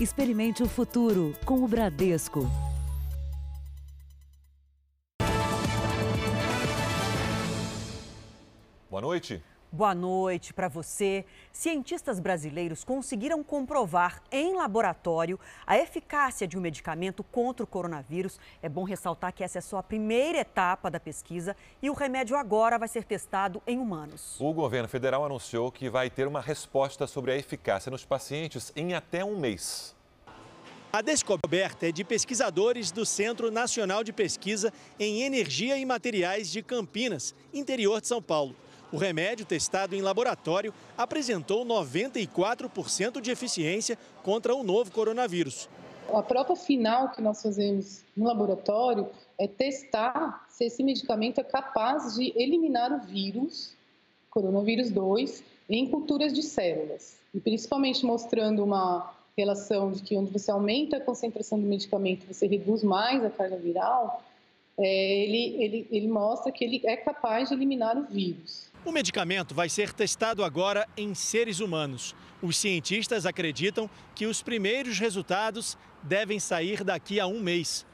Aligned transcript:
Experimente 0.00 0.62
o 0.62 0.68
futuro 0.68 1.34
com 1.44 1.64
o 1.64 1.66
Bradesco. 1.66 2.48
Boa 8.88 9.02
noite. 9.02 9.42
Boa 9.70 9.94
noite 9.94 10.54
para 10.54 10.66
você. 10.66 11.26
Cientistas 11.52 12.18
brasileiros 12.18 12.84
conseguiram 12.84 13.44
comprovar 13.44 14.22
em 14.32 14.56
laboratório 14.56 15.38
a 15.66 15.76
eficácia 15.76 16.48
de 16.48 16.56
um 16.56 16.60
medicamento 16.60 17.22
contra 17.22 17.64
o 17.64 17.66
coronavírus. 17.66 18.40
É 18.62 18.68
bom 18.68 18.82
ressaltar 18.82 19.30
que 19.30 19.44
essa 19.44 19.58
é 19.58 19.60
só 19.60 19.76
a 19.76 19.82
primeira 19.82 20.38
etapa 20.38 20.90
da 20.90 20.98
pesquisa 20.98 21.54
e 21.82 21.90
o 21.90 21.92
remédio 21.92 22.34
agora 22.34 22.78
vai 22.78 22.88
ser 22.88 23.04
testado 23.04 23.62
em 23.66 23.78
humanos. 23.78 24.40
O 24.40 24.54
governo 24.54 24.88
federal 24.88 25.22
anunciou 25.22 25.70
que 25.70 25.90
vai 25.90 26.08
ter 26.08 26.26
uma 26.26 26.40
resposta 26.40 27.06
sobre 27.06 27.32
a 27.32 27.36
eficácia 27.36 27.90
nos 27.90 28.06
pacientes 28.06 28.72
em 28.74 28.94
até 28.94 29.22
um 29.22 29.38
mês. 29.38 29.94
A 30.90 31.02
descoberta 31.02 31.86
é 31.86 31.92
de 31.92 32.02
pesquisadores 32.04 32.90
do 32.90 33.04
Centro 33.04 33.50
Nacional 33.50 34.02
de 34.02 34.14
Pesquisa 34.14 34.72
em 34.98 35.20
Energia 35.20 35.76
e 35.76 35.84
Materiais 35.84 36.50
de 36.50 36.62
Campinas, 36.62 37.34
interior 37.52 38.00
de 38.00 38.08
São 38.08 38.22
Paulo. 38.22 38.56
O 38.90 38.96
remédio 38.96 39.44
testado 39.44 39.94
em 39.94 40.00
laboratório 40.00 40.72
apresentou 40.96 41.64
94% 41.64 43.20
de 43.20 43.30
eficiência 43.30 43.98
contra 44.22 44.54
o 44.54 44.64
novo 44.64 44.90
coronavírus. 44.90 45.68
A 46.12 46.22
prova 46.22 46.56
final 46.56 47.10
que 47.10 47.20
nós 47.20 47.42
fazemos 47.42 48.02
no 48.16 48.24
laboratório 48.24 49.06
é 49.38 49.46
testar 49.46 50.46
se 50.48 50.64
esse 50.64 50.82
medicamento 50.82 51.38
é 51.38 51.44
capaz 51.44 52.14
de 52.14 52.32
eliminar 52.34 52.90
o 52.90 53.06
vírus, 53.06 53.74
coronavírus 54.30 54.90
2, 54.90 55.44
em 55.68 55.86
culturas 55.90 56.32
de 56.32 56.42
células. 56.42 57.18
E 57.34 57.40
principalmente 57.40 58.06
mostrando 58.06 58.64
uma 58.64 59.12
relação 59.36 59.92
de 59.92 60.02
que 60.02 60.16
onde 60.16 60.32
você 60.32 60.50
aumenta 60.50 60.96
a 60.96 61.00
concentração 61.00 61.60
do 61.60 61.66
medicamento, 61.66 62.26
você 62.26 62.46
reduz 62.46 62.82
mais 62.82 63.22
a 63.22 63.28
carga 63.28 63.56
viral, 63.56 64.22
é, 64.78 65.24
ele, 65.24 65.62
ele, 65.62 65.88
ele 65.90 66.08
mostra 66.08 66.50
que 66.50 66.64
ele 66.64 66.80
é 66.84 66.96
capaz 66.96 67.48
de 67.48 67.54
eliminar 67.54 67.98
o 67.98 68.04
vírus. 68.04 68.67
O 68.84 68.92
medicamento 68.92 69.54
vai 69.54 69.68
ser 69.68 69.92
testado 69.92 70.44
agora 70.44 70.88
em 70.96 71.14
seres 71.14 71.60
humanos. 71.60 72.14
Os 72.40 72.56
cientistas 72.56 73.26
acreditam 73.26 73.90
que 74.14 74.26
os 74.26 74.42
primeiros 74.42 74.98
resultados 74.98 75.76
devem 76.02 76.38
sair 76.38 76.84
daqui 76.84 77.18
a 77.18 77.26
um 77.26 77.40
mês. 77.40 77.84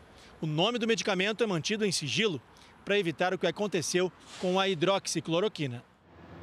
O 0.41 0.47
nome 0.47 0.79
do 0.79 0.87
medicamento 0.87 1.43
é 1.43 1.47
mantido 1.47 1.87
em 1.87 1.93
sigilo 1.93 2.41
para 2.85 2.99
evitar 2.99 3.33
o 3.33 3.39
que 3.39 3.47
aconteceu 3.47 4.13
com 4.41 4.61
a 4.61 4.69
hidroxicloroquina. 4.69 5.83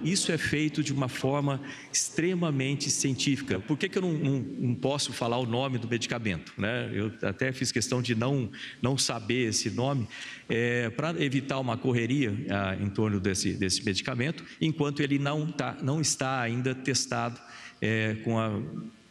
Isso 0.03 0.31
é 0.31 0.37
feito 0.37 0.83
de 0.83 0.93
uma 0.93 1.07
forma 1.07 1.61
extremamente 1.91 2.89
científica. 2.89 3.59
Por 3.59 3.77
que, 3.77 3.87
que 3.87 3.97
eu 3.97 4.01
não, 4.01 4.13
não, 4.13 4.39
não, 4.39 4.75
posso 4.75 5.13
falar 5.13 5.37
o 5.37 5.45
nome 5.45 5.77
do 5.77 5.87
medicamento? 5.87 6.53
Né? 6.57 6.89
Eu 6.93 7.11
até 7.21 7.51
fiz 7.51 7.71
questão 7.71 8.01
de 8.01 8.15
não, 8.15 8.49
não 8.81 8.97
saber 8.97 9.49
esse 9.49 9.69
nome, 9.69 10.07
é, 10.49 10.89
para 10.89 11.09
evitar 11.23 11.59
uma 11.59 11.77
correria 11.77 12.33
ah, 12.49 12.75
em 12.79 12.89
torno 12.89 13.19
desse, 13.19 13.53
desse 13.53 13.83
medicamento, 13.85 14.43
enquanto 14.59 15.01
ele 15.01 15.17
não, 15.17 15.51
tá, 15.51 15.77
não 15.81 16.01
está 16.01 16.41
ainda 16.41 16.75
testado 16.75 17.39
é, 17.81 18.15
com 18.23 18.39
a, 18.39 18.61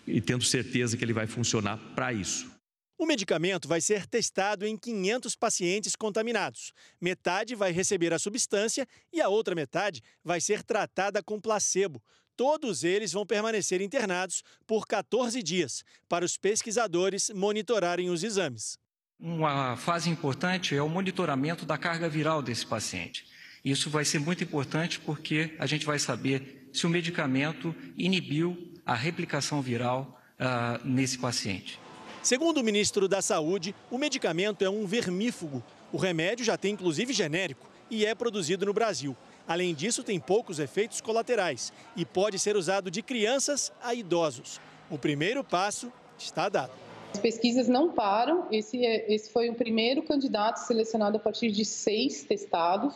e 0.07 0.21
tendo 0.21 0.45
certeza 0.45 0.97
que 0.97 1.05
ele 1.05 1.13
vai 1.13 1.27
funcionar 1.27 1.77
para 1.95 2.13
isso. 2.13 2.60
O 3.01 3.07
medicamento 3.07 3.67
vai 3.67 3.81
ser 3.81 4.07
testado 4.07 4.67
em 4.67 4.77
500 4.77 5.35
pacientes 5.35 5.97
contaminados. 5.97 6.75
Metade 7.01 7.55
vai 7.55 7.73
receber 7.73 8.13
a 8.13 8.19
substância 8.19 8.87
e 9.11 9.23
a 9.23 9.29
outra 9.31 9.55
metade 9.55 10.03
vai 10.23 10.39
ser 10.39 10.63
tratada 10.63 11.23
com 11.23 11.41
placebo. 11.41 12.03
Todos 12.37 12.85
eles 12.85 13.15
vão 13.15 13.25
permanecer 13.25 13.81
internados 13.81 14.43
por 14.67 14.87
14 14.87 15.43
dias, 15.43 15.83
para 16.11 16.27
os 16.27 16.37
pesquisadores 16.37 17.31
monitorarem 17.31 18.11
os 18.11 18.23
exames. 18.23 18.77
Uma 19.19 19.79
fase 19.79 20.11
importante 20.11 20.77
é 20.77 20.83
o 20.83 20.89
monitoramento 20.89 21.65
da 21.65 21.79
carga 21.79 22.07
viral 22.07 22.43
desse 22.43 22.67
paciente. 22.67 23.25
Isso 23.65 23.89
vai 23.89 24.05
ser 24.05 24.19
muito 24.19 24.45
importante 24.45 25.01
porque 25.01 25.57
a 25.59 25.65
gente 25.65 25.87
vai 25.87 25.99
saber 25.99 26.69
se 26.71 26.87
o 26.87 26.91
medicamento 26.91 27.75
inibiu 27.97 28.75
a 28.85 28.95
replicação 28.95 29.63
viral 29.63 30.21
uh, 30.39 30.87
nesse 30.87 31.17
paciente. 31.17 31.81
Segundo 32.23 32.59
o 32.59 32.63
ministro 32.65 33.09
da 33.09 33.23
Saúde, 33.23 33.75
o 33.91 33.97
medicamento 33.97 34.63
é 34.63 34.69
um 34.69 34.87
vermífugo. 34.87 35.63
O 35.91 35.97
remédio 35.97 36.45
já 36.45 36.57
tem 36.57 36.75
inclusive 36.75 37.15
genérico 37.15 37.67
e 37.91 38.05
é 38.05 38.15
produzido 38.15 38.67
no 38.67 38.75
Brasil. 38.75 39.17
Além 39.49 39.75
disso, 39.75 40.05
tem 40.05 40.21
poucos 40.21 40.59
efeitos 40.59 41.01
colaterais 41.01 41.73
e 41.97 42.05
pode 42.05 42.39
ser 42.39 42.57
usado 42.57 42.91
de 42.91 43.03
crianças 43.03 43.73
a 43.83 43.95
idosos. 43.95 44.61
O 44.91 44.99
primeiro 44.99 45.43
passo 45.43 45.91
está 46.19 46.49
dado. 46.51 46.73
As 47.15 47.19
pesquisas 47.19 47.69
não 47.69 47.91
param. 47.91 48.47
Esse, 48.53 48.85
é, 48.85 49.13
esse 49.13 49.33
foi 49.33 49.49
o 49.49 49.55
primeiro 49.55 50.03
candidato 50.03 50.59
selecionado 50.59 51.17
a 51.17 51.21
partir 51.21 51.51
de 51.51 51.65
seis 51.65 52.23
testados. 52.23 52.95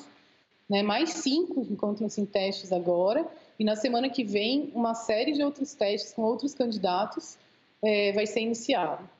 Né? 0.69 0.83
Mais 0.83 1.11
cinco 1.15 1.67
encontram-se 1.71 2.21
em 2.21 2.27
testes 2.27 2.73
agora. 2.73 3.27
E 3.59 3.65
na 3.65 3.75
semana 3.75 4.11
que 4.11 4.23
vem, 4.23 4.71
uma 4.75 4.95
série 4.95 5.33
de 5.33 5.43
outros 5.43 5.73
testes 5.75 6.13
com 6.13 6.23
outros 6.23 6.55
candidatos 6.55 7.39
é, 7.83 8.13
vai 8.13 8.27
ser 8.27 8.41
iniciado. 8.41 9.14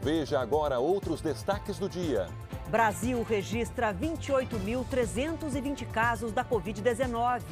Veja 0.00 0.38
agora 0.40 0.78
outros 0.78 1.20
destaques 1.20 1.78
do 1.78 1.88
dia. 1.88 2.28
Brasil 2.68 3.24
registra 3.28 3.92
28.320 3.92 5.86
casos 5.86 6.32
da 6.32 6.44
Covid-19. 6.44 7.42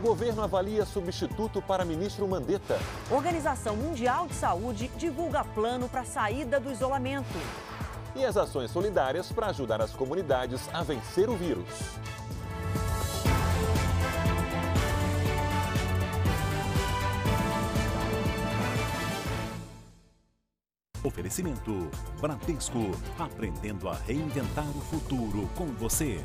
Governo 0.00 0.42
avalia 0.42 0.84
substituto 0.84 1.60
para 1.60 1.84
ministro 1.84 2.26
Mandetta. 2.28 2.78
Organização 3.10 3.76
Mundial 3.76 4.26
de 4.26 4.34
Saúde 4.34 4.90
divulga 4.96 5.44
plano 5.44 5.88
para 5.88 6.04
saída 6.04 6.60
do 6.60 6.70
isolamento. 6.70 7.26
E 8.14 8.24
as 8.24 8.36
ações 8.36 8.70
solidárias 8.70 9.32
para 9.32 9.48
ajudar 9.48 9.80
as 9.82 9.92
comunidades 9.92 10.68
a 10.72 10.82
vencer 10.82 11.28
o 11.28 11.36
vírus. 11.36 11.68
Oferecimento 21.06 21.88
Bradesco, 22.20 22.90
aprendendo 23.16 23.88
a 23.88 23.94
reinventar 23.94 24.68
o 24.76 24.80
futuro 24.80 25.48
com 25.54 25.66
você. 25.66 26.20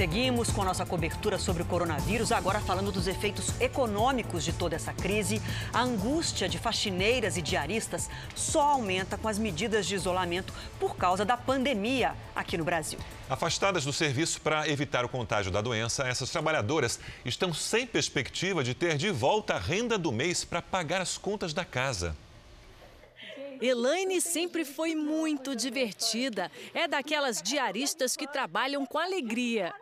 Seguimos 0.00 0.50
com 0.50 0.62
a 0.62 0.64
nossa 0.64 0.86
cobertura 0.86 1.38
sobre 1.38 1.62
o 1.62 1.66
coronavírus, 1.66 2.32
agora 2.32 2.58
falando 2.58 2.90
dos 2.90 3.06
efeitos 3.06 3.52
econômicos 3.60 4.42
de 4.42 4.50
toda 4.50 4.74
essa 4.74 4.94
crise. 4.94 5.42
A 5.74 5.82
angústia 5.82 6.48
de 6.48 6.56
faxineiras 6.56 7.36
e 7.36 7.42
diaristas 7.42 8.08
só 8.34 8.62
aumenta 8.62 9.18
com 9.18 9.28
as 9.28 9.38
medidas 9.38 9.86
de 9.86 9.94
isolamento 9.94 10.54
por 10.78 10.96
causa 10.96 11.22
da 11.22 11.36
pandemia 11.36 12.14
aqui 12.34 12.56
no 12.56 12.64
Brasil. 12.64 12.98
Afastadas 13.28 13.84
do 13.84 13.92
serviço 13.92 14.40
para 14.40 14.66
evitar 14.66 15.04
o 15.04 15.08
contágio 15.08 15.52
da 15.52 15.60
doença, 15.60 16.08
essas 16.08 16.30
trabalhadoras 16.30 16.98
estão 17.22 17.52
sem 17.52 17.86
perspectiva 17.86 18.64
de 18.64 18.72
ter 18.72 18.96
de 18.96 19.10
volta 19.10 19.56
a 19.56 19.58
renda 19.58 19.98
do 19.98 20.10
mês 20.10 20.46
para 20.46 20.62
pagar 20.62 21.02
as 21.02 21.18
contas 21.18 21.52
da 21.52 21.66
casa. 21.66 22.16
Elaine 23.60 24.20
sempre 24.20 24.64
foi 24.64 24.94
muito 24.94 25.54
divertida. 25.54 26.50
É 26.72 26.88
daquelas 26.88 27.42
diaristas 27.42 28.16
que 28.16 28.26
trabalham 28.26 28.86
com 28.86 28.98
alegria. 28.98 29.74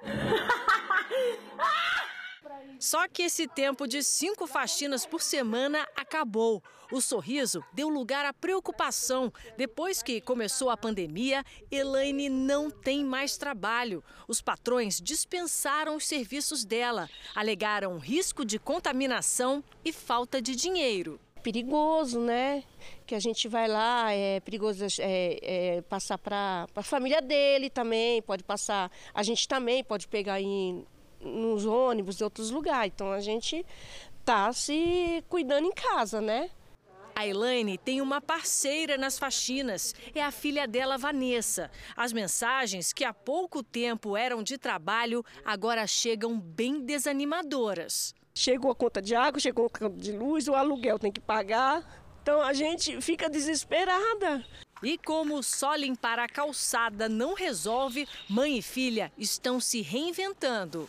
Só 2.79 3.09
que 3.09 3.23
esse 3.23 3.47
tempo 3.49 3.87
de 3.87 4.03
cinco 4.03 4.47
faxinas 4.47 5.05
por 5.05 5.21
semana 5.21 5.87
acabou. 5.97 6.63
O 6.91 7.01
sorriso 7.01 7.63
deu 7.73 7.89
lugar 7.89 8.25
à 8.25 8.33
preocupação. 8.33 9.33
Depois 9.57 10.03
que 10.03 10.21
começou 10.21 10.71
a 10.71 10.77
pandemia, 10.77 11.45
Elaine 11.71 12.29
não 12.29 12.71
tem 12.71 13.05
mais 13.05 13.37
trabalho. 13.37 14.03
Os 14.27 14.41
patrões 14.41 15.01
dispensaram 15.01 15.97
os 15.97 16.07
serviços 16.07 16.65
dela. 16.65 17.11
Alegaram 17.35 17.99
risco 17.99 18.45
de 18.45 18.59
contaminação 18.59 19.63
e 19.85 19.93
falta 19.93 20.41
de 20.41 20.55
dinheiro 20.57 21.21
perigoso, 21.49 22.21
né? 22.21 22.63
Que 23.07 23.15
a 23.15 23.19
gente 23.19 23.49
vai 23.49 23.67
lá, 23.67 24.13
é 24.13 24.39
perigoso 24.41 24.85
é, 25.01 25.39
é, 25.43 25.83
passar 25.83 26.19
para 26.19 26.67
a 26.77 26.83
família 26.83 27.23
dele 27.23 27.71
também, 27.71 28.21
pode 28.21 28.45
passar, 28.45 28.93
a 29.15 29.23
gente 29.23 29.49
também 29.49 29.83
pode 29.83 30.07
pegar 30.07 30.41
em 30.43 30.85
nos 31.21 31.65
ônibus 31.65 32.17
de 32.17 32.25
outros 32.25 32.51
lugares. 32.51 32.93
Então 32.95 33.11
a 33.11 33.21
gente 33.21 33.65
tá 34.27 34.53
se 34.53 35.25
cuidando 35.29 35.67
em 35.67 35.73
casa, 35.73 36.21
né? 36.21 36.51
A 37.19 37.27
Elaine 37.27 37.77
tem 37.77 38.01
uma 38.01 38.21
parceira 38.21 38.97
nas 38.97 39.19
faxinas, 39.19 39.93
é 40.15 40.23
a 40.23 40.31
filha 40.31 40.69
dela, 40.69 40.97
Vanessa. 40.97 41.69
As 41.97 42.13
mensagens, 42.13 42.93
que 42.93 43.03
há 43.03 43.13
pouco 43.13 43.61
tempo 43.61 44.17
eram 44.17 44.41
de 44.41 44.57
trabalho, 44.57 45.25
agora 45.45 45.85
chegam 45.85 46.39
bem 46.39 46.81
desanimadoras. 46.81 48.15
Chegou 48.33 48.71
a 48.71 48.75
conta 48.77 49.03
de 49.03 49.17
água, 49.17 49.41
chegou 49.41 49.67
a 49.67 49.69
conta 49.69 50.01
de 50.01 50.13
luz, 50.13 50.47
o 50.47 50.55
aluguel 50.55 50.97
tem 50.97 51.11
que 51.11 51.21
pagar. 51.21 51.85
Então 52.23 52.41
a 52.41 52.53
gente 52.53 53.01
fica 53.01 53.29
desesperada. 53.29 54.47
E 54.81 54.97
como 54.97 55.43
só 55.43 55.75
limpar 55.75 56.21
a 56.21 56.29
calçada 56.29 57.09
não 57.09 57.35
resolve, 57.35 58.07
mãe 58.29 58.59
e 58.59 58.63
filha 58.63 59.11
estão 59.19 59.59
se 59.59 59.81
reinventando. 59.81 60.89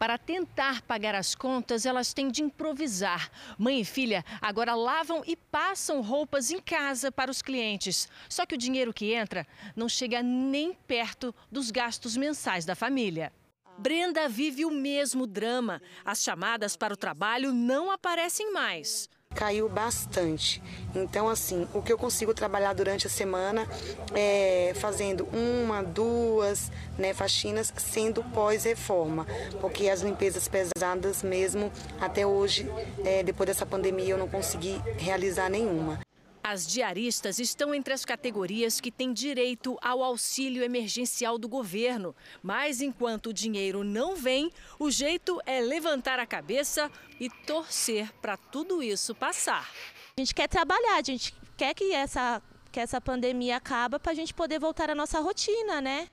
Para 0.00 0.16
tentar 0.16 0.80
pagar 0.80 1.14
as 1.14 1.34
contas, 1.34 1.84
elas 1.84 2.14
têm 2.14 2.30
de 2.30 2.42
improvisar. 2.42 3.30
Mãe 3.58 3.82
e 3.82 3.84
filha 3.84 4.24
agora 4.40 4.74
lavam 4.74 5.22
e 5.26 5.36
passam 5.36 6.00
roupas 6.00 6.50
em 6.50 6.58
casa 6.58 7.12
para 7.12 7.30
os 7.30 7.42
clientes. 7.42 8.08
Só 8.26 8.46
que 8.46 8.54
o 8.54 8.58
dinheiro 8.58 8.94
que 8.94 9.12
entra 9.12 9.46
não 9.76 9.90
chega 9.90 10.22
nem 10.22 10.72
perto 10.72 11.34
dos 11.52 11.70
gastos 11.70 12.16
mensais 12.16 12.64
da 12.64 12.74
família. 12.74 13.30
Brenda 13.76 14.26
vive 14.26 14.64
o 14.64 14.70
mesmo 14.70 15.26
drama. 15.26 15.82
As 16.02 16.22
chamadas 16.22 16.78
para 16.78 16.94
o 16.94 16.96
trabalho 16.96 17.52
não 17.52 17.90
aparecem 17.90 18.54
mais 18.54 19.06
caiu 19.34 19.68
bastante. 19.68 20.62
Então, 20.94 21.28
assim, 21.28 21.66
o 21.72 21.80
que 21.80 21.90
eu 21.90 21.96
consigo 21.96 22.34
trabalhar 22.34 22.74
durante 22.74 23.06
a 23.06 23.10
semana 23.10 23.66
é 24.14 24.72
fazendo 24.74 25.26
uma, 25.32 25.82
duas 25.82 26.70
né, 26.98 27.14
faxinas, 27.14 27.72
sendo 27.76 28.22
pós-reforma, 28.22 29.26
porque 29.60 29.88
as 29.88 30.02
limpezas 30.02 30.46
pesadas 30.46 31.22
mesmo, 31.22 31.72
até 31.98 32.26
hoje, 32.26 32.70
é, 33.04 33.22
depois 33.22 33.46
dessa 33.46 33.64
pandemia, 33.64 34.10
eu 34.10 34.18
não 34.18 34.28
consegui 34.28 34.78
realizar 34.98 35.48
nenhuma. 35.48 36.00
As 36.42 36.66
diaristas 36.66 37.38
estão 37.38 37.74
entre 37.74 37.92
as 37.92 38.04
categorias 38.04 38.80
que 38.80 38.90
têm 38.90 39.12
direito 39.12 39.78
ao 39.82 40.02
auxílio 40.02 40.62
emergencial 40.62 41.38
do 41.38 41.48
governo. 41.48 42.16
Mas 42.42 42.80
enquanto 42.80 43.26
o 43.26 43.32
dinheiro 43.32 43.84
não 43.84 44.16
vem, 44.16 44.50
o 44.78 44.90
jeito 44.90 45.40
é 45.44 45.60
levantar 45.60 46.18
a 46.18 46.26
cabeça 46.26 46.90
e 47.18 47.28
torcer 47.28 48.10
para 48.22 48.36
tudo 48.36 48.82
isso 48.82 49.14
passar. 49.14 49.70
A 50.16 50.20
gente 50.20 50.34
quer 50.34 50.48
trabalhar, 50.48 50.96
a 50.96 51.02
gente 51.02 51.34
quer 51.56 51.74
que 51.74 51.92
essa, 51.92 52.42
que 52.72 52.80
essa 52.80 53.00
pandemia 53.00 53.56
acabe 53.56 53.98
para 53.98 54.12
a 54.12 54.14
gente 54.14 54.32
poder 54.32 54.58
voltar 54.58 54.88
à 54.88 54.94
nossa 54.94 55.20
rotina, 55.20 55.80
né? 55.80 56.08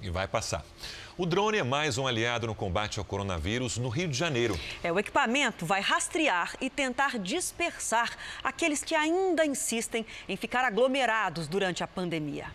E 0.00 0.10
vai 0.10 0.28
passar. 0.28 0.64
O 1.16 1.26
drone 1.26 1.58
é 1.58 1.64
mais 1.64 1.98
um 1.98 2.06
aliado 2.06 2.46
no 2.46 2.54
combate 2.54 3.00
ao 3.00 3.04
coronavírus 3.04 3.76
no 3.78 3.88
Rio 3.88 4.06
de 4.06 4.16
Janeiro. 4.16 4.58
É, 4.84 4.92
o 4.92 4.98
equipamento 4.98 5.66
vai 5.66 5.80
rastrear 5.80 6.54
e 6.60 6.70
tentar 6.70 7.18
dispersar 7.18 8.16
aqueles 8.42 8.84
que 8.84 8.94
ainda 8.94 9.44
insistem 9.44 10.06
em 10.28 10.36
ficar 10.36 10.64
aglomerados 10.64 11.48
durante 11.48 11.82
a 11.82 11.88
pandemia. 11.88 12.46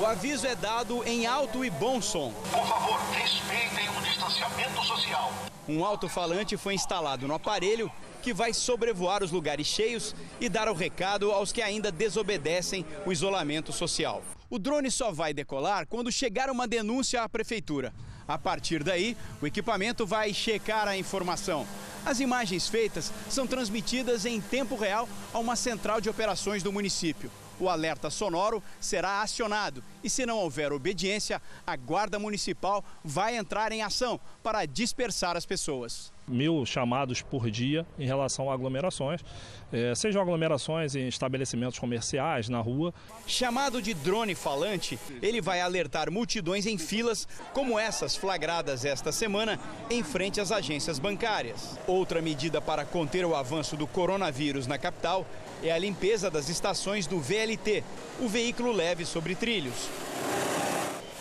O 0.00 0.06
aviso 0.06 0.46
é 0.46 0.54
dado 0.54 1.04
em 1.04 1.26
alto 1.26 1.64
e 1.64 1.70
bom 1.70 2.00
som. 2.00 2.32
Por 2.50 2.66
favor, 2.66 2.98
respeitem 3.12 3.88
o 3.90 4.00
distanciamento 4.00 4.82
social. 4.82 5.32
Um 5.68 5.84
alto-falante 5.84 6.56
foi 6.56 6.74
instalado 6.74 7.28
no 7.28 7.34
aparelho 7.34 7.92
que 8.22 8.32
vai 8.32 8.52
sobrevoar 8.52 9.22
os 9.22 9.30
lugares 9.30 9.66
cheios 9.66 10.14
e 10.40 10.48
dar 10.48 10.68
o 10.68 10.74
recado 10.74 11.30
aos 11.32 11.52
que 11.52 11.62
ainda 11.62 11.90
desobedecem 11.90 12.84
o 13.06 13.12
isolamento 13.12 13.72
social. 13.72 14.22
O 14.50 14.58
drone 14.58 14.90
só 14.90 15.12
vai 15.12 15.34
decolar 15.34 15.86
quando 15.86 16.10
chegar 16.10 16.50
uma 16.50 16.66
denúncia 16.66 17.22
à 17.22 17.28
prefeitura. 17.28 17.92
A 18.26 18.36
partir 18.36 18.84
daí, 18.84 19.16
o 19.40 19.46
equipamento 19.46 20.06
vai 20.06 20.34
checar 20.34 20.86
a 20.86 20.96
informação. 20.96 21.66
As 22.04 22.20
imagens 22.20 22.68
feitas 22.68 23.12
são 23.28 23.46
transmitidas 23.46 24.26
em 24.26 24.40
tempo 24.40 24.76
real 24.76 25.08
a 25.32 25.38
uma 25.38 25.56
central 25.56 26.00
de 26.00 26.10
operações 26.10 26.62
do 26.62 26.72
município. 26.72 27.30
O 27.60 27.68
alerta 27.68 28.10
sonoro 28.10 28.62
será 28.80 29.22
acionado 29.22 29.82
e, 30.02 30.10
se 30.10 30.24
não 30.24 30.38
houver 30.38 30.72
obediência, 30.72 31.42
a 31.66 31.76
Guarda 31.76 32.18
Municipal 32.18 32.84
vai 33.04 33.36
entrar 33.36 33.72
em 33.72 33.82
ação 33.82 34.20
para 34.42 34.64
dispersar 34.66 35.36
as 35.36 35.46
pessoas 35.46 36.12
mil 36.28 36.64
chamados 36.66 37.22
por 37.22 37.50
dia 37.50 37.86
em 37.98 38.06
relação 38.06 38.50
a 38.50 38.54
aglomerações, 38.54 39.24
é, 39.72 39.94
sejam 39.94 40.20
aglomerações 40.20 40.94
em 40.94 41.08
estabelecimentos 41.08 41.78
comerciais, 41.78 42.48
na 42.48 42.60
rua. 42.60 42.92
Chamado 43.26 43.80
de 43.82 43.94
drone 43.94 44.34
falante, 44.34 44.98
ele 45.22 45.40
vai 45.40 45.60
alertar 45.60 46.10
multidões 46.10 46.66
em 46.66 46.78
filas, 46.78 47.26
como 47.52 47.78
essas 47.78 48.16
flagradas 48.16 48.84
esta 48.84 49.10
semana 49.10 49.58
em 49.90 50.02
frente 50.02 50.40
às 50.40 50.52
agências 50.52 50.98
bancárias. 50.98 51.78
Outra 51.86 52.20
medida 52.20 52.60
para 52.60 52.84
conter 52.84 53.24
o 53.24 53.34
avanço 53.34 53.76
do 53.76 53.86
coronavírus 53.86 54.66
na 54.66 54.78
capital 54.78 55.26
é 55.62 55.72
a 55.72 55.78
limpeza 55.78 56.30
das 56.30 56.48
estações 56.48 57.06
do 57.06 57.18
VLT, 57.20 57.82
o 58.20 58.28
veículo 58.28 58.72
leve 58.72 59.04
sobre 59.04 59.34
trilhos. 59.34 59.88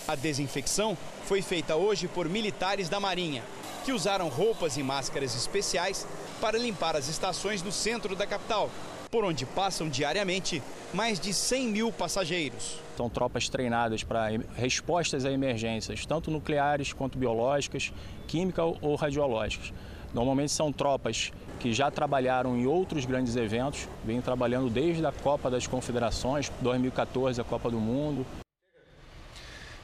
A 0.07 0.15
desinfecção 0.15 0.97
foi 1.25 1.41
feita 1.41 1.75
hoje 1.75 2.07
por 2.07 2.29
militares 2.29 2.87
da 2.87 2.99
Marinha 2.99 3.43
que 3.87 3.93
usaram 3.93 4.27
roupas 4.27 4.75
e 4.75 4.83
máscaras 4.83 5.33
especiais 5.33 6.05
para 6.41 6.57
limpar 6.57 6.97
as 6.97 7.07
estações 7.07 7.61
do 7.61 7.71
centro 7.71 8.17
da 8.17 8.27
capital, 8.27 8.69
por 9.09 9.23
onde 9.23 9.45
passam 9.45 9.87
diariamente 9.87 10.61
mais 10.93 11.17
de 11.17 11.33
100 11.33 11.67
mil 11.69 11.91
passageiros. 11.93 12.81
São 12.97 13.09
tropas 13.09 13.47
treinadas 13.47 14.03
para 14.03 14.27
respostas 14.57 15.23
a 15.23 15.31
emergências, 15.31 16.05
tanto 16.05 16.29
nucleares 16.29 16.91
quanto 16.91 17.17
biológicas, 17.17 17.93
químicas 18.27 18.75
ou 18.81 18.95
radiológicas. 18.95 19.71
Normalmente 20.13 20.51
são 20.51 20.69
tropas 20.69 21.31
que 21.59 21.73
já 21.73 21.91
trabalharam 21.91 22.57
em 22.57 22.65
outros 22.65 23.05
grandes 23.05 23.35
eventos, 23.35 23.87
vêm 24.03 24.21
trabalhando 24.21 24.69
desde 24.69 25.05
a 25.05 25.11
Copa 25.11 25.49
das 25.49 25.67
Confederações, 25.67 26.51
2014, 26.61 27.41
a 27.41 27.43
Copa 27.43 27.69
do 27.69 27.79
Mundo, 27.79 28.25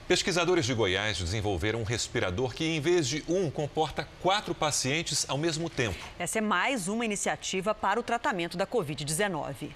Pesquisadores 0.08 0.66
de 0.66 0.74
Goiás 0.74 1.18
desenvolveram 1.18 1.80
um 1.80 1.84
respirador 1.84 2.54
que, 2.54 2.66
em 2.66 2.82
vez 2.82 3.08
de 3.08 3.24
um, 3.28 3.50
comporta 3.50 4.06
quatro 4.22 4.54
pacientes 4.54 5.26
ao 5.30 5.38
mesmo 5.38 5.70
tempo. 5.70 5.98
Essa 6.20 6.40
é 6.40 6.42
mais 6.42 6.90
uma 6.90 7.06
iniciativa 7.06 7.74
para 7.74 8.02
o 8.02 8.04
tratamento 8.04 8.58
da 8.58 8.68
Covid-19. 8.68 9.70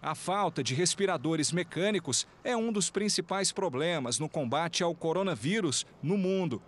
A 0.00 0.14
falta 0.14 0.62
de 0.62 0.74
respiradores 0.74 1.52
mecânicos 1.52 2.26
é 2.42 2.56
um 2.56 2.72
dos 2.72 2.88
principais 2.88 3.52
problemas 3.52 4.18
no 4.18 4.30
combate 4.30 4.82
ao 4.82 4.94
coronavírus 4.94 5.86
no 6.02 6.16
mundo. 6.16 6.62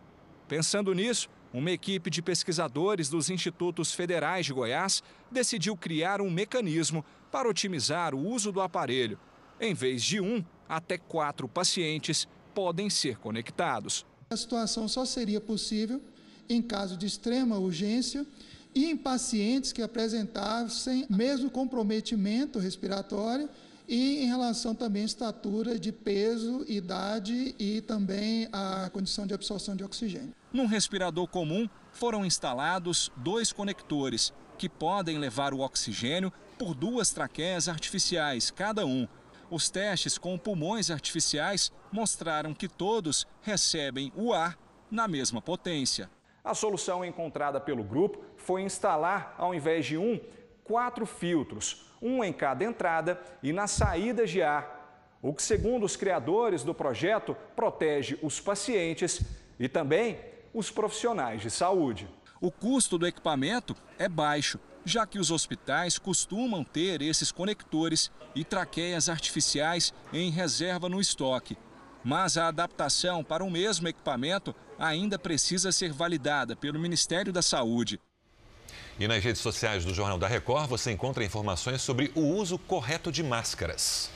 Pensando 0.46 0.94
nisso, 0.94 1.30
uma 1.56 1.70
equipe 1.70 2.10
de 2.10 2.20
pesquisadores 2.20 3.08
dos 3.08 3.30
Institutos 3.30 3.90
Federais 3.90 4.44
de 4.44 4.52
Goiás 4.52 5.02
decidiu 5.32 5.74
criar 5.74 6.20
um 6.20 6.30
mecanismo 6.30 7.02
para 7.32 7.48
otimizar 7.48 8.14
o 8.14 8.28
uso 8.28 8.52
do 8.52 8.60
aparelho. 8.60 9.18
Em 9.58 9.72
vez 9.72 10.02
de 10.02 10.20
um, 10.20 10.44
até 10.68 10.98
quatro 10.98 11.48
pacientes 11.48 12.28
podem 12.54 12.90
ser 12.90 13.16
conectados. 13.16 14.04
A 14.28 14.36
situação 14.36 14.86
só 14.86 15.06
seria 15.06 15.40
possível 15.40 15.98
em 16.46 16.60
caso 16.60 16.94
de 16.94 17.06
extrema 17.06 17.58
urgência 17.58 18.26
e 18.74 18.90
em 18.90 18.96
pacientes 18.96 19.72
que 19.72 19.80
apresentassem 19.80 21.06
mesmo 21.08 21.50
comprometimento 21.50 22.58
respiratório 22.58 23.48
e 23.88 24.24
em 24.24 24.26
relação 24.26 24.74
também 24.74 25.02
à 25.02 25.06
estatura 25.06 25.78
de 25.78 25.90
peso, 25.90 26.66
idade 26.68 27.54
e 27.58 27.80
também 27.80 28.46
a 28.52 28.90
condição 28.92 29.26
de 29.26 29.32
absorção 29.32 29.74
de 29.74 29.84
oxigênio. 29.84 30.34
Num 30.56 30.64
respirador 30.64 31.28
comum 31.28 31.68
foram 31.92 32.24
instalados 32.24 33.12
dois 33.14 33.52
conectores 33.52 34.32
que 34.56 34.70
podem 34.70 35.18
levar 35.18 35.52
o 35.52 35.60
oxigênio 35.60 36.32
por 36.58 36.74
duas 36.74 37.10
traqueias 37.10 37.68
artificiais 37.68 38.50
cada 38.50 38.86
um 38.86 39.06
os 39.50 39.68
testes 39.68 40.16
com 40.16 40.38
pulmões 40.38 40.90
artificiais 40.90 41.70
mostraram 41.92 42.54
que 42.54 42.68
todos 42.68 43.28
recebem 43.42 44.10
o 44.16 44.32
ar 44.32 44.58
na 44.90 45.06
mesma 45.06 45.42
potência. 45.42 46.08
A 46.42 46.54
solução 46.54 47.04
encontrada 47.04 47.60
pelo 47.60 47.84
grupo 47.84 48.24
foi 48.38 48.62
instalar, 48.62 49.34
ao 49.36 49.54
invés 49.54 49.84
de 49.84 49.98
um, 49.98 50.18
quatro 50.64 51.04
filtros, 51.04 51.92
um 52.00 52.24
em 52.24 52.32
cada 52.32 52.64
entrada 52.64 53.20
e 53.42 53.52
nas 53.52 53.72
saídas 53.72 54.30
de 54.30 54.42
ar, 54.42 55.18
o 55.20 55.34
que, 55.34 55.42
segundo 55.42 55.84
os 55.84 55.96
criadores 55.96 56.64
do 56.64 56.72
projeto, 56.72 57.36
protege 57.54 58.18
os 58.22 58.40
pacientes 58.40 59.20
e 59.60 59.68
também 59.68 60.18
os 60.56 60.70
profissionais 60.70 61.42
de 61.42 61.50
saúde. 61.50 62.08
O 62.40 62.50
custo 62.50 62.96
do 62.96 63.06
equipamento 63.06 63.76
é 63.98 64.08
baixo 64.08 64.58
já 64.86 65.04
que 65.04 65.18
os 65.18 65.32
hospitais 65.32 65.98
costumam 65.98 66.62
ter 66.62 67.02
esses 67.02 67.32
conectores 67.32 68.08
e 68.36 68.44
traqueias 68.44 69.08
artificiais 69.08 69.92
em 70.12 70.30
reserva 70.30 70.88
no 70.88 71.00
estoque. 71.00 71.58
Mas 72.04 72.38
a 72.38 72.46
adaptação 72.46 73.24
para 73.24 73.42
o 73.42 73.50
mesmo 73.50 73.88
equipamento 73.88 74.54
ainda 74.78 75.18
precisa 75.18 75.72
ser 75.72 75.92
validada 75.92 76.54
pelo 76.54 76.78
Ministério 76.78 77.32
da 77.32 77.42
Saúde. 77.42 78.00
E 78.96 79.08
nas 79.08 79.22
redes 79.22 79.42
sociais 79.42 79.84
do 79.84 79.92
Jornal 79.92 80.18
da 80.18 80.28
Record 80.28 80.68
você 80.68 80.92
encontra 80.92 81.24
informações 81.24 81.82
sobre 81.82 82.12
o 82.14 82.20
uso 82.20 82.56
correto 82.56 83.10
de 83.10 83.24
máscaras. 83.24 84.08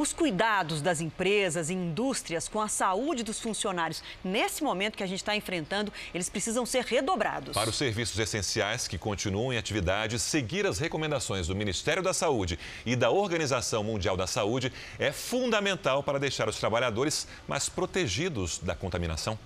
Os 0.00 0.14
cuidados 0.14 0.80
das 0.80 1.02
empresas 1.02 1.68
e 1.68 1.74
indústrias 1.74 2.48
com 2.48 2.58
a 2.58 2.68
saúde 2.68 3.22
dos 3.22 3.38
funcionários, 3.38 4.02
nesse 4.24 4.64
momento 4.64 4.96
que 4.96 5.02
a 5.02 5.06
gente 5.06 5.18
está 5.18 5.36
enfrentando, 5.36 5.92
eles 6.14 6.30
precisam 6.30 6.64
ser 6.64 6.86
redobrados. 6.86 7.52
Para 7.52 7.68
os 7.68 7.76
serviços 7.76 8.18
essenciais 8.18 8.88
que 8.88 8.96
continuam 8.96 9.52
em 9.52 9.58
atividade, 9.58 10.18
seguir 10.18 10.66
as 10.66 10.78
recomendações 10.78 11.48
do 11.48 11.54
Ministério 11.54 12.02
da 12.02 12.14
Saúde 12.14 12.58
e 12.86 12.96
da 12.96 13.10
Organização 13.10 13.84
Mundial 13.84 14.16
da 14.16 14.26
Saúde 14.26 14.72
é 14.98 15.12
fundamental 15.12 16.02
para 16.02 16.18
deixar 16.18 16.48
os 16.48 16.56
trabalhadores 16.56 17.28
mais 17.46 17.68
protegidos 17.68 18.56
da 18.56 18.74
contaminação. 18.74 19.38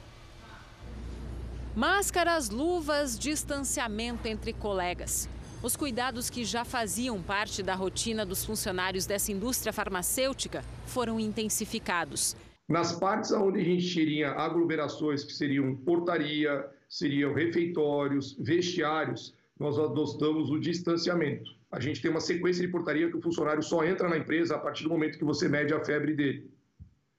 Máscaras, 1.75 2.49
luvas, 2.49 3.18
distanciamento 3.18 4.28
entre 4.28 4.52
colegas. 4.52 5.28
Os 5.64 5.76
cuidados 5.76 6.28
que 6.28 6.44
já 6.44 6.62
faziam 6.62 7.23
parte 7.23 7.62
da 7.62 7.75
rotina 7.75 8.26
dos 8.26 8.44
funcionários 8.44 9.06
dessa 9.06 9.33
indústria 9.33 9.73
farmacêutica 9.73 10.62
foram 10.85 11.18
intensificados. 11.18 12.37
Nas 12.68 12.92
partes 12.92 13.33
onde 13.33 13.61
a 13.61 13.64
gente 13.64 13.94
teria 13.94 14.33
aglomerações, 14.33 15.25
que 15.25 15.33
seriam 15.33 15.75
portaria, 15.75 16.68
seriam 16.87 17.33
refeitórios, 17.33 18.37
vestiários, 18.38 19.35
nós 19.59 19.78
adotamos 19.78 20.50
o 20.50 20.61
distanciamento. 20.61 21.50
A 21.73 21.80
gente 21.80 22.02
tem 22.02 22.11
uma 22.11 22.21
sequência 22.21 22.61
de 22.61 22.71
portaria 22.71 23.09
que 23.09 23.16
o 23.16 23.23
funcionário 23.23 23.62
só 23.62 23.83
entra 23.87 24.06
na 24.06 24.18
empresa 24.18 24.56
a 24.56 24.59
partir 24.59 24.83
do 24.83 24.90
momento 24.90 25.16
que 25.16 25.25
você 25.25 25.49
mede 25.49 25.73
a 25.73 25.83
febre 25.83 26.12
dele. 26.12 26.50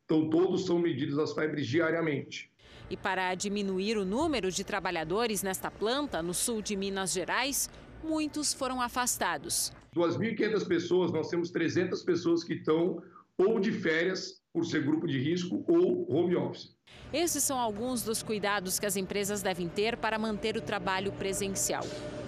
Então, 0.04 0.30
todos 0.30 0.68
são 0.68 0.78
medidos 0.78 1.18
as 1.18 1.34
febres 1.34 1.66
diariamente. 1.66 2.52
E 2.92 2.96
para 2.96 3.34
diminuir 3.34 3.98
o 3.98 4.06
número 4.06 4.52
de 4.52 4.64
trabalhadores 4.64 5.42
nesta 5.42 5.72
planta, 5.72 6.22
no 6.22 6.36
sul 6.36 6.62
de 6.62 6.76
Minas 6.76 7.12
Gerais, 7.12 7.68
muitos 8.06 8.54
foram 8.54 8.80
afastados. 8.80 9.74
2.500 9.96 10.68
pessoas, 10.68 11.12
nós 11.12 11.30
temos 11.30 11.50
300 11.50 12.04
pessoas 12.04 12.44
que 12.44 12.54
estão 12.54 13.02
ou 13.38 13.60
de 13.60 13.72
férias 13.72 14.42
por 14.54 14.66
ser 14.66 14.84
grupo 14.84 15.06
de 15.06 15.20
risco 15.20 15.66
ou 15.68 16.10
home 16.10 16.36
office. 16.36 16.74
Esses 17.12 17.44
são 17.44 17.60
alguns 17.60 18.04
dos 18.04 18.24
cuidados 18.24 18.80
que 18.80 18.86
as 18.86 18.96
empresas 18.96 19.42
devem 19.42 19.68
ter 19.68 19.98
para 19.98 20.18
manter 20.18 20.56
o 20.56 20.62
trabalho 20.62 21.12
presencial. 21.14 21.84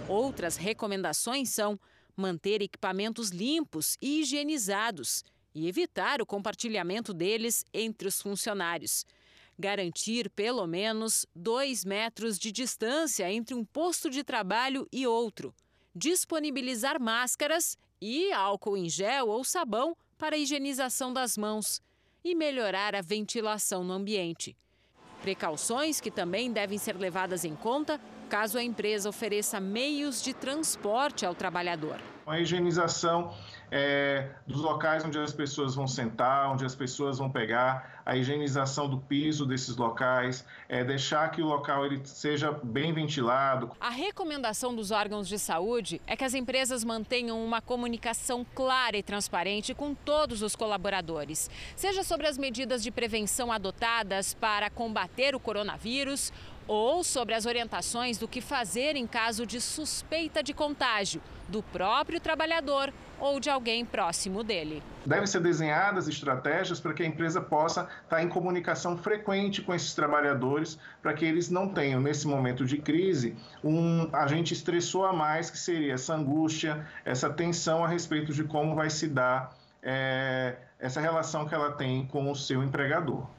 Outras 0.09 0.57
recomendações 0.57 1.49
são 1.49 1.79
manter 2.15 2.61
equipamentos 2.61 3.29
limpos 3.29 3.97
e 4.01 4.21
higienizados 4.21 5.23
e 5.53 5.67
evitar 5.67 6.21
o 6.21 6.25
compartilhamento 6.25 7.13
deles 7.13 7.63
entre 7.73 8.07
os 8.07 8.21
funcionários. 8.21 9.05
Garantir 9.57 10.29
pelo 10.29 10.65
menos 10.67 11.25
dois 11.35 11.83
metros 11.83 12.37
de 12.37 12.51
distância 12.51 13.31
entre 13.31 13.55
um 13.55 13.65
posto 13.65 14.09
de 14.09 14.23
trabalho 14.23 14.87
e 14.91 15.07
outro. 15.07 15.53
Disponibilizar 15.99 17.01
máscaras 17.01 17.75
e 17.99 18.31
álcool 18.31 18.77
em 18.77 18.87
gel 18.87 19.29
ou 19.29 19.43
sabão 19.43 19.97
para 20.15 20.35
a 20.35 20.37
higienização 20.37 21.11
das 21.11 21.35
mãos. 21.35 21.81
E 22.23 22.35
melhorar 22.35 22.93
a 22.93 23.01
ventilação 23.01 23.83
no 23.83 23.93
ambiente. 23.93 24.55
Precauções 25.23 25.99
que 25.99 26.11
também 26.11 26.51
devem 26.51 26.77
ser 26.77 26.95
levadas 26.97 27.43
em 27.43 27.55
conta 27.55 27.99
caso 28.29 28.59
a 28.59 28.63
empresa 28.63 29.09
ofereça 29.09 29.59
meios 29.59 30.21
de 30.21 30.35
transporte 30.35 31.25
ao 31.25 31.33
trabalhador. 31.33 31.99
A 32.27 32.39
higienização 32.39 33.33
é, 33.71 34.29
dos 34.45 34.61
locais 34.61 35.03
onde 35.03 35.19
as 35.19 35.33
pessoas 35.33 35.75
vão 35.75 35.87
sentar, 35.87 36.51
onde 36.51 36.65
as 36.65 36.75
pessoas 36.75 37.17
vão 37.17 37.29
pegar, 37.29 38.01
a 38.05 38.15
higienização 38.15 38.87
do 38.87 38.97
piso 38.97 39.45
desses 39.45 39.75
locais, 39.75 40.45
é, 40.69 40.83
deixar 40.83 41.29
que 41.29 41.41
o 41.41 41.45
local 41.45 41.85
ele 41.85 42.01
seja 42.05 42.51
bem 42.51 42.93
ventilado. 42.93 43.71
A 43.81 43.89
recomendação 43.89 44.73
dos 44.73 44.91
órgãos 44.91 45.27
de 45.27 45.37
saúde 45.37 46.01
é 46.07 46.15
que 46.15 46.23
as 46.23 46.33
empresas 46.33 46.83
mantenham 46.83 47.43
uma 47.43 47.61
comunicação 47.61 48.45
clara 48.55 48.97
e 48.97 49.03
transparente 49.03 49.73
com 49.73 49.93
todos 49.93 50.41
os 50.41 50.55
colaboradores, 50.55 51.49
seja 51.75 52.03
sobre 52.03 52.27
as 52.27 52.37
medidas 52.37 52.81
de 52.81 52.91
prevenção 52.91 53.51
adotadas 53.51 54.33
para 54.33 54.69
combater 54.69 55.35
o 55.35 55.39
coronavírus 55.39 56.31
ou 56.67 57.03
sobre 57.03 57.33
as 57.33 57.45
orientações 57.45 58.17
do 58.17 58.27
que 58.27 58.41
fazer 58.41 58.95
em 58.95 59.07
caso 59.07 59.45
de 59.45 59.59
suspeita 59.61 60.43
de 60.43 60.53
contágio 60.53 61.21
do 61.47 61.63
próprio 61.63 62.19
trabalhador 62.19 62.93
ou 63.19 63.39
de 63.39 63.49
alguém 63.49 63.85
próximo 63.85 64.43
dele. 64.43 64.81
Devem 65.05 65.25
ser 65.25 65.39
desenhadas 65.39 66.07
estratégias 66.07 66.79
para 66.79 66.93
que 66.93 67.03
a 67.03 67.05
empresa 67.05 67.41
possa 67.41 67.87
estar 68.03 68.21
em 68.21 68.29
comunicação 68.29 68.97
frequente 68.97 69.61
com 69.61 69.73
esses 69.73 69.93
trabalhadores, 69.93 70.79
para 71.01 71.13
que 71.13 71.25
eles 71.25 71.49
não 71.49 71.69
tenham, 71.69 72.01
nesse 72.01 72.27
momento 72.27 72.65
de 72.65 72.77
crise, 72.77 73.35
um 73.63 74.09
agente 74.13 74.53
estressor 74.53 75.09
a 75.09 75.13
mais, 75.13 75.49
que 75.49 75.57
seria 75.57 75.93
essa 75.93 76.13
angústia, 76.13 76.85
essa 77.05 77.29
tensão 77.29 77.83
a 77.83 77.87
respeito 77.87 78.33
de 78.33 78.43
como 78.43 78.75
vai 78.75 78.89
se 78.89 79.07
dar 79.07 79.55
é, 79.81 80.55
essa 80.79 80.99
relação 80.99 81.45
que 81.45 81.55
ela 81.55 81.71
tem 81.71 82.05
com 82.07 82.29
o 82.29 82.35
seu 82.35 82.63
empregador. 82.63 83.36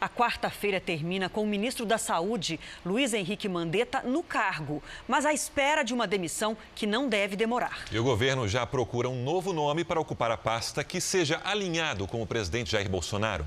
A 0.00 0.08
quarta-feira 0.08 0.80
termina 0.80 1.28
com 1.28 1.42
o 1.42 1.46
ministro 1.46 1.84
da 1.84 1.98
Saúde, 1.98 2.58
Luiz 2.86 3.12
Henrique 3.12 3.48
Mandetta, 3.50 4.00
no 4.02 4.22
cargo, 4.22 4.82
mas 5.06 5.26
à 5.26 5.32
espera 5.34 5.82
de 5.82 5.92
uma 5.92 6.06
demissão 6.06 6.56
que 6.74 6.86
não 6.86 7.06
deve 7.06 7.36
demorar. 7.36 7.84
E 7.92 7.98
o 7.98 8.02
governo 8.02 8.48
já 8.48 8.64
procura 8.64 9.10
um 9.10 9.22
novo 9.22 9.52
nome 9.52 9.84
para 9.84 10.00
ocupar 10.00 10.30
a 10.30 10.38
pasta 10.38 10.82
que 10.82 11.02
seja 11.02 11.40
alinhado 11.44 12.06
com 12.06 12.22
o 12.22 12.26
presidente 12.26 12.72
Jair 12.72 12.88
Bolsonaro. 12.88 13.46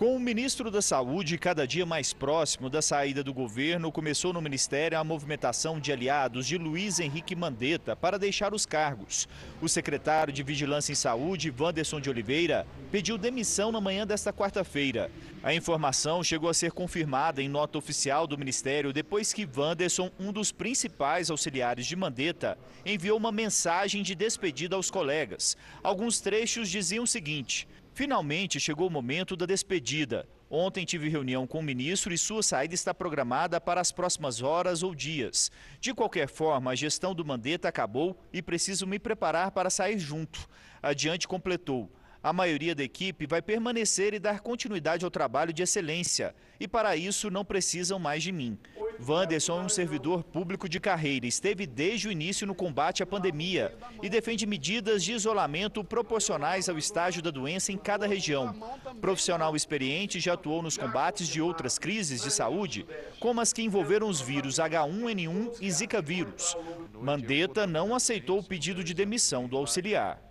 Com 0.00 0.16
o 0.16 0.18
ministro 0.18 0.70
da 0.70 0.80
Saúde 0.80 1.36
cada 1.36 1.66
dia 1.66 1.84
mais 1.84 2.14
próximo 2.14 2.70
da 2.70 2.80
saída 2.80 3.22
do 3.22 3.34
governo, 3.34 3.92
começou 3.92 4.32
no 4.32 4.40
ministério 4.40 4.98
a 4.98 5.04
movimentação 5.04 5.78
de 5.78 5.92
aliados 5.92 6.46
de 6.46 6.56
Luiz 6.56 6.98
Henrique 6.98 7.36
Mandetta 7.36 7.94
para 7.94 8.18
deixar 8.18 8.54
os 8.54 8.64
cargos. 8.64 9.28
O 9.60 9.68
secretário 9.68 10.32
de 10.32 10.42
Vigilância 10.42 10.90
em 10.90 10.94
Saúde, 10.94 11.52
Wanderson 11.54 12.00
de 12.00 12.08
Oliveira, 12.08 12.66
pediu 12.90 13.18
demissão 13.18 13.70
na 13.70 13.78
manhã 13.78 14.06
desta 14.06 14.32
quarta-feira. 14.32 15.10
A 15.42 15.52
informação 15.52 16.24
chegou 16.24 16.48
a 16.48 16.54
ser 16.54 16.72
confirmada 16.72 17.42
em 17.42 17.48
nota 17.50 17.76
oficial 17.76 18.26
do 18.26 18.38
ministério 18.38 18.94
depois 18.94 19.34
que 19.34 19.46
Wanderson, 19.54 20.10
um 20.18 20.32
dos 20.32 20.50
principais 20.50 21.30
auxiliares 21.30 21.84
de 21.84 21.94
Mandetta, 21.94 22.56
enviou 22.86 23.18
uma 23.18 23.30
mensagem 23.30 24.02
de 24.02 24.14
despedida 24.14 24.76
aos 24.76 24.90
colegas. 24.90 25.58
Alguns 25.82 26.22
trechos 26.22 26.70
diziam 26.70 27.04
o 27.04 27.06
seguinte: 27.06 27.68
Finalmente 28.00 28.58
chegou 28.58 28.86
o 28.86 28.90
momento 28.90 29.36
da 29.36 29.44
despedida. 29.44 30.26
Ontem 30.48 30.86
tive 30.86 31.10
reunião 31.10 31.46
com 31.46 31.58
o 31.58 31.62
ministro 31.62 32.14
e 32.14 32.16
sua 32.16 32.42
saída 32.42 32.74
está 32.74 32.94
programada 32.94 33.60
para 33.60 33.78
as 33.78 33.92
próximas 33.92 34.40
horas 34.40 34.82
ou 34.82 34.94
dias. 34.94 35.52
De 35.82 35.92
qualquer 35.92 36.26
forma, 36.26 36.70
a 36.70 36.74
gestão 36.74 37.14
do 37.14 37.26
Mandetta 37.26 37.68
acabou 37.68 38.18
e 38.32 38.40
preciso 38.40 38.86
me 38.86 38.98
preparar 38.98 39.50
para 39.50 39.68
sair 39.68 39.98
junto. 39.98 40.48
Adiante 40.82 41.28
completou. 41.28 41.92
A 42.22 42.34
maioria 42.34 42.74
da 42.74 42.84
equipe 42.84 43.26
vai 43.26 43.40
permanecer 43.40 44.12
e 44.12 44.18
dar 44.18 44.40
continuidade 44.40 45.06
ao 45.06 45.10
trabalho 45.10 45.54
de 45.54 45.62
excelência. 45.62 46.34
E 46.58 46.68
para 46.68 46.94
isso 46.94 47.30
não 47.30 47.46
precisam 47.46 47.98
mais 47.98 48.22
de 48.22 48.30
mim. 48.30 48.58
Wanderson 49.02 49.60
é 49.60 49.64
um 49.64 49.68
servidor 49.70 50.22
público 50.22 50.68
de 50.68 50.78
carreira, 50.78 51.26
esteve 51.26 51.66
desde 51.66 52.08
o 52.08 52.12
início 52.12 52.46
no 52.46 52.54
combate 52.54 53.02
à 53.02 53.06
pandemia 53.06 53.74
e 54.02 54.10
defende 54.10 54.44
medidas 54.44 55.02
de 55.02 55.12
isolamento 55.12 55.82
proporcionais 55.82 56.68
ao 56.68 56.76
estágio 56.76 57.22
da 57.22 57.30
doença 57.30 57.72
em 57.72 57.78
cada 57.78 58.06
região. 58.06 58.54
Profissional 59.00 59.56
experiente 59.56 60.20
já 60.20 60.34
atuou 60.34 60.60
nos 60.60 60.76
combates 60.76 61.26
de 61.26 61.40
outras 61.40 61.78
crises 61.78 62.22
de 62.22 62.30
saúde, 62.30 62.86
como 63.18 63.40
as 63.40 63.54
que 63.54 63.62
envolveram 63.62 64.06
os 64.06 64.20
vírus 64.20 64.56
H1N1 64.56 65.56
e 65.58 65.70
Zika 65.70 66.02
vírus. 66.02 66.54
Mandetta 67.00 67.66
não 67.66 67.94
aceitou 67.94 68.40
o 68.40 68.44
pedido 68.44 68.84
de 68.84 68.92
demissão 68.92 69.48
do 69.48 69.56
auxiliar. 69.56 70.29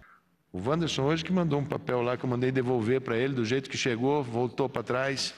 O 0.51 0.57
Wanderson 0.57 1.03
hoje 1.03 1.23
que 1.23 1.31
mandou 1.31 1.59
um 1.59 1.65
papel 1.65 2.01
lá 2.01 2.17
que 2.17 2.25
eu 2.25 2.29
mandei 2.29 2.51
devolver 2.51 3.01
para 3.01 3.15
ele, 3.15 3.35
do 3.35 3.45
jeito 3.45 3.69
que 3.69 3.77
chegou, 3.77 4.23
voltou 4.23 4.67
para 4.67 4.81
trás. 4.81 5.33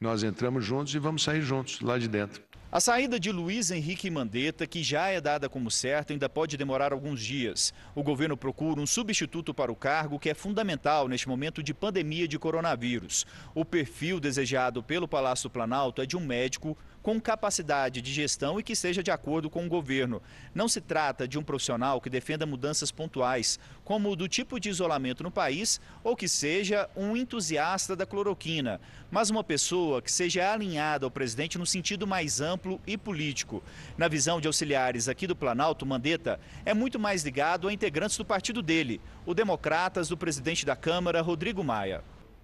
Nós 0.00 0.24
entramos 0.24 0.64
juntos 0.64 0.92
e 0.94 0.98
vamos 0.98 1.22
sair 1.22 1.40
juntos 1.40 1.80
lá 1.80 1.96
de 1.96 2.08
dentro. 2.08 2.42
A 2.72 2.80
saída 2.80 3.18
de 3.18 3.30
Luiz 3.30 3.70
Henrique 3.70 4.10
Mandetta, 4.10 4.66
que 4.66 4.82
já 4.82 5.08
é 5.08 5.20
dada 5.20 5.48
como 5.48 5.70
certa, 5.70 6.12
ainda 6.12 6.28
pode 6.28 6.56
demorar 6.56 6.92
alguns 6.92 7.20
dias. 7.20 7.74
O 7.94 8.02
governo 8.02 8.36
procura 8.36 8.80
um 8.80 8.86
substituto 8.86 9.52
para 9.52 9.70
o 9.70 9.76
cargo 9.76 10.18
que 10.18 10.30
é 10.30 10.34
fundamental 10.34 11.06
neste 11.06 11.28
momento 11.28 11.62
de 11.62 11.74
pandemia 11.74 12.26
de 12.26 12.38
coronavírus. 12.38 13.26
O 13.54 13.64
perfil 13.64 14.18
desejado 14.18 14.82
pelo 14.82 15.08
Palácio 15.08 15.50
Planalto 15.50 16.00
é 16.00 16.06
de 16.06 16.16
um 16.16 16.24
médico 16.24 16.76
com 17.02 17.20
capacidade 17.20 18.00
de 18.00 18.12
gestão 18.12 18.58
e 18.58 18.62
que 18.62 18.76
seja 18.76 19.02
de 19.02 19.10
acordo 19.10 19.48
com 19.48 19.64
o 19.64 19.68
governo. 19.68 20.22
Não 20.54 20.68
se 20.68 20.80
trata 20.80 21.26
de 21.26 21.38
um 21.38 21.42
profissional 21.42 22.00
que 22.00 22.10
defenda 22.10 22.46
mudanças 22.46 22.90
pontuais, 22.90 23.58
como 23.84 24.10
o 24.10 24.16
do 24.16 24.28
tipo 24.28 24.60
de 24.60 24.68
isolamento 24.68 25.22
no 25.22 25.30
país 25.30 25.80
ou 26.04 26.14
que 26.14 26.28
seja 26.28 26.88
um 26.96 27.16
entusiasta 27.16 27.96
da 27.96 28.06
cloroquina, 28.06 28.80
mas 29.10 29.30
uma 29.30 29.42
pessoa 29.42 30.02
que 30.02 30.12
seja 30.12 30.52
alinhada 30.52 31.06
ao 31.06 31.10
presidente 31.10 31.58
no 31.58 31.66
sentido 31.66 32.06
mais 32.06 32.40
amplo 32.40 32.80
e 32.86 32.96
político. 32.96 33.62
Na 33.96 34.08
visão 34.08 34.40
de 34.40 34.46
auxiliares 34.46 35.08
aqui 35.08 35.26
do 35.26 35.36
Planalto, 35.36 35.86
Mandetta 35.86 36.38
é 36.64 36.74
muito 36.74 36.98
mais 36.98 37.24
ligado 37.24 37.68
a 37.68 37.72
integrantes 37.72 38.16
do 38.16 38.24
partido 38.24 38.62
dele, 38.62 39.00
o 39.24 39.34
Democratas 39.34 40.08
do 40.08 40.16
presidente 40.16 40.66
da 40.66 40.76
Câmara, 40.76 41.22
Rodrigo 41.22 41.64
Maia. 41.64 42.02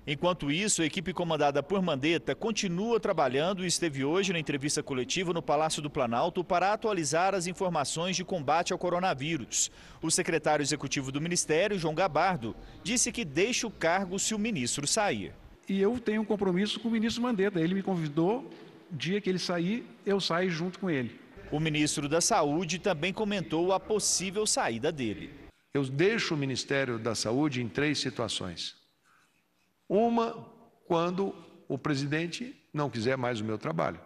Enquanto 0.09 0.53
isso, 0.53 0.83
a 0.83 0.87
equipe 0.87 1.13
comandada 1.13 1.65
por 1.65 1.83
Mandetta 1.83 2.33
continua 2.33 3.01
trabalhando 3.01 3.65
e 3.65 3.67
esteve 3.67 4.05
hoje 4.05 4.33
na 4.33 4.39
entrevista 4.39 4.81
coletiva 4.81 5.33
no 5.33 5.43
Palácio 5.43 5.83
do 5.83 5.91
Planalto 5.91 6.45
para 6.45 6.73
atualizar 6.73 7.35
as 7.35 7.49
informações 7.49 8.15
de 8.15 8.25
combate 8.25 8.73
ao 8.73 8.79
coronavírus. 8.79 9.69
O 10.01 10.09
secretário 10.09 10.63
executivo 10.63 11.11
do 11.11 11.21
Ministério, 11.21 11.77
João 11.77 11.93
Gabardo, 11.93 12.55
disse 12.85 13.11
que 13.11 13.25
deixa 13.25 13.67
o 13.67 13.71
cargo 13.71 14.17
se 14.17 14.33
o 14.33 14.39
ministro 14.39 14.87
sair. 14.87 15.33
E 15.69 15.81
eu 15.81 15.99
tenho 15.99 16.23
um 16.23 16.25
compromisso 16.25 16.79
com 16.79 16.87
o 16.87 16.93
ministro 16.93 17.21
Mandetta. 17.21 17.61
Ele 17.61 17.75
me 17.75 17.83
convidou, 17.83 18.49
dia 18.89 19.21
que 19.21 19.29
ele 19.29 19.41
sair, 19.41 19.85
eu 20.07 20.21
saio 20.21 20.49
junto 20.51 20.79
com 20.79 20.89
ele. 20.89 21.19
O 21.51 21.59
ministro 21.59 22.09
da 22.09 22.21
Saúde 22.21 22.79
também 22.79 23.13
comentou 23.13 23.73
a 23.73 23.81
possível 23.81 24.47
saída 24.47 24.93
dele. 24.93 25.31
Eu 25.75 25.83
deixo 25.83 26.35
o 26.35 26.39
Ministério 26.39 26.97
da 26.97 27.17
Saúde 27.17 27.61
em 27.61 27.69
três 27.69 27.99
situações. 27.99 28.86
Uma, 29.89 30.33
quando 30.87 31.35
o 31.69 31.79
presidente 31.79 32.55
não 32.73 32.91
quiser 32.91 33.17
mais 33.17 33.41
o 33.41 33.45
meu 33.45 33.59
trabalho. 33.59 34.01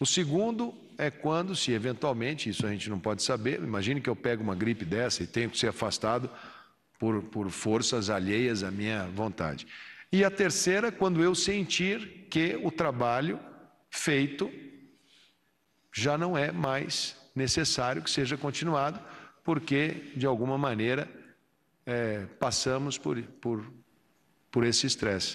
O 0.00 0.06
segundo 0.06 0.74
é 0.98 1.10
quando, 1.10 1.54
se 1.54 1.72
eventualmente, 1.72 2.48
isso 2.48 2.66
a 2.66 2.70
gente 2.70 2.90
não 2.90 2.98
pode 2.98 3.22
saber, 3.22 3.60
imagine 3.60 4.00
que 4.00 4.10
eu 4.10 4.16
pego 4.16 4.42
uma 4.42 4.54
gripe 4.54 4.84
dessa 4.84 5.22
e 5.22 5.26
tenho 5.26 5.50
que 5.50 5.58
ser 5.58 5.68
afastado 5.68 6.30
por, 6.98 7.22
por 7.22 7.50
forças 7.50 8.10
alheias 8.10 8.62
à 8.62 8.70
minha 8.70 9.06
vontade. 9.06 9.66
E 10.12 10.24
a 10.24 10.30
terceira, 10.30 10.92
quando 10.92 11.22
eu 11.22 11.34
sentir 11.34 12.26
que 12.30 12.56
o 12.62 12.70
trabalho 12.70 13.38
feito 13.90 14.50
já 15.92 16.18
não 16.18 16.36
é 16.36 16.50
mais 16.50 17.16
necessário 17.34 18.02
que 18.02 18.10
seja 18.10 18.36
continuado, 18.36 19.00
porque, 19.44 20.12
de 20.16 20.26
alguma 20.26 20.56
maneira, 20.56 21.08
é, 21.86 22.26
passamos 22.38 22.96
por, 22.96 23.20
por, 23.40 23.64
por 24.54 24.64
esse 24.64 24.86
estresse. 24.86 25.34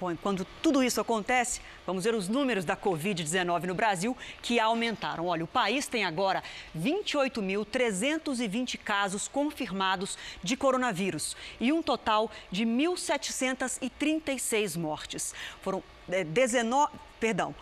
Bom, 0.00 0.16
quando 0.16 0.44
tudo 0.62 0.82
isso 0.82 0.98
acontece, 0.98 1.60
vamos 1.86 2.04
ver 2.04 2.14
os 2.14 2.26
números 2.26 2.64
da 2.64 2.74
Covid-19 2.74 3.64
no 3.64 3.74
Brasil 3.74 4.16
que 4.40 4.58
aumentaram. 4.58 5.26
Olha, 5.26 5.44
o 5.44 5.46
país 5.46 5.86
tem 5.86 6.06
agora 6.06 6.42
28.320 6.76 8.78
casos 8.78 9.28
confirmados 9.28 10.16
de 10.42 10.56
coronavírus 10.56 11.36
e 11.60 11.70
um 11.70 11.82
total 11.82 12.30
de 12.50 12.64
1.736 12.64 14.78
mortes. 14.78 15.34
Foram 15.60 15.82
é, 16.08 16.24
19, 16.24 16.92
perdão, 17.20 17.54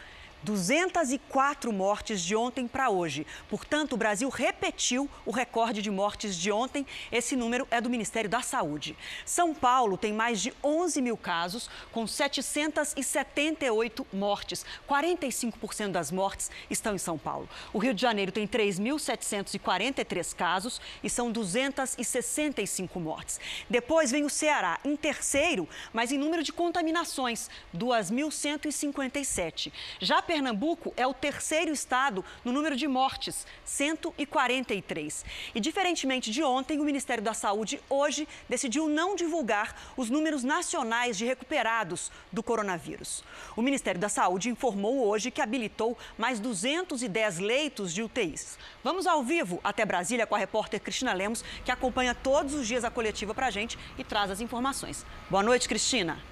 204 0.42 1.72
mortes 1.72 2.20
de 2.20 2.34
ontem 2.34 2.66
para 2.66 2.90
hoje. 2.90 3.24
Portanto, 3.48 3.92
o 3.92 3.96
Brasil 3.96 4.28
repetiu 4.28 5.08
o 5.24 5.30
recorde 5.30 5.80
de 5.80 5.90
mortes 5.90 6.36
de 6.36 6.50
ontem. 6.50 6.84
Esse 7.10 7.36
número 7.36 7.66
é 7.70 7.80
do 7.80 7.88
Ministério 7.88 8.28
da 8.28 8.42
Saúde. 8.42 8.96
São 9.24 9.54
Paulo 9.54 9.96
tem 9.96 10.12
mais 10.12 10.40
de 10.40 10.52
11 10.62 11.00
mil 11.00 11.16
casos, 11.16 11.70
com 11.92 12.06
778 12.06 14.06
mortes. 14.12 14.66
45% 14.88 15.92
das 15.92 16.10
mortes 16.10 16.50
estão 16.68 16.94
em 16.94 16.98
São 16.98 17.16
Paulo. 17.16 17.48
O 17.72 17.78
Rio 17.78 17.94
de 17.94 18.02
Janeiro 18.02 18.32
tem 18.32 18.48
3.743 18.48 20.34
casos 20.34 20.80
e 21.02 21.10
são 21.10 21.30
265 21.30 22.98
mortes. 22.98 23.38
Depois 23.68 24.10
vem 24.10 24.24
o 24.24 24.30
Ceará, 24.30 24.80
em 24.84 24.96
terceiro, 24.96 25.68
mas 25.92 26.10
em 26.10 26.18
número 26.18 26.42
de 26.42 26.52
contaminações, 26.52 27.48
2.157. 27.76 29.70
Já 30.00 30.22
Pernambuco 30.32 30.94
é 30.96 31.06
o 31.06 31.12
terceiro 31.12 31.70
estado 31.70 32.24
no 32.42 32.52
número 32.52 32.74
de 32.74 32.88
mortes, 32.88 33.46
143. 33.66 35.26
E 35.54 35.60
diferentemente 35.60 36.30
de 36.30 36.42
ontem, 36.42 36.80
o 36.80 36.84
Ministério 36.84 37.22
da 37.22 37.34
Saúde 37.34 37.78
hoje 37.90 38.26
decidiu 38.48 38.88
não 38.88 39.14
divulgar 39.14 39.76
os 39.94 40.08
números 40.08 40.42
nacionais 40.42 41.18
de 41.18 41.26
recuperados 41.26 42.10
do 42.32 42.42
coronavírus. 42.42 43.22
O 43.54 43.60
Ministério 43.60 44.00
da 44.00 44.08
Saúde 44.08 44.48
informou 44.48 45.06
hoje 45.06 45.30
que 45.30 45.42
habilitou 45.42 45.98
mais 46.16 46.40
210 46.40 47.38
leitos 47.38 47.92
de 47.92 48.02
UTIs. 48.02 48.56
Vamos 48.82 49.06
ao 49.06 49.22
vivo 49.22 49.60
até 49.62 49.84
Brasília 49.84 50.26
com 50.26 50.34
a 50.34 50.38
repórter 50.38 50.80
Cristina 50.80 51.12
Lemos, 51.12 51.44
que 51.62 51.70
acompanha 51.70 52.14
todos 52.14 52.54
os 52.54 52.66
dias 52.66 52.84
a 52.84 52.90
coletiva 52.90 53.34
para 53.34 53.48
a 53.48 53.50
gente 53.50 53.78
e 53.98 54.02
traz 54.02 54.30
as 54.30 54.40
informações. 54.40 55.04
Boa 55.28 55.42
noite, 55.42 55.68
Cristina. 55.68 56.31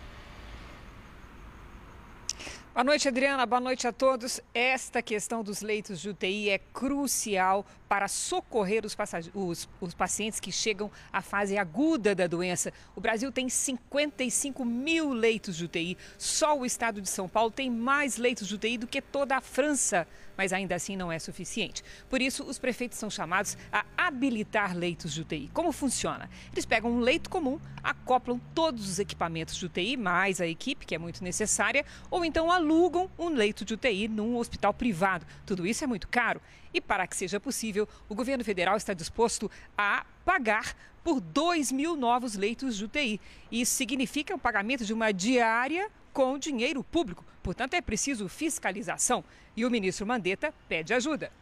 Boa 2.72 2.84
noite, 2.84 3.08
Adriana. 3.08 3.44
Boa 3.44 3.60
noite 3.60 3.88
a 3.88 3.92
todos. 3.92 4.40
Esta 4.54 5.02
questão 5.02 5.42
dos 5.42 5.60
leitos 5.60 6.00
de 6.00 6.10
UTI 6.10 6.50
é 6.50 6.58
crucial 6.58 7.66
para 7.90 8.06
socorrer 8.06 8.86
os, 8.86 8.96
os, 9.34 9.68
os, 9.80 9.94
pacientes 9.94 10.38
que 10.38 10.52
chegam 10.52 10.88
à 11.12 11.20
fase 11.20 11.58
aguda 11.58 12.14
da 12.14 12.28
doença. 12.28 12.72
O 12.94 13.00
Brasil 13.00 13.32
tem 13.32 13.48
55 13.48 14.64
mil 14.64 15.12
leitos 15.12 15.56
de 15.56 15.64
UTI. 15.64 15.98
Só 16.16 16.56
o 16.56 16.64
estado 16.64 17.02
de 17.02 17.08
São 17.08 17.28
Paulo 17.28 17.50
tem 17.50 17.68
mais 17.68 18.16
leitos 18.16 18.46
de 18.46 18.54
UTI 18.54 18.78
do 18.78 18.86
que 18.86 19.02
toda 19.02 19.36
a 19.36 19.40
França 19.40 20.06
mas 20.40 20.54
ainda 20.54 20.74
assim 20.74 20.96
não 20.96 21.12
é 21.12 21.18
suficiente. 21.18 21.84
Por 22.08 22.22
isso, 22.22 22.44
os 22.44 22.58
prefeitos 22.58 22.96
são 22.96 23.10
chamados 23.10 23.58
a 23.70 23.84
habilitar 23.94 24.74
leitos 24.74 25.12
de 25.12 25.20
UTI. 25.20 25.50
Como 25.52 25.70
funciona? 25.70 26.30
Eles 26.50 26.64
pegam 26.64 26.90
um 26.92 27.00
leito 27.00 27.28
comum, 27.28 27.60
acoplam 27.82 28.40
todos 28.54 28.88
os 28.88 28.98
equipamentos 28.98 29.54
de 29.54 29.66
UTI, 29.66 29.98
mais 29.98 30.40
a 30.40 30.46
equipe, 30.46 30.86
que 30.86 30.94
é 30.94 30.98
muito 30.98 31.22
necessária, 31.22 31.84
ou 32.10 32.24
então 32.24 32.50
alugam 32.50 33.10
um 33.18 33.28
leito 33.28 33.66
de 33.66 33.74
UTI 33.74 34.08
num 34.08 34.34
hospital 34.38 34.72
privado. 34.72 35.26
Tudo 35.44 35.66
isso 35.66 35.84
é 35.84 35.86
muito 35.86 36.08
caro. 36.08 36.40
E 36.72 36.80
para 36.80 37.06
que 37.06 37.16
seja 37.16 37.40
possível, 37.40 37.88
o 38.08 38.14
governo 38.14 38.44
federal 38.44 38.76
está 38.76 38.94
disposto 38.94 39.50
a 39.76 40.04
pagar 40.24 40.74
por 41.02 41.20
2 41.20 41.72
mil 41.72 41.96
novos 41.96 42.36
leitos 42.36 42.76
de 42.76 42.84
UTI. 42.84 43.20
Isso 43.50 43.74
significa 43.74 44.34
o 44.34 44.38
pagamento 44.38 44.84
de 44.84 44.92
uma 44.92 45.12
diária 45.12 45.90
com 46.12 46.38
dinheiro 46.38 46.84
público. 46.84 47.24
Portanto, 47.42 47.74
é 47.74 47.80
preciso 47.80 48.28
fiscalização 48.28 49.24
e 49.56 49.64
o 49.64 49.70
ministro 49.70 50.06
Mandetta 50.06 50.52
pede 50.68 50.92
ajuda. 50.92 51.32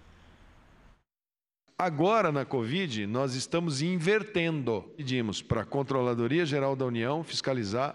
Agora, 1.80 2.32
na 2.32 2.44
Covid, 2.44 3.06
nós 3.06 3.34
estamos 3.34 3.82
invertendo. 3.82 4.82
Pedimos 4.96 5.40
para 5.40 5.62
a 5.62 5.64
Controladoria 5.64 6.44
Geral 6.44 6.74
da 6.74 6.84
União 6.84 7.22
fiscalizar, 7.22 7.94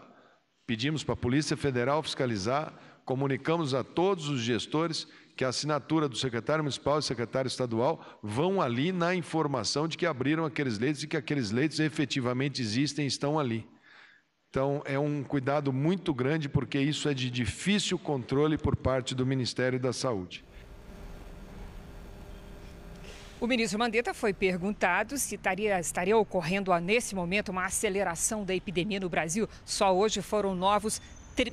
pedimos 0.65 1.03
para 1.03 1.13
a 1.13 1.17
Polícia 1.17 1.57
Federal 1.57 2.01
fiscalizar, 2.01 2.73
comunicamos 3.03 3.73
a 3.73 3.83
todos 3.83 4.29
os 4.29 4.39
gestores 4.41 5.05
que 5.35 5.43
a 5.43 5.49
assinatura 5.49 6.07
do 6.07 6.15
secretário 6.15 6.63
municipal 6.63 6.99
e 6.99 7.03
secretário 7.03 7.47
estadual 7.47 8.19
vão 8.21 8.61
ali 8.61 8.91
na 8.91 9.15
informação 9.15 9.87
de 9.87 9.97
que 9.97 10.05
abriram 10.05 10.45
aqueles 10.45 10.77
leitos 10.77 11.03
e 11.03 11.07
que 11.07 11.17
aqueles 11.17 11.51
leitos 11.51 11.79
efetivamente 11.79 12.61
existem 12.61 13.05
e 13.05 13.07
estão 13.07 13.39
ali. 13.39 13.67
Então, 14.49 14.83
é 14.85 14.99
um 14.99 15.23
cuidado 15.23 15.73
muito 15.73 16.13
grande, 16.13 16.47
porque 16.47 16.79
isso 16.79 17.09
é 17.09 17.13
de 17.13 17.31
difícil 17.31 17.97
controle 17.97 18.55
por 18.55 18.75
parte 18.75 19.15
do 19.15 19.25
Ministério 19.25 19.79
da 19.79 19.91
Saúde. 19.91 20.45
O 23.41 23.47
ministro 23.47 23.79
Mandetta 23.79 24.13
foi 24.13 24.31
perguntado 24.31 25.17
se 25.17 25.35
estaria, 25.35 25.79
estaria 25.79 26.15
ocorrendo 26.15 26.71
nesse 26.79 27.13
momento 27.15 27.49
uma 27.49 27.65
aceleração 27.65 28.45
da 28.45 28.55
epidemia 28.55 28.99
no 28.99 29.09
Brasil. 29.09 29.49
Só 29.65 29.93
hoje 29.93 30.21
foram 30.21 30.55
novos 30.55 31.01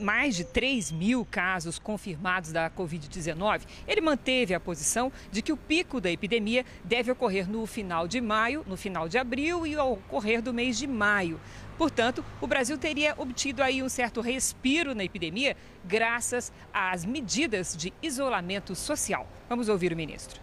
mais 0.00 0.36
de 0.36 0.44
3 0.44 0.92
mil 0.92 1.24
casos 1.24 1.78
confirmados 1.78 2.52
da 2.52 2.70
Covid-19, 2.70 3.62
ele 3.86 4.00
manteve 4.00 4.54
a 4.54 4.60
posição 4.60 5.12
de 5.30 5.42
que 5.42 5.52
o 5.52 5.56
pico 5.56 6.00
da 6.00 6.10
epidemia 6.10 6.64
deve 6.84 7.10
ocorrer 7.10 7.48
no 7.48 7.66
final 7.66 8.06
de 8.06 8.20
maio, 8.20 8.64
no 8.66 8.76
final 8.76 9.08
de 9.08 9.18
abril 9.18 9.66
e 9.66 9.74
ao 9.74 9.92
ocorrer 9.92 10.42
do 10.42 10.52
mês 10.52 10.78
de 10.78 10.86
maio. 10.86 11.40
Portanto, 11.78 12.22
o 12.40 12.46
Brasil 12.46 12.76
teria 12.76 13.14
obtido 13.16 13.62
aí 13.62 13.82
um 13.82 13.88
certo 13.88 14.20
respiro 14.20 14.94
na 14.94 15.02
epidemia 15.02 15.56
graças 15.84 16.52
às 16.72 17.04
medidas 17.04 17.74
de 17.74 17.92
isolamento 18.02 18.74
social. 18.74 19.26
Vamos 19.48 19.68
ouvir 19.68 19.92
o 19.92 19.96
ministro. 19.96 20.40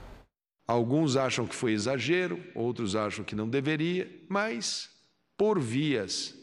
Alguns 0.67 1.15
acham 1.15 1.47
que 1.47 1.55
foi 1.55 1.71
exagero, 1.71 2.43
outros 2.53 2.95
acham 2.95 3.23
que 3.23 3.35
não 3.35 3.47
deveria, 3.47 4.09
mas 4.27 4.89
por 5.37 5.59
vias 5.59 6.35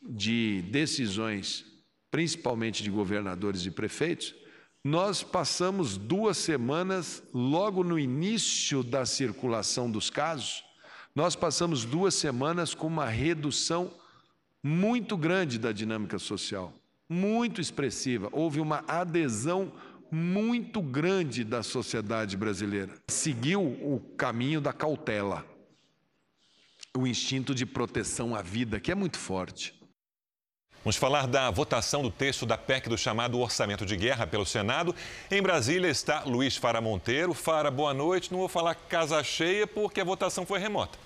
de 0.00 0.62
decisões, 0.70 1.66
principalmente 2.10 2.82
de 2.82 2.90
governadores 2.90 3.64
e 3.66 3.70
prefeitos, 3.70 4.34
nós 4.82 5.22
passamos 5.22 5.96
duas 5.96 6.38
semanas, 6.38 7.22
logo 7.34 7.84
no 7.84 7.98
início 7.98 8.82
da 8.82 9.04
circulação 9.04 9.90
dos 9.90 10.08
casos, 10.08 10.64
nós 11.14 11.36
passamos 11.36 11.84
duas 11.84 12.14
semanas 12.14 12.74
com 12.74 12.86
uma 12.86 13.06
redução 13.06 13.92
muito 14.62 15.16
grande 15.16 15.58
da 15.58 15.72
dinâmica 15.72 16.18
social, 16.18 16.72
muito 17.08 17.60
expressiva. 17.60 18.28
Houve 18.32 18.60
uma 18.60 18.84
adesão 18.86 19.72
muito 20.10 20.80
grande 20.80 21.44
da 21.44 21.62
sociedade 21.62 22.36
brasileira. 22.36 22.94
Seguiu 23.08 23.62
o 23.62 24.00
caminho 24.16 24.60
da 24.60 24.72
cautela, 24.72 25.44
o 26.96 27.06
instinto 27.06 27.54
de 27.54 27.64
proteção 27.64 28.34
à 28.34 28.42
vida, 28.42 28.80
que 28.80 28.90
é 28.90 28.94
muito 28.94 29.18
forte. 29.18 29.79
Vamos 30.82 30.96
falar 30.96 31.26
da 31.26 31.50
votação 31.50 32.00
do 32.00 32.10
texto 32.10 32.46
da 32.46 32.56
PEC 32.56 32.88
do 32.88 32.96
chamado 32.96 33.38
Orçamento 33.38 33.84
de 33.84 33.94
Guerra 33.96 34.26
pelo 34.26 34.46
Senado. 34.46 34.94
Em 35.30 35.42
Brasília 35.42 35.88
está 35.88 36.22
Luiz 36.24 36.56
Fara 36.56 36.80
Monteiro. 36.80 37.34
Fara, 37.34 37.70
boa 37.70 37.92
noite. 37.92 38.32
Não 38.32 38.38
vou 38.38 38.48
falar 38.48 38.74
casa 38.74 39.22
cheia 39.22 39.66
porque 39.66 40.00
a 40.00 40.04
votação 40.04 40.46
foi 40.46 40.58
remota. 40.58 40.98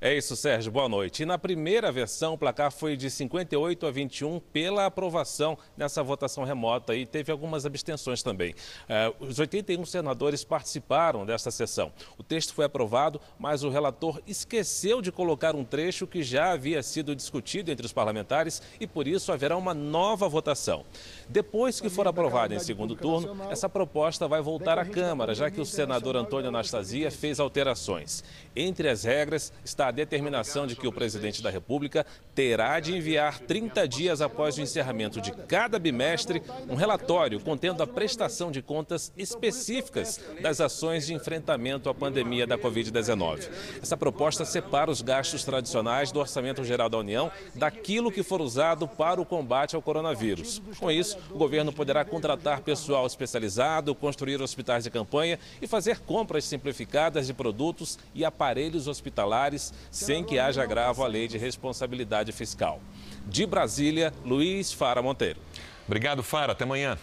É 0.00 0.16
isso, 0.16 0.36
Sérgio. 0.36 0.70
Boa 0.70 0.88
noite. 0.88 1.24
E 1.24 1.26
na 1.26 1.36
primeira 1.36 1.90
versão, 1.90 2.34
o 2.34 2.38
placar 2.38 2.70
foi 2.70 2.96
de 2.96 3.10
58 3.10 3.84
a 3.84 3.90
21 3.90 4.38
pela 4.38 4.86
aprovação 4.86 5.58
nessa 5.76 6.04
votação 6.04 6.44
remota 6.44 6.94
e 6.94 7.04
teve 7.04 7.32
algumas 7.32 7.66
abstenções 7.66 8.22
também. 8.22 8.54
É, 8.88 9.12
os 9.18 9.40
81 9.40 9.84
senadores 9.84 10.44
participaram 10.44 11.26
desta 11.26 11.50
sessão. 11.50 11.92
O 12.16 12.22
texto 12.22 12.54
foi 12.54 12.64
aprovado, 12.64 13.20
mas 13.40 13.64
o 13.64 13.70
relator 13.70 14.22
esqueceu 14.24 15.02
de 15.02 15.10
colocar 15.10 15.56
um 15.56 15.64
trecho 15.64 16.06
que 16.06 16.22
já 16.22 16.52
havia 16.52 16.80
sido 16.80 17.16
discutido 17.16 17.72
entre 17.72 17.84
os 17.84 17.92
parlamentares 17.92 18.62
e 18.78 18.86
por 18.86 19.08
isso 19.08 19.32
haverá 19.32 19.56
uma 19.56 19.74
nova 19.74 20.28
votação. 20.28 20.84
Depois 21.28 21.80
que 21.80 21.90
for 21.90 22.06
aprovada 22.06 22.54
em 22.54 22.60
segundo 22.60 22.94
turno, 22.94 23.36
essa 23.50 23.68
proposta 23.68 24.28
vai 24.28 24.40
voltar 24.40 24.78
à 24.78 24.84
Câmara, 24.84 25.34
já 25.34 25.50
que 25.50 25.60
o 25.60 25.66
senador 25.66 26.16
Antônio 26.16 26.50
Anastasia 26.50 27.10
fez 27.10 27.40
alterações. 27.40 28.22
Entre 28.54 28.88
as 28.88 29.02
regras 29.02 29.52
está 29.64 29.87
a 29.88 29.90
determinação 29.90 30.66
de 30.66 30.76
que 30.76 30.86
o 30.86 30.92
presidente 30.92 31.42
da 31.42 31.48
República 31.48 32.04
terá 32.34 32.78
de 32.78 32.94
enviar 32.94 33.40
30 33.40 33.88
dias 33.88 34.20
após 34.20 34.58
o 34.58 34.60
encerramento 34.60 35.18
de 35.18 35.32
cada 35.32 35.78
bimestre 35.78 36.42
um 36.68 36.74
relatório 36.74 37.40
contendo 37.40 37.82
a 37.82 37.86
prestação 37.86 38.50
de 38.50 38.60
contas 38.60 39.10
específicas 39.16 40.20
das 40.42 40.60
ações 40.60 41.06
de 41.06 41.14
enfrentamento 41.14 41.88
à 41.88 41.94
pandemia 41.94 42.46
da 42.46 42.58
Covid-19. 42.58 43.48
Essa 43.82 43.96
proposta 43.96 44.44
separa 44.44 44.90
os 44.90 45.00
gastos 45.00 45.42
tradicionais 45.42 46.12
do 46.12 46.20
Orçamento 46.20 46.62
Geral 46.64 46.90
da 46.90 46.98
União 46.98 47.32
daquilo 47.54 48.12
que 48.12 48.22
for 48.22 48.42
usado 48.42 48.86
para 48.86 49.20
o 49.20 49.24
combate 49.24 49.74
ao 49.74 49.80
coronavírus. 49.80 50.60
Com 50.78 50.90
isso, 50.90 51.16
o 51.30 51.38
governo 51.38 51.72
poderá 51.72 52.04
contratar 52.04 52.60
pessoal 52.60 53.06
especializado, 53.06 53.94
construir 53.94 54.40
hospitais 54.42 54.84
de 54.84 54.90
campanha 54.90 55.38
e 55.62 55.66
fazer 55.66 56.00
compras 56.00 56.44
simplificadas 56.44 57.26
de 57.26 57.32
produtos 57.32 57.98
e 58.14 58.22
aparelhos 58.22 58.86
hospitalares 58.86 59.72
sem 59.90 60.24
que 60.24 60.38
haja 60.38 60.62
agravo 60.62 61.04
à 61.04 61.06
lei 61.06 61.28
de 61.28 61.38
responsabilidade 61.38 62.32
fiscal. 62.32 62.80
De 63.26 63.46
Brasília, 63.46 64.12
Luiz 64.24 64.72
Fara 64.72 65.02
Monteiro. 65.02 65.40
Obrigado, 65.86 66.22
Fara. 66.22 66.52
Até 66.52 66.64
amanhã. 66.64 66.98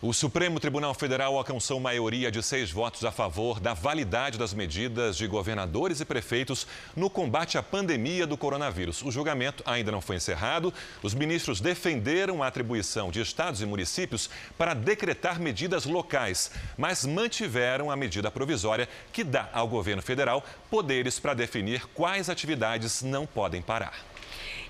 O 0.00 0.12
Supremo 0.12 0.60
Tribunal 0.60 0.94
Federal 0.94 1.36
alcançou 1.36 1.80
maioria 1.80 2.30
de 2.30 2.40
seis 2.40 2.70
votos 2.70 3.04
a 3.04 3.10
favor 3.10 3.58
da 3.58 3.74
validade 3.74 4.38
das 4.38 4.54
medidas 4.54 5.16
de 5.16 5.26
governadores 5.26 6.00
e 6.00 6.04
prefeitos 6.04 6.68
no 6.94 7.10
combate 7.10 7.58
à 7.58 7.64
pandemia 7.64 8.24
do 8.24 8.36
coronavírus. 8.36 9.02
O 9.02 9.10
julgamento 9.10 9.60
ainda 9.66 9.90
não 9.90 10.00
foi 10.00 10.14
encerrado. 10.14 10.72
Os 11.02 11.14
ministros 11.14 11.60
defenderam 11.60 12.44
a 12.44 12.46
atribuição 12.46 13.10
de 13.10 13.20
estados 13.20 13.60
e 13.60 13.66
municípios 13.66 14.30
para 14.56 14.72
decretar 14.72 15.40
medidas 15.40 15.84
locais, 15.84 16.52
mas 16.76 17.04
mantiveram 17.04 17.90
a 17.90 17.96
medida 17.96 18.30
provisória 18.30 18.88
que 19.12 19.24
dá 19.24 19.50
ao 19.52 19.66
governo 19.66 20.00
federal 20.00 20.44
poderes 20.70 21.18
para 21.18 21.34
definir 21.34 21.84
quais 21.88 22.30
atividades 22.30 23.02
não 23.02 23.26
podem 23.26 23.60
parar. 23.60 23.94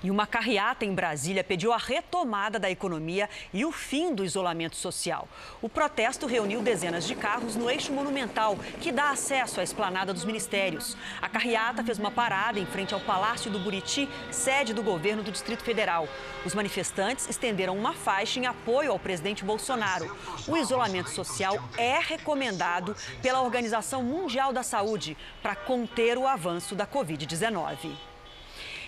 E 0.03 0.09
uma 0.09 0.25
carreata 0.25 0.85
em 0.85 0.93
Brasília 0.93 1.43
pediu 1.43 1.73
a 1.73 1.77
retomada 1.77 2.57
da 2.57 2.69
economia 2.69 3.29
e 3.53 3.65
o 3.65 3.71
fim 3.71 4.13
do 4.13 4.23
isolamento 4.23 4.75
social. 4.75 5.27
O 5.61 5.67
protesto 5.67 6.25
reuniu 6.25 6.61
dezenas 6.61 7.05
de 7.05 7.15
carros 7.15 7.55
no 7.55 7.69
eixo 7.69 7.91
monumental, 7.91 8.57
que 8.79 8.91
dá 8.91 9.11
acesso 9.11 9.59
à 9.59 9.63
esplanada 9.63 10.13
dos 10.13 10.23
ministérios. 10.23 10.95
A 11.21 11.27
carreata 11.27 11.83
fez 11.83 11.99
uma 11.99 12.11
parada 12.11 12.59
em 12.59 12.65
frente 12.65 12.93
ao 12.93 12.99
Palácio 12.99 13.51
do 13.51 13.59
Buriti, 13.59 14.07
sede 14.31 14.73
do 14.73 14.83
governo 14.83 15.23
do 15.23 15.31
Distrito 15.31 15.63
Federal. 15.63 16.07
Os 16.45 16.55
manifestantes 16.55 17.27
estenderam 17.29 17.77
uma 17.77 17.93
faixa 17.93 18.39
em 18.39 18.45
apoio 18.45 18.91
ao 18.91 18.99
presidente 18.99 19.43
Bolsonaro. 19.43 20.15
O 20.47 20.55
isolamento 20.55 21.09
social 21.09 21.57
é 21.77 21.99
recomendado 21.99 22.95
pela 23.21 23.41
Organização 23.41 24.01
Mundial 24.01 24.53
da 24.53 24.63
Saúde 24.63 25.17
para 25.41 25.55
conter 25.55 26.17
o 26.17 26.27
avanço 26.27 26.75
da 26.75 26.87
Covid-19. 26.87 27.91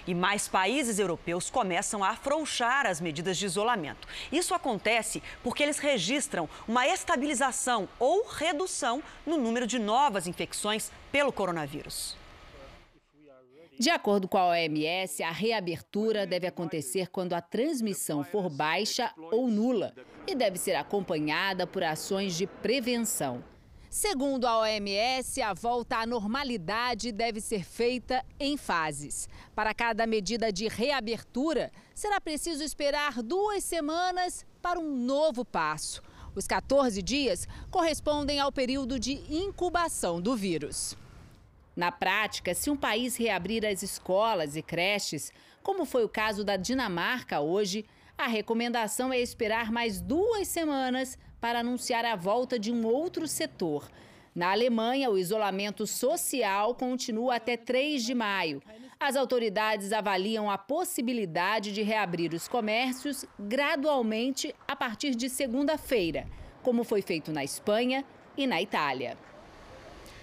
E 0.07 0.13
mais 0.13 0.47
países 0.47 0.99
europeus 0.99 1.49
começam 1.49 2.03
a 2.03 2.09
afrouxar 2.09 2.85
as 2.85 2.99
medidas 3.01 3.37
de 3.37 3.45
isolamento. 3.45 4.07
Isso 4.31 4.53
acontece 4.53 5.21
porque 5.43 5.63
eles 5.63 5.77
registram 5.77 6.49
uma 6.67 6.87
estabilização 6.87 7.87
ou 7.99 8.25
redução 8.25 9.01
no 9.25 9.37
número 9.37 9.67
de 9.67 9.79
novas 9.79 10.27
infecções 10.27 10.91
pelo 11.11 11.31
coronavírus. 11.31 12.15
De 13.81 13.89
acordo 13.89 14.27
com 14.27 14.37
a 14.37 14.49
OMS, 14.49 15.23
a 15.23 15.31
reabertura 15.31 16.27
deve 16.27 16.45
acontecer 16.45 17.07
quando 17.07 17.33
a 17.33 17.41
transmissão 17.41 18.23
for 18.23 18.47
baixa 18.47 19.11
ou 19.31 19.47
nula 19.47 19.95
e 20.27 20.35
deve 20.35 20.59
ser 20.59 20.75
acompanhada 20.75 21.65
por 21.65 21.83
ações 21.83 22.37
de 22.37 22.45
prevenção. 22.45 23.43
Segundo 23.91 24.45
a 24.45 24.59
OMS, 24.59 25.41
a 25.41 25.53
volta 25.53 25.97
à 25.97 26.05
normalidade 26.05 27.11
deve 27.11 27.41
ser 27.41 27.65
feita 27.65 28.23
em 28.39 28.55
fases. 28.55 29.27
Para 29.53 29.73
cada 29.73 30.07
medida 30.07 30.49
de 30.49 30.69
reabertura, 30.69 31.69
será 31.93 32.21
preciso 32.21 32.63
esperar 32.63 33.21
duas 33.21 33.65
semanas 33.65 34.45
para 34.61 34.79
um 34.79 34.95
novo 34.95 35.43
passo. 35.43 36.01
Os 36.33 36.47
14 36.47 37.01
dias 37.01 37.45
correspondem 37.69 38.39
ao 38.39 38.49
período 38.49 38.97
de 38.97 39.21
incubação 39.29 40.21
do 40.21 40.37
vírus. 40.37 40.95
Na 41.75 41.91
prática, 41.91 42.55
se 42.55 42.69
um 42.69 42.77
país 42.77 43.17
reabrir 43.17 43.65
as 43.65 43.83
escolas 43.83 44.55
e 44.55 44.61
creches, 44.61 45.33
como 45.61 45.83
foi 45.83 46.05
o 46.05 46.09
caso 46.09 46.45
da 46.45 46.55
Dinamarca 46.55 47.41
hoje, 47.41 47.85
a 48.17 48.27
recomendação 48.27 49.11
é 49.11 49.19
esperar 49.19 49.69
mais 49.69 49.99
duas 49.99 50.47
semanas 50.47 51.17
para 51.41 51.59
anunciar 51.59 52.05
a 52.05 52.15
volta 52.15 52.59
de 52.59 52.71
um 52.71 52.85
outro 52.85 53.27
setor. 53.27 53.89
Na 54.33 54.51
Alemanha, 54.51 55.09
o 55.09 55.17
isolamento 55.17 55.85
social 55.85 56.73
continua 56.75 57.35
até 57.35 57.57
3 57.57 58.05
de 58.05 58.13
maio. 58.13 58.61
As 58.97 59.15
autoridades 59.15 59.91
avaliam 59.91 60.49
a 60.49 60.57
possibilidade 60.57 61.73
de 61.73 61.81
reabrir 61.81 62.33
os 62.33 62.47
comércios 62.47 63.25
gradualmente 63.37 64.55
a 64.67 64.75
partir 64.75 65.15
de 65.15 65.27
segunda-feira, 65.27 66.27
como 66.61 66.83
foi 66.83 67.01
feito 67.01 67.33
na 67.33 67.43
Espanha 67.43 68.05
e 68.37 68.45
na 68.45 68.61
Itália. 68.61 69.17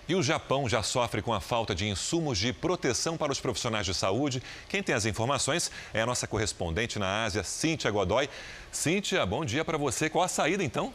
E 0.08 0.14
o 0.14 0.22
Japão 0.22 0.66
já 0.66 0.82
sofre 0.82 1.20
com 1.20 1.34
a 1.34 1.40
falta 1.40 1.74
de 1.74 1.86
insumos 1.86 2.38
de 2.38 2.50
proteção 2.50 3.18
para 3.18 3.30
os 3.30 3.40
profissionais 3.40 3.84
de 3.84 3.92
saúde. 3.92 4.42
Quem 4.66 4.82
tem 4.82 4.94
as 4.94 5.04
informações 5.04 5.70
é 5.92 6.00
a 6.00 6.06
nossa 6.06 6.26
correspondente 6.26 6.98
na 6.98 7.24
Ásia, 7.24 7.44
Cíntia 7.44 7.90
Godoy. 7.90 8.26
Cíntia, 8.72 9.26
bom 9.26 9.44
dia 9.44 9.66
para 9.66 9.76
você. 9.76 10.08
Qual 10.08 10.24
a 10.24 10.28
saída 10.28 10.64
então? 10.64 10.94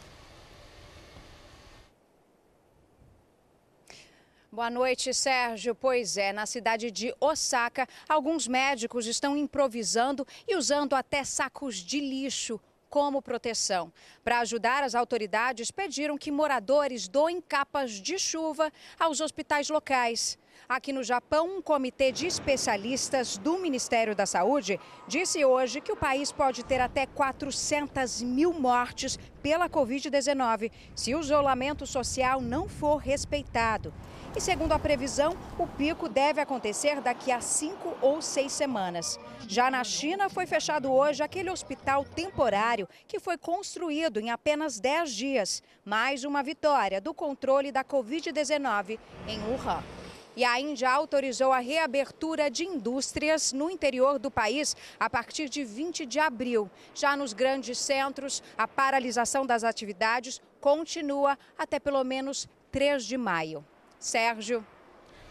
Boa 4.54 4.70
noite, 4.70 5.12
Sérgio. 5.12 5.74
Pois 5.74 6.16
é, 6.16 6.32
na 6.32 6.46
cidade 6.46 6.88
de 6.88 7.12
Osaka, 7.20 7.88
alguns 8.08 8.46
médicos 8.46 9.04
estão 9.04 9.36
improvisando 9.36 10.24
e 10.46 10.54
usando 10.54 10.94
até 10.94 11.24
sacos 11.24 11.74
de 11.74 11.98
lixo 11.98 12.60
como 12.88 13.20
proteção. 13.20 13.92
Para 14.22 14.38
ajudar, 14.38 14.84
as 14.84 14.94
autoridades 14.94 15.72
pediram 15.72 16.16
que 16.16 16.30
moradores 16.30 17.08
doem 17.08 17.40
capas 17.40 17.90
de 17.94 18.16
chuva 18.16 18.72
aos 18.96 19.20
hospitais 19.20 19.68
locais. 19.68 20.38
Aqui 20.66 20.94
no 20.94 21.02
Japão, 21.02 21.58
um 21.58 21.62
comitê 21.62 22.10
de 22.10 22.26
especialistas 22.26 23.36
do 23.36 23.58
Ministério 23.58 24.14
da 24.14 24.24
Saúde 24.24 24.80
disse 25.06 25.44
hoje 25.44 25.78
que 25.78 25.92
o 25.92 25.96
país 25.96 26.32
pode 26.32 26.64
ter 26.64 26.80
até 26.80 27.04
400 27.04 28.22
mil 28.22 28.50
mortes 28.52 29.18
pela 29.42 29.68
Covid-19 29.68 30.72
se 30.94 31.14
o 31.14 31.20
isolamento 31.20 31.86
social 31.86 32.40
não 32.40 32.66
for 32.66 32.96
respeitado. 32.96 33.92
E 34.34 34.40
segundo 34.40 34.72
a 34.72 34.78
previsão, 34.78 35.36
o 35.58 35.66
pico 35.66 36.08
deve 36.08 36.40
acontecer 36.40 37.00
daqui 37.02 37.30
a 37.30 37.42
cinco 37.42 37.94
ou 38.00 38.22
seis 38.22 38.50
semanas. 38.50 39.20
Já 39.46 39.70
na 39.70 39.84
China, 39.84 40.30
foi 40.30 40.46
fechado 40.46 40.90
hoje 40.90 41.22
aquele 41.22 41.50
hospital 41.50 42.04
temporário 42.04 42.88
que 43.06 43.20
foi 43.20 43.36
construído 43.36 44.18
em 44.18 44.30
apenas 44.30 44.80
10 44.80 45.12
dias. 45.12 45.62
Mais 45.84 46.24
uma 46.24 46.42
vitória 46.42 47.02
do 47.02 47.12
controle 47.12 47.70
da 47.70 47.84
Covid-19 47.84 48.98
em 49.28 49.38
Wuhan. 49.40 50.03
E 50.36 50.44
a 50.44 50.58
Índia 50.58 50.90
autorizou 50.90 51.52
a 51.52 51.58
reabertura 51.58 52.50
de 52.50 52.64
indústrias 52.64 53.52
no 53.52 53.70
interior 53.70 54.18
do 54.18 54.30
país 54.30 54.76
a 54.98 55.08
partir 55.08 55.48
de 55.48 55.64
20 55.64 56.04
de 56.06 56.18
abril. 56.18 56.70
Já 56.94 57.16
nos 57.16 57.32
grandes 57.32 57.78
centros, 57.78 58.42
a 58.58 58.66
paralisação 58.66 59.46
das 59.46 59.62
atividades 59.62 60.42
continua 60.60 61.38
até 61.58 61.78
pelo 61.78 62.02
menos 62.02 62.48
3 62.72 63.04
de 63.04 63.16
maio. 63.16 63.64
Sérgio. 63.98 64.64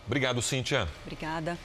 Obrigado, 0.05 0.41
Cíntia. 0.41 0.87
Obrigada. 1.03 1.57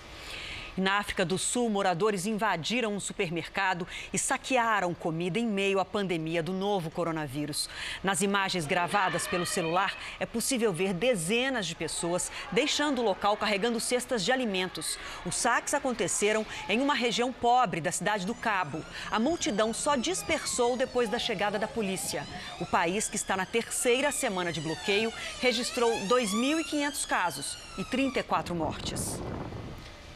Na 0.78 0.98
África 0.98 1.24
do 1.24 1.36
Sul, 1.36 1.68
moradores 1.68 2.24
invadiram 2.24 2.94
um 2.94 3.00
supermercado 3.00 3.84
e 4.12 4.18
saquearam 4.18 4.94
comida 4.94 5.36
em 5.36 5.44
meio 5.44 5.80
à 5.80 5.84
pandemia 5.84 6.40
do 6.40 6.52
novo 6.52 6.88
coronavírus. 6.88 7.68
Nas 8.00 8.22
imagens 8.22 8.64
gravadas 8.64 9.26
pelo 9.26 9.44
celular, 9.44 9.96
é 10.20 10.24
possível 10.24 10.72
ver 10.72 10.94
dezenas 10.94 11.66
de 11.66 11.74
pessoas 11.74 12.30
deixando 12.52 13.00
o 13.00 13.04
local 13.04 13.36
carregando 13.36 13.80
cestas 13.80 14.24
de 14.24 14.30
alimentos. 14.30 14.96
Os 15.26 15.34
saques 15.34 15.74
aconteceram 15.74 16.46
em 16.68 16.80
uma 16.80 16.94
região 16.94 17.32
pobre 17.32 17.80
da 17.80 17.90
cidade 17.90 18.24
do 18.24 18.34
Cabo. 18.34 18.80
A 19.10 19.18
multidão 19.18 19.74
só 19.74 19.96
dispersou 19.96 20.76
depois 20.76 21.08
da 21.08 21.18
chegada 21.18 21.58
da 21.58 21.66
polícia. 21.66 22.24
O 22.60 22.66
país, 22.66 23.08
que 23.08 23.16
está 23.16 23.36
na 23.36 23.44
terceira 23.44 24.12
semana 24.12 24.52
de 24.52 24.60
bloqueio, 24.60 25.12
registrou 25.40 25.90
2.500 26.06 27.04
casos 27.04 27.58
e 27.76 27.82
34 27.82 28.54
mortes. 28.54 29.18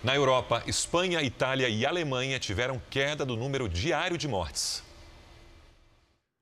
Na 0.02 0.16
Europa, 0.16 0.64
Espanha, 0.66 1.22
Itália 1.22 1.68
e 1.68 1.86
Alemanha 1.86 2.36
tiveram 2.36 2.82
queda 2.90 3.24
do 3.24 3.36
número 3.36 3.68
diário 3.68 4.18
de 4.18 4.26
mortes. 4.26 4.82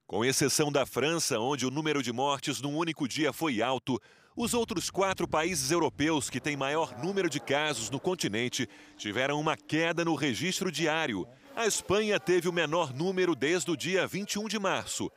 Com 0.06 0.24
exceção 0.24 0.72
da 0.72 0.86
França, 0.86 1.38
onde 1.38 1.66
o 1.66 1.70
número 1.70 2.02
de 2.02 2.10
mortes 2.10 2.62
num 2.62 2.74
único 2.74 3.06
dia 3.06 3.34
foi 3.34 3.60
alto, 3.60 4.00
os 4.34 4.54
outros 4.54 4.88
quatro 4.88 5.28
países 5.28 5.70
europeus 5.70 6.30
que 6.30 6.40
têm 6.40 6.56
maior 6.56 6.96
número 6.98 7.28
de 7.28 7.38
casos 7.38 7.90
no 7.90 8.00
continente 8.00 8.66
tiveram 8.96 9.38
uma 9.38 9.58
queda 9.58 10.06
no 10.06 10.14
registro 10.14 10.72
diário. 10.72 11.28
A 11.54 11.66
Espanha 11.66 12.18
teve 12.18 12.48
o 12.48 12.52
menor 12.52 12.94
número 12.94 13.34
desde 13.34 13.70
o 13.70 13.76
dia 13.76 14.06
21 14.06 14.48
de 14.48 14.58
março. 14.58 15.12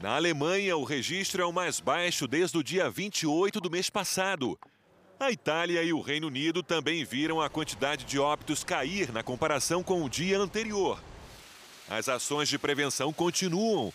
Na 0.00 0.14
Alemanha, 0.14 0.76
o 0.76 0.84
registro 0.84 1.42
é 1.42 1.44
o 1.44 1.52
mais 1.52 1.80
baixo 1.80 2.28
desde 2.28 2.56
o 2.56 2.62
dia 2.62 2.88
28 2.88 3.60
do 3.60 3.68
mês 3.68 3.90
passado. 3.90 4.56
A 5.20 5.30
Itália 5.30 5.82
e 5.82 5.92
o 5.92 6.00
Reino 6.00 6.28
Unido 6.28 6.62
também 6.62 7.04
viram 7.04 7.42
a 7.42 7.50
quantidade 7.50 8.06
de 8.06 8.18
óbitos 8.18 8.64
cair 8.64 9.12
na 9.12 9.22
comparação 9.22 9.82
com 9.82 10.02
o 10.02 10.08
dia 10.08 10.38
anterior. 10.38 10.98
As 11.90 12.08
ações 12.08 12.48
de 12.48 12.58
prevenção 12.58 13.12
continuam. 13.12 13.92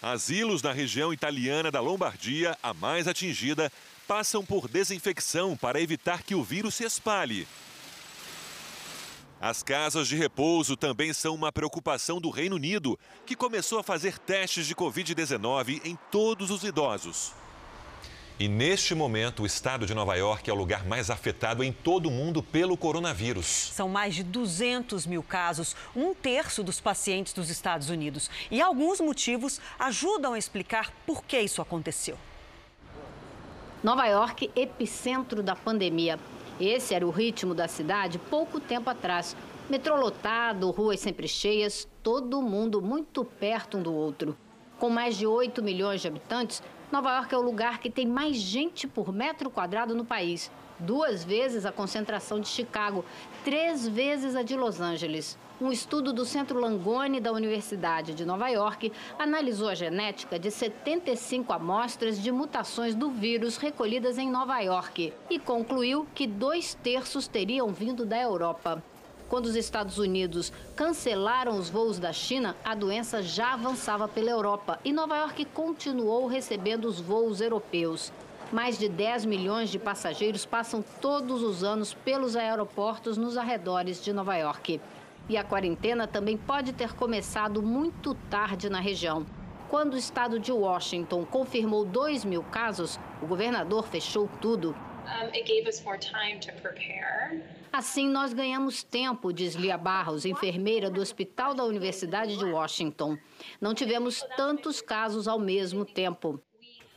Asilos 0.00 0.62
na 0.62 0.70
região 0.70 1.12
italiana 1.12 1.68
da 1.68 1.80
Lombardia, 1.80 2.56
a 2.62 2.72
mais 2.72 3.08
atingida, 3.08 3.72
passam 4.06 4.46
por 4.46 4.68
desinfecção 4.68 5.56
para 5.56 5.80
evitar 5.80 6.22
que 6.22 6.36
o 6.36 6.44
vírus 6.44 6.76
se 6.76 6.84
espalhe. 6.84 7.48
As 9.40 9.64
casas 9.64 10.06
de 10.06 10.14
repouso 10.14 10.76
também 10.76 11.12
são 11.12 11.34
uma 11.34 11.50
preocupação 11.50 12.20
do 12.20 12.30
Reino 12.30 12.54
Unido, 12.54 12.96
que 13.26 13.34
começou 13.34 13.80
a 13.80 13.82
fazer 13.82 14.16
testes 14.16 14.64
de 14.68 14.76
Covid-19 14.76 15.80
em 15.84 15.98
todos 16.12 16.52
os 16.52 16.62
idosos. 16.62 17.32
E 18.40 18.46
neste 18.46 18.94
momento, 18.94 19.42
o 19.42 19.46
estado 19.46 19.84
de 19.84 19.92
Nova 19.92 20.14
York 20.14 20.48
é 20.48 20.52
o 20.52 20.56
lugar 20.56 20.86
mais 20.86 21.10
afetado 21.10 21.64
em 21.64 21.72
todo 21.72 22.06
o 22.06 22.10
mundo 22.10 22.40
pelo 22.40 22.76
coronavírus. 22.76 23.46
São 23.46 23.88
mais 23.88 24.14
de 24.14 24.22
200 24.22 25.06
mil 25.06 25.24
casos, 25.24 25.74
um 25.94 26.14
terço 26.14 26.62
dos 26.62 26.80
pacientes 26.80 27.32
dos 27.32 27.50
Estados 27.50 27.90
Unidos. 27.90 28.30
E 28.48 28.62
alguns 28.62 29.00
motivos 29.00 29.60
ajudam 29.76 30.34
a 30.34 30.38
explicar 30.38 30.92
por 31.04 31.24
que 31.24 31.40
isso 31.40 31.60
aconteceu. 31.60 32.16
Nova 33.82 34.06
York, 34.06 34.48
epicentro 34.54 35.42
da 35.42 35.56
pandemia. 35.56 36.16
Esse 36.60 36.94
era 36.94 37.04
o 37.04 37.10
ritmo 37.10 37.56
da 37.56 37.66
cidade 37.66 38.20
pouco 38.20 38.60
tempo 38.60 38.88
atrás. 38.88 39.36
Metrô 39.68 39.96
lotado, 39.96 40.70
ruas 40.70 41.00
sempre 41.00 41.26
cheias, 41.26 41.88
todo 42.04 42.40
mundo 42.40 42.80
muito 42.80 43.24
perto 43.24 43.78
um 43.78 43.82
do 43.82 43.92
outro. 43.92 44.38
Com 44.78 44.90
mais 44.90 45.16
de 45.16 45.26
8 45.26 45.60
milhões 45.60 46.00
de 46.00 46.06
habitantes, 46.06 46.62
Nova 46.90 47.16
York 47.16 47.34
é 47.34 47.36
o 47.36 47.42
lugar 47.42 47.80
que 47.80 47.90
tem 47.90 48.06
mais 48.06 48.38
gente 48.38 48.88
por 48.88 49.12
metro 49.12 49.50
quadrado 49.50 49.94
no 49.94 50.06
país. 50.06 50.50
Duas 50.78 51.22
vezes 51.22 51.66
a 51.66 51.72
concentração 51.72 52.40
de 52.40 52.48
Chicago, 52.48 53.04
três 53.44 53.86
vezes 53.86 54.34
a 54.34 54.42
de 54.42 54.56
Los 54.56 54.80
Angeles. 54.80 55.36
Um 55.60 55.70
estudo 55.70 56.14
do 56.14 56.24
Centro 56.24 56.58
Langone 56.58 57.20
da 57.20 57.30
Universidade 57.30 58.14
de 58.14 58.24
Nova 58.24 58.48
York 58.48 58.90
analisou 59.18 59.68
a 59.68 59.74
genética 59.74 60.38
de 60.38 60.50
75 60.50 61.52
amostras 61.52 62.18
de 62.18 62.32
mutações 62.32 62.94
do 62.94 63.10
vírus 63.10 63.58
recolhidas 63.58 64.16
em 64.16 64.30
Nova 64.30 64.58
York 64.60 65.12
e 65.28 65.38
concluiu 65.38 66.06
que 66.14 66.26
dois 66.26 66.72
terços 66.72 67.28
teriam 67.28 67.68
vindo 67.68 68.06
da 68.06 68.18
Europa. 68.18 68.82
Quando 69.28 69.44
os 69.44 69.56
Estados 69.56 69.98
Unidos 69.98 70.50
cancelaram 70.74 71.58
os 71.58 71.68
voos 71.68 71.98
da 71.98 72.14
China, 72.14 72.56
a 72.64 72.74
doença 72.74 73.22
já 73.22 73.52
avançava 73.52 74.08
pela 74.08 74.30
Europa 74.30 74.80
e 74.82 74.90
Nova 74.90 75.18
York 75.18 75.44
continuou 75.46 76.26
recebendo 76.26 76.86
os 76.86 76.98
voos 76.98 77.42
europeus. 77.42 78.10
Mais 78.50 78.78
de 78.78 78.88
10 78.88 79.26
milhões 79.26 79.68
de 79.68 79.78
passageiros 79.78 80.46
passam 80.46 80.82
todos 81.02 81.42
os 81.42 81.62
anos 81.62 81.92
pelos 81.92 82.36
aeroportos 82.36 83.18
nos 83.18 83.36
arredores 83.36 84.02
de 84.02 84.14
Nova 84.14 84.34
York. 84.36 84.80
E 85.28 85.36
a 85.36 85.44
quarentena 85.44 86.06
também 86.06 86.38
pode 86.38 86.72
ter 86.72 86.94
começado 86.94 87.62
muito 87.62 88.14
tarde 88.30 88.70
na 88.70 88.80
região. 88.80 89.26
Quando 89.68 89.92
o 89.92 89.98
estado 89.98 90.40
de 90.40 90.50
Washington 90.50 91.26
confirmou 91.26 91.84
2 91.84 92.24
mil 92.24 92.42
casos, 92.44 92.98
o 93.20 93.26
governador 93.26 93.86
fechou 93.86 94.26
tudo. 94.40 94.74
Um, 95.04 95.28
Assim, 97.72 98.08
nós 98.08 98.32
ganhamos 98.32 98.82
tempo, 98.82 99.32
diz 99.32 99.54
Lia 99.54 99.76
Barros, 99.76 100.24
enfermeira 100.24 100.90
do 100.90 101.00
Hospital 101.00 101.54
da 101.54 101.64
Universidade 101.64 102.36
de 102.36 102.44
Washington. 102.44 103.16
Não 103.60 103.74
tivemos 103.74 104.24
tantos 104.36 104.80
casos 104.80 105.28
ao 105.28 105.38
mesmo 105.38 105.84
tempo. 105.84 106.40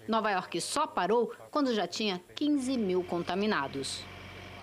Nova 0.08 0.32
York 0.32 0.60
só 0.62 0.88
parou 0.88 1.32
quando 1.52 1.74
já 1.74 1.88
tinha 1.88 2.22
15 2.36 2.78
mil 2.78 3.04
contaminados. 3.04 4.04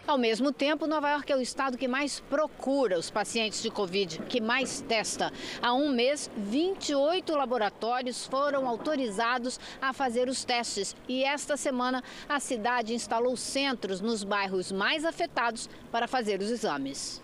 Ao 0.08 0.16
mesmo 0.16 0.50
tempo, 0.50 0.86
Nova 0.86 1.10
York 1.10 1.30
é 1.30 1.36
o 1.36 1.40
estado 1.42 1.76
que 1.76 1.86
mais 1.86 2.18
procura 2.18 2.98
os 2.98 3.10
pacientes 3.10 3.62
de 3.62 3.70
Covid, 3.70 4.20
que 4.20 4.40
mais 4.40 4.80
testa. 4.80 5.30
Há 5.60 5.74
um 5.74 5.92
mês, 5.92 6.30
28 6.34 7.36
laboratórios 7.36 8.24
foram 8.24 8.66
autorizados 8.66 9.60
a 9.82 9.92
fazer 9.92 10.26
os 10.26 10.44
testes. 10.44 10.96
E 11.06 11.22
esta 11.22 11.58
semana, 11.58 12.02
a 12.26 12.40
cidade 12.40 12.94
instalou 12.94 13.36
centros 13.36 14.00
nos 14.00 14.24
bairros 14.24 14.72
mais 14.72 15.04
afetados 15.04 15.68
para 15.92 16.08
fazer 16.08 16.40
os 16.40 16.50
exames. 16.50 17.20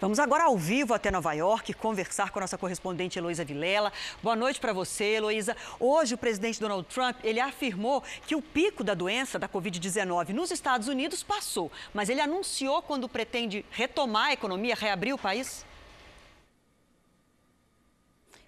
Vamos 0.00 0.20
agora 0.20 0.44
ao 0.44 0.56
vivo 0.56 0.94
até 0.94 1.10
Nova 1.10 1.32
York 1.32 1.74
conversar 1.74 2.30
com 2.30 2.38
a 2.38 2.42
nossa 2.42 2.56
correspondente 2.56 3.18
Heloísa 3.18 3.44
Vilela. 3.44 3.92
Boa 4.22 4.36
noite 4.36 4.60
para 4.60 4.72
você, 4.72 5.16
Heloísa. 5.16 5.56
Hoje 5.80 6.14
o 6.14 6.18
presidente 6.18 6.60
Donald 6.60 6.86
Trump, 6.86 7.16
ele 7.24 7.40
afirmou 7.40 8.00
que 8.24 8.36
o 8.36 8.40
pico 8.40 8.84
da 8.84 8.94
doença 8.94 9.40
da 9.40 9.48
Covid-19 9.48 10.28
nos 10.28 10.52
Estados 10.52 10.86
Unidos 10.86 11.24
passou, 11.24 11.68
mas 11.92 12.08
ele 12.08 12.20
anunciou 12.20 12.80
quando 12.80 13.08
pretende 13.08 13.64
retomar 13.72 14.26
a 14.26 14.32
economia, 14.34 14.76
reabrir 14.76 15.12
o 15.12 15.18
país? 15.18 15.66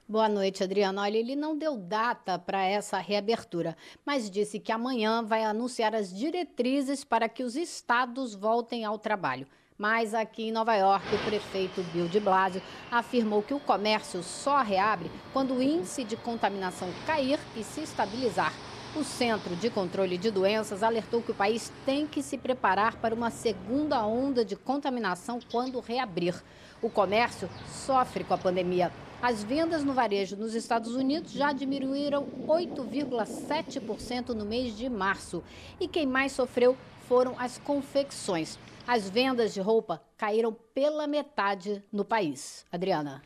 Boa 0.08 0.28
noite, 0.28 0.62
Adriana. 0.62 1.02
Olha, 1.02 1.18
ele 1.18 1.34
não 1.34 1.58
deu 1.58 1.76
data 1.76 2.38
para 2.38 2.64
essa 2.64 2.98
reabertura, 2.98 3.76
mas 4.06 4.30
disse 4.30 4.60
que 4.60 4.70
amanhã 4.70 5.24
vai 5.24 5.42
anunciar 5.42 5.96
as 5.96 6.16
diretrizes 6.16 7.02
para 7.02 7.28
que 7.28 7.42
os 7.42 7.56
estados 7.56 8.36
voltem 8.36 8.84
ao 8.84 9.00
trabalho. 9.00 9.48
Mas 9.80 10.12
aqui 10.12 10.48
em 10.48 10.52
Nova 10.52 10.74
York, 10.74 11.06
o 11.14 11.18
prefeito 11.20 11.82
Bill 11.84 12.06
de 12.06 12.20
Blasio 12.20 12.60
afirmou 12.90 13.42
que 13.42 13.54
o 13.54 13.58
comércio 13.58 14.22
só 14.22 14.60
reabre 14.60 15.10
quando 15.32 15.54
o 15.54 15.62
índice 15.62 16.04
de 16.04 16.18
contaminação 16.18 16.90
cair 17.06 17.40
e 17.56 17.64
se 17.64 17.80
estabilizar. 17.80 18.52
O 18.94 19.02
Centro 19.02 19.56
de 19.56 19.70
Controle 19.70 20.18
de 20.18 20.30
Doenças 20.30 20.82
alertou 20.82 21.22
que 21.22 21.30
o 21.30 21.34
país 21.34 21.72
tem 21.86 22.06
que 22.06 22.22
se 22.22 22.36
preparar 22.36 22.96
para 22.96 23.14
uma 23.14 23.30
segunda 23.30 24.04
onda 24.04 24.44
de 24.44 24.54
contaminação 24.54 25.40
quando 25.50 25.80
reabrir. 25.80 26.34
O 26.82 26.90
comércio 26.90 27.48
sofre 27.66 28.22
com 28.22 28.34
a 28.34 28.38
pandemia. 28.38 28.92
As 29.22 29.42
vendas 29.42 29.82
no 29.82 29.94
varejo 29.94 30.36
nos 30.36 30.54
Estados 30.54 30.94
Unidos 30.94 31.32
já 31.32 31.54
diminuíram 31.54 32.26
8,7% 32.46 34.34
no 34.34 34.44
mês 34.44 34.76
de 34.76 34.90
março. 34.90 35.42
E 35.80 35.88
quem 35.88 36.04
mais 36.04 36.32
sofreu 36.32 36.76
foram 37.08 37.34
as 37.38 37.56
confecções. 37.56 38.58
As 38.92 39.08
vendas 39.08 39.54
de 39.54 39.60
roupa 39.60 40.02
caíram 40.16 40.52
pela 40.74 41.06
metade 41.06 41.80
no 41.92 42.04
país. 42.04 42.66
Adriana. 42.72 43.22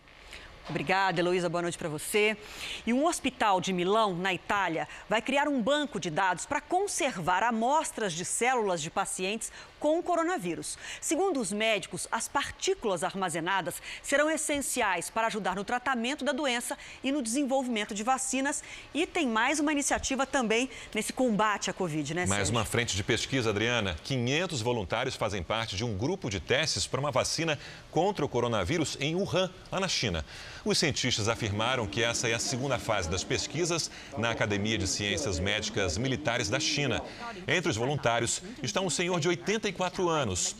Obrigada, 0.69 1.21
Heloísa. 1.21 1.49
Boa 1.49 1.63
noite 1.63 1.79
para 1.79 1.89
você. 1.89 2.37
E 2.87 2.93
um 2.93 3.07
hospital 3.07 3.63
de 3.63 3.73
Milão, 3.73 4.15
na 4.15 4.35
Itália, 4.35 4.87
vai 5.09 5.23
criar 5.23 5.49
um 5.49 5.63
banco 5.63 5.99
de 5.99 6.11
dados 6.11 6.45
para 6.45 6.61
conservar 6.61 7.43
amostras 7.43 8.13
de 8.13 8.27
células 8.27 8.83
de 8.83 8.91
pacientes 8.91 9.51
com 9.85 9.99
o 9.99 10.03
coronavírus. 10.03 10.79
Segundo 10.99 11.39
os 11.39 11.53
médicos, 11.53 12.09
as 12.11 12.27
partículas 12.27 13.05
armazenadas 13.05 13.83
serão 14.03 14.31
essenciais 14.31 15.11
para 15.11 15.27
ajudar 15.27 15.55
no 15.55 15.63
tratamento 15.63 16.25
da 16.25 16.33
doença 16.33 16.75
e 17.03 17.13
no 17.13 17.21
desenvolvimento 17.21 17.95
de 17.95 18.03
vacinas. 18.03 18.65
E 18.95 19.07
tem 19.07 19.29
mais 19.29 19.61
uma 19.61 19.71
iniciativa 19.71 20.25
também 20.25 20.71
nesse 20.95 21.13
combate 21.13 21.69
à 21.69 21.75
Covid, 21.75 22.15
né, 22.15 22.25
Mais 22.25 22.47
Sérgio? 22.47 22.55
uma 22.55 22.65
frente 22.65 22.97
de 22.97 23.05
pesquisa, 23.05 23.51
Adriana. 23.51 23.95
500 24.03 24.63
voluntários 24.63 25.17
fazem 25.17 25.43
parte 25.43 25.77
de 25.77 25.85
um 25.85 25.99
grupo 25.99 26.31
de 26.31 26.41
testes 26.41 26.87
para 26.87 26.99
uma 26.99 27.11
vacina 27.11 27.59
contra 27.91 28.25
o 28.25 28.29
coronavírus 28.29 28.97
em 28.99 29.15
Wuhan, 29.15 29.53
lá 29.71 29.81
na 29.81 29.89
China. 29.89 30.25
Os 30.65 30.79
cientistas 30.79 31.29
afirmaram 31.29 31.87
que 31.87 32.03
essa 32.03 32.27
é 32.27 32.33
a 32.33 32.39
segunda 32.39 32.79
fase 32.79 33.11
das 33.11 33.23
pesquisas 33.23 33.91
na 34.17 34.31
Academia 34.31 34.79
de 34.79 34.87
Ciências 34.87 35.39
Médicas 35.39 35.99
Militares 35.99 36.49
da 36.49 36.59
China. 36.59 37.03
Entre 37.47 37.71
os 37.71 37.77
voluntários 37.77 38.41
está 38.63 38.81
um 38.81 38.89
senhor 38.89 39.21
de 39.21 39.29
84 39.29 40.09
anos. 40.09 40.57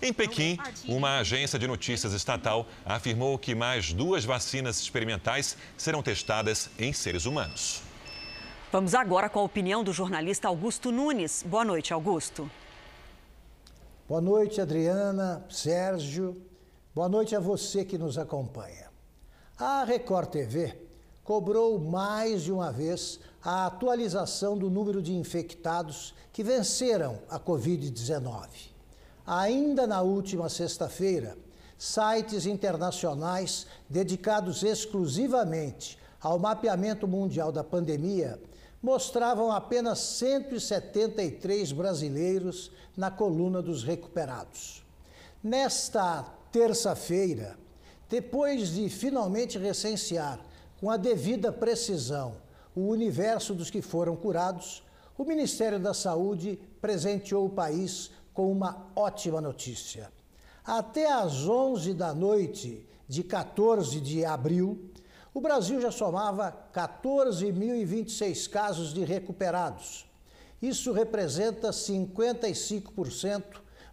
Em 0.00 0.14
Pequim, 0.14 0.56
uma 0.86 1.18
agência 1.18 1.58
de 1.58 1.66
notícias 1.66 2.14
estatal 2.14 2.66
afirmou 2.86 3.38
que 3.38 3.54
mais 3.54 3.92
duas 3.92 4.24
vacinas 4.24 4.80
experimentais 4.80 5.58
serão 5.76 6.02
testadas 6.02 6.70
em 6.78 6.94
seres 6.94 7.26
humanos. 7.26 7.82
Vamos 8.72 8.94
agora 8.94 9.28
com 9.28 9.40
a 9.40 9.42
opinião 9.42 9.84
do 9.84 9.92
jornalista 9.92 10.48
Augusto 10.48 10.90
Nunes. 10.90 11.44
Boa 11.46 11.66
noite, 11.66 11.92
Augusto. 11.92 12.50
Boa 14.08 14.22
noite, 14.22 14.58
Adriana, 14.58 15.44
Sérgio. 15.50 16.40
Boa 16.94 17.10
noite 17.10 17.36
a 17.36 17.40
você 17.40 17.84
que 17.84 17.98
nos 17.98 18.16
acompanha. 18.16 18.87
A 19.60 19.82
Record 19.82 20.30
TV 20.30 20.72
cobrou 21.24 21.80
mais 21.80 22.42
de 22.42 22.52
uma 22.52 22.70
vez 22.70 23.18
a 23.42 23.66
atualização 23.66 24.56
do 24.56 24.70
número 24.70 25.02
de 25.02 25.12
infectados 25.12 26.14
que 26.32 26.44
venceram 26.44 27.18
a 27.28 27.40
Covid-19. 27.40 28.46
Ainda 29.26 29.84
na 29.84 30.00
última 30.00 30.48
sexta-feira, 30.48 31.36
sites 31.76 32.46
internacionais 32.46 33.66
dedicados 33.90 34.62
exclusivamente 34.62 35.98
ao 36.20 36.38
mapeamento 36.38 37.08
mundial 37.08 37.50
da 37.50 37.64
pandemia 37.64 38.40
mostravam 38.80 39.50
apenas 39.50 39.98
173 39.98 41.72
brasileiros 41.72 42.70
na 42.96 43.10
coluna 43.10 43.60
dos 43.60 43.82
recuperados. 43.82 44.84
Nesta 45.42 46.22
terça-feira, 46.52 47.58
depois 48.08 48.70
de 48.70 48.88
finalmente 48.88 49.58
recensear 49.58 50.40
com 50.80 50.90
a 50.90 50.96
devida 50.96 51.52
precisão 51.52 52.36
o 52.74 52.88
universo 52.88 53.54
dos 53.54 53.70
que 53.70 53.82
foram 53.82 54.14
curados, 54.16 54.82
o 55.16 55.24
Ministério 55.24 55.80
da 55.80 55.92
Saúde 55.92 56.58
presenteou 56.80 57.46
o 57.46 57.50
país 57.50 58.10
com 58.32 58.50
uma 58.50 58.86
ótima 58.94 59.40
notícia. 59.40 60.12
Até 60.64 61.10
às 61.12 61.48
11 61.48 61.92
da 61.94 62.14
noite 62.14 62.86
de 63.08 63.24
14 63.24 64.00
de 64.00 64.24
abril, 64.24 64.90
o 65.34 65.40
Brasil 65.40 65.80
já 65.80 65.90
somava 65.90 66.56
14.026 66.72 68.48
casos 68.48 68.94
de 68.94 69.04
recuperados. 69.04 70.06
Isso 70.62 70.92
representa 70.92 71.70
55% 71.70 73.42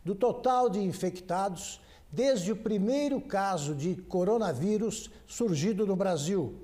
do 0.04 0.14
total 0.14 0.70
de 0.70 0.80
infectados 0.80 1.80
desde 2.16 2.54
o 2.54 2.56
primeiro 2.56 3.20
caso 3.20 3.76
de 3.76 3.94
coronavírus 3.94 5.12
surgido 5.28 5.86
no 5.86 5.98
Brasil. 5.98 6.56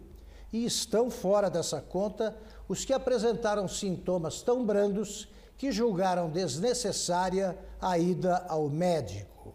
E 0.54 0.64
estão 0.66 1.12
fora 1.12 1.50
dessa 1.50 1.82
conta 1.82 2.38
os 2.70 2.86
que 2.86 2.94
apresentaram 2.94 3.68
sintomas 3.68 4.42
tão 4.42 4.66
brandos 4.66 5.28
que 5.58 5.70
julgaram 5.70 6.30
desnecessária 6.30 7.58
a 7.82 8.00
ida 8.00 8.46
ao 8.48 8.70
médico. 8.70 9.54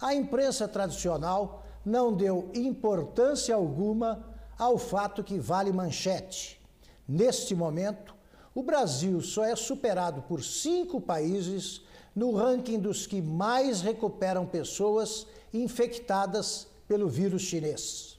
A 0.00 0.14
imprensa 0.14 0.66
tradicional 0.66 1.62
não 1.84 2.10
deu 2.10 2.50
importância 2.54 3.54
alguma 3.54 4.24
ao 4.58 4.78
fato 4.78 5.22
que 5.22 5.38
vale 5.38 5.72
manchete. 5.72 6.58
Neste 7.06 7.54
momento, 7.54 8.14
o 8.54 8.62
Brasil 8.62 9.20
só 9.20 9.44
é 9.44 9.54
superado 9.54 10.22
por 10.22 10.42
cinco 10.42 11.02
países 11.02 11.82
no 12.16 12.34
ranking 12.34 12.78
dos 12.78 13.06
que 13.06 13.20
mais 13.20 13.82
recuperam 13.82 14.46
pessoas 14.46 15.26
infectadas 15.54 16.66
pelo 16.88 17.08
vírus 17.08 17.42
chinês. 17.42 18.18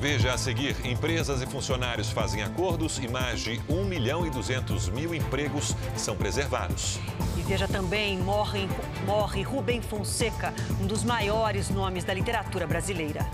Veja 0.00 0.32
a 0.32 0.38
seguir: 0.38 0.76
empresas 0.86 1.42
e 1.42 1.46
funcionários 1.46 2.10
fazem 2.10 2.42
acordos 2.42 2.98
e 2.98 3.08
mais 3.08 3.40
de 3.40 3.60
1 3.68 3.84
milhão 3.84 4.26
e 4.26 4.30
200 4.30 4.88
mil 4.90 5.14
empregos 5.14 5.74
são 5.96 6.16
preservados. 6.16 6.98
E 7.36 7.42
veja 7.42 7.66
também: 7.66 8.18
morre, 8.18 8.68
morre 9.04 9.42
Rubem 9.42 9.82
Fonseca, 9.82 10.54
um 10.80 10.86
dos 10.86 11.02
maiores 11.02 11.70
nomes 11.70 12.04
da 12.04 12.14
literatura 12.14 12.66
brasileira. 12.66 13.26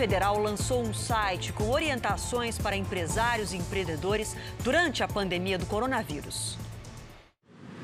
Federal 0.00 0.38
lançou 0.38 0.80
um 0.80 0.94
site 0.94 1.52
com 1.52 1.68
orientações 1.68 2.56
para 2.56 2.74
empresários 2.74 3.52
e 3.52 3.58
empreendedores 3.58 4.34
durante 4.64 5.02
a 5.02 5.08
pandemia 5.08 5.58
do 5.58 5.66
coronavírus. 5.66 6.56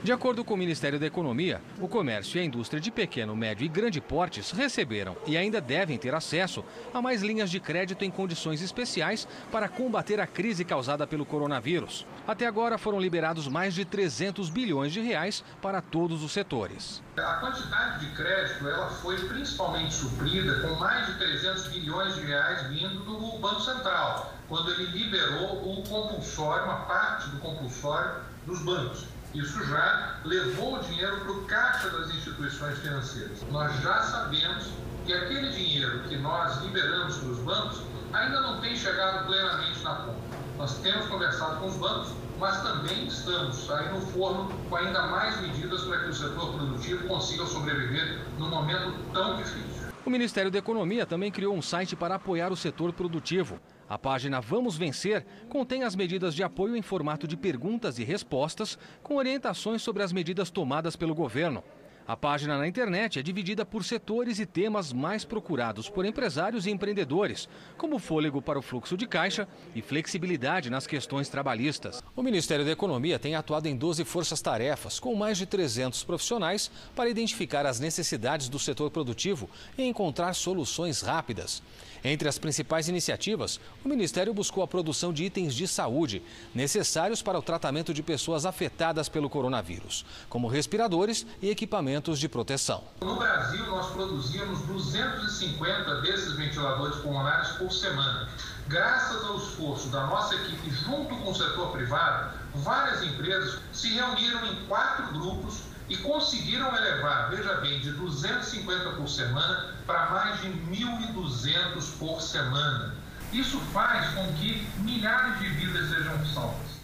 De 0.07 0.13
acordo 0.13 0.45
com 0.45 0.55
o 0.55 0.57
Ministério 0.57 1.01
da 1.01 1.07
Economia, 1.07 1.61
o 1.81 1.89
comércio 1.89 2.39
e 2.39 2.41
a 2.41 2.45
indústria 2.45 2.81
de 2.81 2.93
pequeno, 2.93 3.35
médio 3.35 3.65
e 3.65 3.69
grande 3.69 4.01
portes 4.01 4.53
receberam 4.53 5.17
e 5.27 5.37
ainda 5.37 5.61
devem 5.61 5.99
ter 5.99 6.15
acesso 6.15 6.65
a 6.95 7.03
mais 7.03 7.23
linhas 7.23 7.51
de 7.51 7.59
crédito 7.59 8.05
em 8.05 8.11
condições 8.13 8.63
especiais 8.63 9.27
para 9.51 9.69
combater 9.69 10.21
a 10.21 10.27
crise 10.29 10.65
causada 10.65 11.09
pelo 11.09 11.27
coronavírus. 11.27 12.07
Até 12.25 12.47
agora 12.47 12.79
foram 12.79 13.01
liberados 13.01 13.49
mais 13.49 13.75
de 13.75 13.85
300 13.85 14.49
bilhões 14.49 14.93
de 14.93 15.01
reais 15.01 15.43
para 15.61 15.83
todos 15.83 16.23
os 16.23 16.31
setores. 16.31 17.03
A 17.17 17.41
quantidade 17.41 18.07
de 18.07 18.15
crédito 18.15 18.69
ela 18.69 18.89
foi 18.89 19.17
principalmente 19.27 19.93
suprida 19.93 20.61
com 20.61 20.77
mais 20.77 21.05
de 21.07 21.19
300 21.19 21.67
bilhões 21.67 22.15
de 22.15 22.21
reais 22.21 22.69
vindo 22.69 23.01
do 23.01 23.39
Banco 23.41 23.61
Central, 23.61 24.35
quando 24.49 24.71
ele 24.71 24.85
liberou 24.85 25.69
o 25.69 25.83
compulsório, 25.83 26.67
uma 26.67 26.85
parte 26.85 27.29
do 27.31 27.41
compulsório 27.41 28.21
dos 28.47 28.63
bancos. 28.63 29.16
Isso 29.37 29.63
já 29.67 30.15
levou 30.25 30.77
o 30.77 30.83
dinheiro 30.85 31.21
para 31.21 31.33
o 31.33 31.45
caixa 31.45 31.91
das 31.91 32.09
instituições 32.09 32.79
financeiras. 32.79 33.43
Nós 33.51 33.71
já 33.83 34.03
sabemos 34.03 34.71
que 35.05 35.13
aquele 35.13 35.51
dinheiro 35.51 36.01
que 36.05 36.17
nós 36.17 36.57
liberamos 36.63 37.19
para 37.19 37.29
os 37.29 37.39
bancos 37.41 37.83
ainda 38.15 38.41
não 38.41 38.63
tem 38.63 38.75
chegado 38.75 39.27
plenamente 39.27 39.79
na 39.83 39.95
ponta. 39.97 40.19
Nós 40.57 40.79
temos 40.79 41.07
conversado 41.09 41.57
com 41.61 41.67
os 41.67 41.77
bancos, 41.77 42.09
mas 42.39 42.63
também 42.63 43.07
estamos 43.09 43.71
aí 43.73 43.93
no 43.93 44.01
forno 44.07 44.49
com 44.71 44.77
ainda 44.77 45.07
mais 45.09 45.39
medidas 45.43 45.83
para 45.83 45.99
que 45.99 46.09
o 46.09 46.15
setor 46.15 46.55
produtivo 46.55 47.07
consiga 47.07 47.45
sobreviver 47.45 48.19
num 48.39 48.49
momento 48.49 48.95
tão 49.13 49.37
difícil. 49.37 49.76
O 50.07 50.11
Ministério 50.11 50.53
da 50.53 50.59
Economia 50.61 51.05
também 51.05 51.33
criou 51.33 51.53
um 51.53 51.61
site 51.61 51.97
para 51.97 52.15
apoiar 52.15 52.53
o 52.53 52.57
setor 52.57 52.93
produtivo. 52.93 53.59
A 53.89 53.99
página 53.99 54.41
Vamos 54.41 54.77
Vencer 54.77 55.27
contém 55.49 55.83
as 55.83 55.97
medidas 55.97 56.33
de 56.33 56.45
apoio 56.45 56.77
em 56.77 56.81
formato 56.81 57.27
de 57.27 57.37
perguntas 57.37 57.99
e 57.99 58.05
respostas, 58.05 58.79
com 59.03 59.17
orientações 59.17 59.83
sobre 59.83 60.05
as 60.05 60.13
medidas 60.13 60.49
tomadas 60.49 60.95
pelo 60.95 61.13
governo. 61.13 61.61
A 62.09 62.17
página 62.17 62.57
na 62.57 62.69
internet 62.69 63.19
é 63.19 63.23
dividida 63.23 63.67
por 63.67 63.83
setores 63.83 64.39
e 64.39 64.47
temas 64.47 64.93
mais 64.93 65.25
procurados 65.25 65.89
por 65.89 66.05
empresários 66.05 66.65
e 66.65 66.71
empreendedores, 66.71 67.49
como 67.77 67.99
fôlego 67.99 68.41
para 68.41 68.57
o 68.57 68.63
fluxo 68.63 68.97
de 68.97 69.09
caixa 69.09 69.49
e 69.75 69.83
flexibilidade 69.83 70.71
nas 70.71 70.87
questões 70.87 71.29
trabalhistas. 71.29 72.05
O 72.15 72.23
Ministério 72.23 72.65
da 72.65 72.71
Economia 72.71 73.19
tem 73.19 73.35
atuado 73.35 73.67
em 73.67 73.77
12 73.77 74.05
forças-tarefas, 74.05 75.01
com 75.01 75.17
mais 75.17 75.37
de 75.37 75.47
300 75.47 76.05
profissionais, 76.05 76.71
para 76.95 77.11
identificar 77.11 77.67
as 77.67 77.81
necessidades 77.81 78.49
do 78.49 78.59
setor 78.59 78.89
produtivo 78.89 79.51
e 79.77 79.83
encontrar 79.83 80.33
soluções 80.35 81.01
rápidas. 81.01 81.61
Entre 82.05 82.29
as 82.29 82.39
principais 82.39 82.89
iniciativas, 82.89 83.59
o 83.85 83.89
Ministério 83.89 84.33
buscou 84.33 84.63
a 84.63 84.69
produção 84.69 85.13
de 85.13 85.25
itens 85.25 85.57
de 85.57 85.67
saúde 85.67 86.23
necessários 86.55 87.21
para 87.21 87.39
o 87.39 87.43
tratamento 87.43 87.93
de 87.93 88.01
pessoas 88.01 88.47
afetadas 88.47 89.09
pelo 89.09 89.29
coronavírus, 89.29 90.07
como 90.29 90.47
respiradores 90.47 91.27
e 91.43 91.51
equipamentos 91.51 91.96
de 91.97 92.29
proteção. 92.29 92.85
No 93.01 93.17
Brasil, 93.17 93.65
nós 93.67 93.87
produzíamos 93.91 94.61
250 94.67 96.03
desses 96.03 96.33
ventiladores 96.35 96.97
pulmonares 96.97 97.49
por 97.53 97.73
semana. 97.73 98.29
Graças 98.69 99.25
ao 99.25 99.39
esforço 99.39 99.89
da 99.89 100.07
nossa 100.07 100.35
equipe 100.35 100.71
junto 100.71 101.17
com 101.17 101.31
o 101.31 101.35
setor 101.35 101.73
privado, 101.73 102.35
várias 102.57 103.03
empresas 103.03 103.59
se 103.73 103.95
reuniram 103.95 104.45
em 104.47 104.67
quatro 104.67 105.07
grupos 105.15 105.61
e 105.89 105.97
conseguiram 105.97 106.77
elevar, 106.77 107.31
veja 107.31 107.55
bem, 107.61 107.81
de 107.81 107.93
250 107.93 108.91
por 108.91 109.09
semana 109.09 109.75
para 109.87 110.11
mais 110.11 110.41
de 110.43 110.49
1.200 110.49 111.99
por 111.99 112.21
semana. 112.21 112.95
Isso 113.33 113.59
faz 113.73 114.15
com 114.15 114.33
que 114.35 114.67
milhares 114.79 115.39
de 115.39 115.49
vidas 115.49 115.89
sejam 115.89 116.27
salvas. 116.27 116.76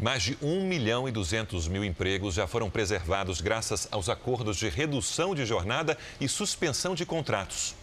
Mais 0.00 0.22
de 0.22 0.38
1 0.42 0.66
milhão 0.66 1.08
e 1.08 1.12
200 1.12 1.68
mil 1.68 1.84
empregos 1.84 2.34
já 2.34 2.46
foram 2.46 2.70
preservados 2.70 3.40
graças 3.40 3.86
aos 3.90 4.08
acordos 4.08 4.56
de 4.56 4.68
redução 4.68 5.34
de 5.34 5.44
jornada 5.44 5.98
e 6.20 6.28
suspensão 6.28 6.94
de 6.94 7.04
contratos. 7.04 7.74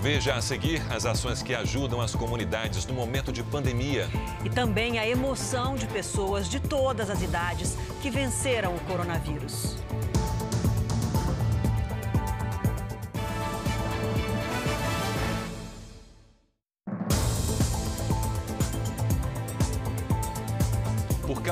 Veja 0.00 0.34
a 0.34 0.42
seguir 0.42 0.82
as 0.92 1.06
ações 1.06 1.42
que 1.42 1.54
ajudam 1.54 1.98
as 1.98 2.14
comunidades 2.14 2.84
no 2.84 2.92
momento 2.92 3.32
de 3.32 3.42
pandemia. 3.42 4.06
E 4.44 4.50
também 4.50 4.98
a 4.98 5.08
emoção 5.08 5.76
de 5.76 5.86
pessoas 5.86 6.46
de 6.46 6.60
todas 6.60 7.08
as 7.08 7.22
idades 7.22 7.74
que 8.02 8.10
venceram 8.10 8.76
o 8.76 8.80
coronavírus. 8.80 9.76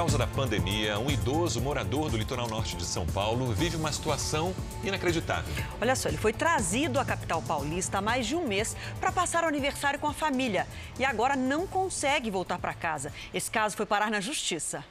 Causa 0.02 0.18
da 0.18 0.26
pandemia, 0.26 0.98
um 0.98 1.08
idoso 1.08 1.60
morador 1.60 2.10
do 2.10 2.16
litoral 2.16 2.48
norte 2.48 2.76
de 2.76 2.84
São 2.84 3.06
Paulo 3.06 3.52
vive 3.52 3.76
uma 3.76 3.92
situação 3.92 4.52
inacreditável. 4.82 5.54
Olha 5.80 5.94
só, 5.94 6.08
ele 6.08 6.18
foi 6.18 6.32
trazido 6.32 6.98
à 6.98 7.04
capital 7.04 7.40
paulista 7.40 7.98
há 7.98 8.00
mais 8.00 8.26
de 8.26 8.34
um 8.34 8.44
mês 8.44 8.76
para 8.98 9.12
passar 9.12 9.44
o 9.44 9.46
aniversário 9.46 10.00
com 10.00 10.08
a 10.08 10.12
família 10.12 10.66
e 10.98 11.04
agora 11.04 11.36
não 11.36 11.68
consegue 11.68 12.32
voltar 12.32 12.58
para 12.58 12.74
casa. 12.74 13.12
Esse 13.32 13.48
caso 13.48 13.76
foi 13.76 13.86
parar 13.86 14.10
na 14.10 14.20
justiça. 14.20 14.84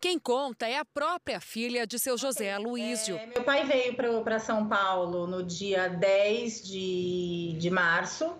Quem 0.00 0.16
conta 0.16 0.68
é 0.68 0.78
a 0.78 0.84
própria 0.84 1.40
filha 1.40 1.84
de 1.84 1.98
seu 1.98 2.16
José 2.16 2.52
Aloísio. 2.52 3.16
É, 3.16 3.26
meu 3.26 3.42
pai 3.42 3.64
veio 3.64 3.96
para 4.22 4.38
São 4.38 4.68
Paulo 4.68 5.26
no 5.26 5.42
dia 5.42 5.88
10 5.88 6.62
de, 6.62 7.56
de 7.58 7.68
março 7.68 8.32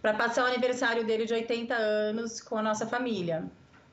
para 0.00 0.14
passar 0.14 0.44
o 0.44 0.46
aniversário 0.46 1.04
dele 1.04 1.26
de 1.26 1.34
80 1.34 1.74
anos 1.74 2.40
com 2.40 2.56
a 2.56 2.62
nossa 2.62 2.86
família 2.86 3.46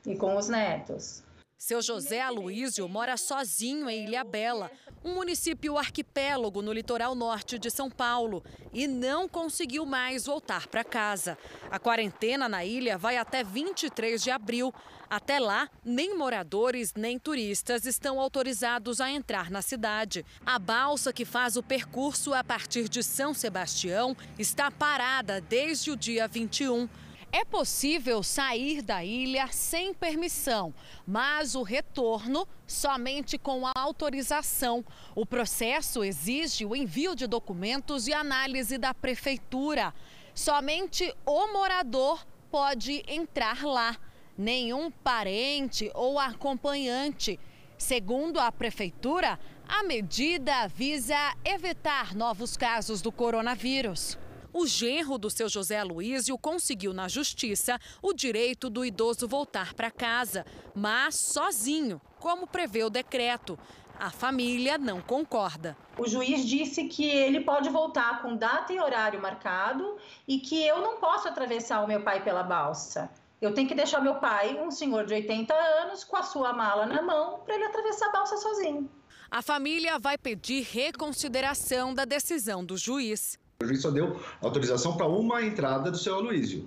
e 0.06 0.16
com 0.16 0.36
os 0.36 0.48
netos. 0.48 1.22
Seu 1.62 1.82
José 1.82 2.22
Aloísio 2.22 2.88
mora 2.88 3.18
sozinho 3.18 3.90
em 3.90 4.04
Ilha 4.06 4.24
Bela, 4.24 4.70
um 5.04 5.14
município 5.14 5.76
arquipélago 5.76 6.62
no 6.62 6.72
litoral 6.72 7.14
norte 7.14 7.58
de 7.58 7.70
São 7.70 7.90
Paulo, 7.90 8.42
e 8.72 8.86
não 8.88 9.28
conseguiu 9.28 9.84
mais 9.84 10.24
voltar 10.24 10.66
para 10.68 10.82
casa. 10.82 11.36
A 11.70 11.78
quarentena 11.78 12.48
na 12.48 12.64
ilha 12.64 12.96
vai 12.96 13.18
até 13.18 13.44
23 13.44 14.22
de 14.22 14.30
abril. 14.30 14.72
Até 15.10 15.38
lá, 15.38 15.68
nem 15.84 16.16
moradores 16.16 16.94
nem 16.94 17.18
turistas 17.18 17.84
estão 17.84 18.18
autorizados 18.18 18.98
a 18.98 19.10
entrar 19.10 19.50
na 19.50 19.60
cidade. 19.60 20.24
A 20.46 20.58
balsa 20.58 21.12
que 21.12 21.26
faz 21.26 21.58
o 21.58 21.62
percurso 21.62 22.32
a 22.32 22.42
partir 22.42 22.88
de 22.88 23.02
São 23.02 23.34
Sebastião 23.34 24.16
está 24.38 24.70
parada 24.70 25.42
desde 25.42 25.90
o 25.90 25.96
dia 25.96 26.26
21. 26.26 26.88
É 27.32 27.44
possível 27.44 28.24
sair 28.24 28.82
da 28.82 29.04
ilha 29.04 29.46
sem 29.52 29.94
permissão, 29.94 30.74
mas 31.06 31.54
o 31.54 31.62
retorno 31.62 32.46
somente 32.66 33.38
com 33.38 33.64
a 33.64 33.72
autorização. 33.76 34.84
O 35.14 35.24
processo 35.24 36.02
exige 36.02 36.66
o 36.66 36.74
envio 36.74 37.14
de 37.14 37.28
documentos 37.28 38.08
e 38.08 38.12
análise 38.12 38.76
da 38.78 38.92
prefeitura. 38.92 39.94
Somente 40.34 41.14
o 41.24 41.52
morador 41.52 42.26
pode 42.50 43.04
entrar 43.06 43.62
lá, 43.62 43.96
nenhum 44.36 44.90
parente 44.90 45.88
ou 45.94 46.18
acompanhante. 46.18 47.38
Segundo 47.78 48.40
a 48.40 48.50
prefeitura, 48.50 49.38
a 49.68 49.84
medida 49.84 50.66
visa 50.66 51.16
evitar 51.44 52.12
novos 52.12 52.56
casos 52.56 53.00
do 53.00 53.12
coronavírus. 53.12 54.18
O 54.52 54.66
genro 54.66 55.16
do 55.16 55.30
seu 55.30 55.48
José 55.48 55.78
Aloísio 55.78 56.36
conseguiu 56.36 56.92
na 56.92 57.06
justiça 57.06 57.78
o 58.02 58.12
direito 58.12 58.68
do 58.68 58.84
idoso 58.84 59.28
voltar 59.28 59.74
para 59.74 59.90
casa, 59.90 60.44
mas 60.74 61.14
sozinho, 61.14 62.00
como 62.18 62.46
prevê 62.46 62.82
o 62.82 62.90
decreto. 62.90 63.58
A 63.98 64.10
família 64.10 64.78
não 64.78 65.00
concorda. 65.00 65.76
O 65.98 66.08
juiz 66.08 66.44
disse 66.46 66.84
que 66.88 67.04
ele 67.04 67.40
pode 67.40 67.68
voltar 67.68 68.22
com 68.22 68.34
data 68.34 68.72
e 68.72 68.80
horário 68.80 69.20
marcado 69.20 69.98
e 70.26 70.38
que 70.38 70.60
eu 70.66 70.80
não 70.80 70.96
posso 70.96 71.28
atravessar 71.28 71.82
o 71.82 71.86
meu 71.86 72.02
pai 72.02 72.24
pela 72.24 72.42
balsa. 72.42 73.10
Eu 73.40 73.54
tenho 73.54 73.68
que 73.68 73.74
deixar 73.74 74.00
meu 74.00 74.16
pai, 74.16 74.58
um 74.60 74.70
senhor 74.70 75.06
de 75.06 75.14
80 75.14 75.54
anos, 75.54 76.02
com 76.02 76.16
a 76.16 76.22
sua 76.22 76.52
mala 76.52 76.86
na 76.86 77.00
mão, 77.00 77.40
para 77.40 77.54
ele 77.54 77.64
atravessar 77.64 78.08
a 78.08 78.12
balsa 78.12 78.36
sozinho. 78.36 78.90
A 79.30 79.40
família 79.40 79.98
vai 79.98 80.18
pedir 80.18 80.62
reconsideração 80.62 81.94
da 81.94 82.04
decisão 82.04 82.64
do 82.64 82.76
juiz. 82.76 83.38
O 83.62 83.66
juiz 83.66 83.82
só 83.82 83.90
deu 83.90 84.18
autorização 84.40 84.96
para 84.96 85.06
uma 85.06 85.44
entrada 85.44 85.90
do 85.90 85.98
seu 85.98 86.14
Aloísio. 86.14 86.66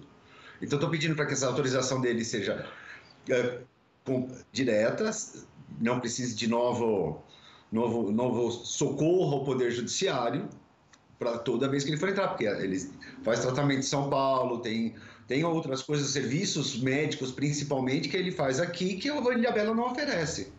Então, 0.61 0.77
estou 0.77 0.91
pedindo 0.91 1.15
para 1.15 1.25
que 1.25 1.33
essa 1.33 1.47
autorização 1.47 1.99
dele 1.99 2.23
seja 2.23 2.69
é, 3.27 3.61
com, 4.05 4.29
direta, 4.51 5.09
não 5.81 5.99
precise 5.99 6.35
de 6.35 6.47
novo, 6.47 7.23
novo, 7.71 8.11
novo 8.11 8.51
socorro 8.51 9.37
ao 9.37 9.43
Poder 9.43 9.71
Judiciário 9.71 10.47
para 11.17 11.39
toda 11.39 11.67
vez 11.67 11.83
que 11.83 11.89
ele 11.89 11.97
for 11.97 12.09
entrar, 12.09 12.27
porque 12.27 12.45
ele 12.45 12.79
faz 13.23 13.39
tratamento 13.39 13.79
em 13.79 13.83
São 13.83 14.07
Paulo, 14.07 14.59
tem, 14.59 14.93
tem 15.27 15.43
outras 15.43 15.81
coisas, 15.81 16.11
serviços 16.11 16.79
médicos 16.79 17.31
principalmente, 17.31 18.07
que 18.07 18.17
ele 18.17 18.31
faz 18.31 18.59
aqui 18.59 18.97
que 18.97 19.09
o 19.09 19.31
Ilhabela 19.31 19.73
não 19.73 19.91
oferece. 19.91 20.52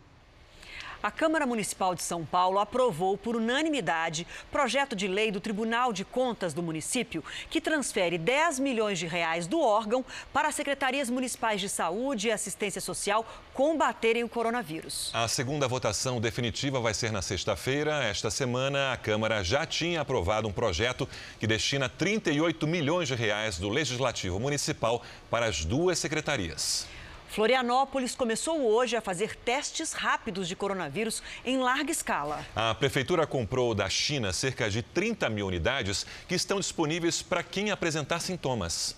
A 1.05 1.11
Câmara 1.11 1.45
Municipal 1.45 1.95
de 1.95 2.03
São 2.03 2.25
Paulo 2.25 2.59
aprovou 2.59 3.19
por 3.19 3.37
unanimidade 3.37 4.27
projeto 4.51 4.97
de 4.97 5.07
lei 5.07 5.31
do 5.31 5.39
Tribunal 5.39 5.93
de 5.93 6.03
Contas 6.03 6.55
do 6.55 6.63
município 6.63 7.23
que 7.51 7.61
transfere 7.61 8.17
10 8.17 8.59
milhões 8.59 8.99
de 8.99 9.07
reais 9.07 9.47
do 9.47 9.61
órgão 9.61 10.03
para 10.33 10.49
as 10.49 10.55
secretarias 10.55 11.11
municipais 11.11 11.61
de 11.61 11.69
saúde 11.69 12.29
e 12.29 12.33
assistência 12.33 12.81
social 12.81 13.23
combaterem 13.53 14.25
o 14.25 14.29
coronavírus. 14.31 15.11
A 15.13 15.29
segunda 15.29 15.69
votação 15.69 16.23
definitiva 16.23 16.81
vai 16.81 16.95
ser 16.95 17.13
na 17.13 17.21
sexta-feira. 17.21 18.03
Esta 18.03 18.31
semana, 18.31 18.95
a 18.95 18.97
Câmara 18.97 19.45
já 19.45 19.67
tinha 19.67 20.01
aprovado 20.01 20.49
um 20.49 20.53
projeto 20.53 21.07
que 21.39 21.47
destina 21.47 21.87
38 21.87 22.67
milhões 22.67 23.09
de 23.09 23.15
reais 23.15 23.59
do 23.59 23.69
Legislativo 23.69 24.41
Municipal 24.41 25.03
para 25.29 25.45
as 25.45 25.67
duas 25.67 25.99
secretarias. 25.99 26.89
Florianópolis 27.29 28.15
começou 28.15 28.61
hoje 28.63 28.97
a 28.97 29.01
fazer 29.01 29.35
testes 29.37 29.93
rápidos 29.93 30.47
de 30.47 30.55
coronavírus 30.55 31.23
em 31.45 31.59
larga 31.59 31.91
escala. 31.91 32.45
A 32.55 32.75
prefeitura 32.75 33.27
comprou 33.27 33.75
da 33.75 33.89
China 33.89 34.33
cerca 34.33 34.71
de 34.71 34.83
30 34.83 35.29
mil 35.29 35.47
unidades 35.47 36.07
que 36.29 36.35
estão 36.35 36.61
disponíveis 36.61 37.23
para 37.23 37.43
quem 37.43 37.71
apresentar 37.71 38.21
sintomas. 38.21 38.97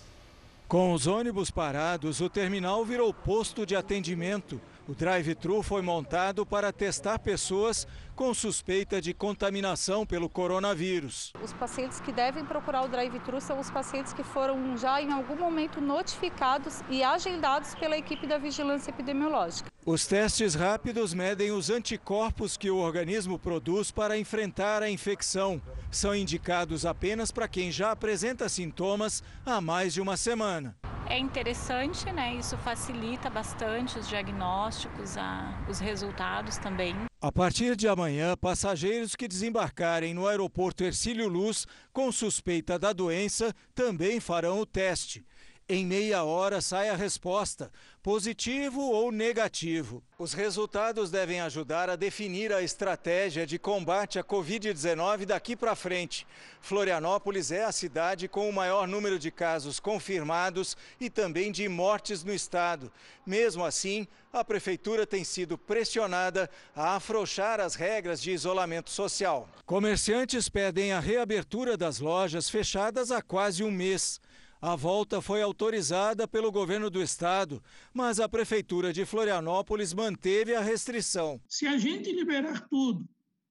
Com 0.67 0.91
os 0.91 1.07
ônibus 1.07 1.49
parados, 1.49 2.19
o 2.19 2.29
terminal 2.29 2.83
virou 2.83 3.13
posto 3.13 3.65
de 3.65 3.73
atendimento. 3.73 4.59
O 4.85 4.93
drive-thru 4.93 5.63
foi 5.63 5.81
montado 5.81 6.45
para 6.45 6.73
testar 6.73 7.19
pessoas 7.19 7.87
com 8.17 8.33
suspeita 8.33 8.99
de 8.99 9.13
contaminação 9.13 10.03
pelo 10.03 10.27
coronavírus. 10.27 11.31
Os 11.41 11.53
pacientes 11.53 11.99
que 12.01 12.11
devem 12.11 12.43
procurar 12.43 12.81
o 12.81 12.87
drive-thru 12.87 13.39
são 13.39 13.59
os 13.59 13.69
pacientes 13.69 14.11
que 14.11 14.23
foram 14.23 14.75
já 14.75 14.99
em 14.99 15.13
algum 15.13 15.35
momento 15.35 15.79
notificados 15.79 16.81
e 16.89 17.03
agendados 17.03 17.75
pela 17.75 17.95
equipe 17.95 18.25
da 18.25 18.39
vigilância 18.39 18.89
epidemiológica. 18.89 19.69
Os 19.85 20.07
testes 20.07 20.55
rápidos 20.55 21.13
medem 21.13 21.51
os 21.51 21.69
anticorpos 21.69 22.57
que 22.57 22.71
o 22.71 22.77
organismo 22.77 23.37
produz 23.37 23.91
para 23.91 24.17
enfrentar 24.17 24.81
a 24.81 24.89
infecção. 24.89 25.61
São 25.91 26.15
indicados 26.15 26.87
apenas 26.87 27.31
para 27.31 27.47
quem 27.47 27.71
já 27.71 27.91
apresenta 27.91 28.49
sintomas 28.49 29.23
há 29.45 29.61
mais 29.61 29.93
de 29.93 30.01
uma 30.01 30.17
semana. 30.17 30.75
É 31.05 31.17
interessante, 31.17 32.11
né? 32.11 32.35
Isso 32.35 32.57
facilita 32.57 33.29
bastante 33.29 33.97
os 33.97 34.09
diagnósticos, 34.09 35.15
a, 35.17 35.57
os 35.69 35.79
resultados 35.79 36.57
também. 36.57 37.06
A 37.19 37.31
partir 37.31 37.75
de 37.75 37.87
amanhã, 37.87 38.37
passageiros 38.37 39.15
que 39.15 39.27
desembarcarem 39.27 40.13
no 40.13 40.27
aeroporto 40.27 40.83
Ercílio 40.83 41.27
Luz 41.27 41.65
com 41.91 42.11
suspeita 42.11 42.77
da 42.77 42.93
doença 42.93 43.55
também 43.73 44.19
farão 44.19 44.59
o 44.59 44.67
teste. 44.67 45.25
Em 45.67 45.83
meia 45.83 46.23
hora 46.23 46.61
sai 46.61 46.89
a 46.89 46.95
resposta, 46.95 47.71
positivo 48.07 48.89
ou 48.89 49.11
negativo. 49.11 50.01
Os 50.17 50.31
resultados 50.31 51.11
devem 51.11 51.41
ajudar 51.41 51.89
a 51.89 51.97
definir 51.97 52.53
a 52.53 52.61
estratégia 52.61 53.45
de 53.45 53.59
combate 53.59 54.17
à 54.17 54.23
Covid-19 54.23 55.25
daqui 55.25 55.57
para 55.57 55.75
frente. 55.75 56.25
Florianópolis 56.61 57.51
é 57.51 57.65
a 57.65 57.71
cidade 57.73 58.29
com 58.29 58.49
o 58.49 58.53
maior 58.53 58.87
número 58.87 59.19
de 59.19 59.29
casos 59.29 59.77
confirmados 59.77 60.77
e 61.01 61.09
também 61.09 61.51
de 61.51 61.67
mortes 61.67 62.23
no 62.23 62.33
estado. 62.33 62.89
Mesmo 63.25 63.65
assim, 63.65 64.07
a 64.31 64.41
prefeitura 64.41 65.05
tem 65.05 65.25
sido 65.25 65.57
pressionada 65.57 66.49
a 66.73 66.95
afrouxar 66.95 67.59
as 67.59 67.75
regras 67.75 68.21
de 68.21 68.31
isolamento 68.31 68.89
social. 68.89 69.49
Comerciantes 69.65 70.47
pedem 70.47 70.93
a 70.93 71.01
reabertura 71.01 71.75
das 71.75 71.99
lojas 71.99 72.49
fechadas 72.49 73.11
há 73.11 73.21
quase 73.21 73.65
um 73.65 73.71
mês. 73.71 74.21
A 74.59 74.75
volta 74.75 75.21
foi 75.21 75.41
autorizada 75.41 76.27
pelo 76.27 76.51
governo 76.51 76.89
do 76.89 77.01
estado, 77.01 77.61
mas 77.93 78.19
a 78.19 78.27
prefeitura 78.27 78.91
de 78.91 79.05
Florianópolis 79.05 79.93
manteve 79.93 80.55
a 80.55 80.61
restrição. 80.61 81.39
Se 81.47 81.67
a 81.67 81.77
gente 81.77 82.11
liberar 82.11 82.67
tudo 82.67 83.07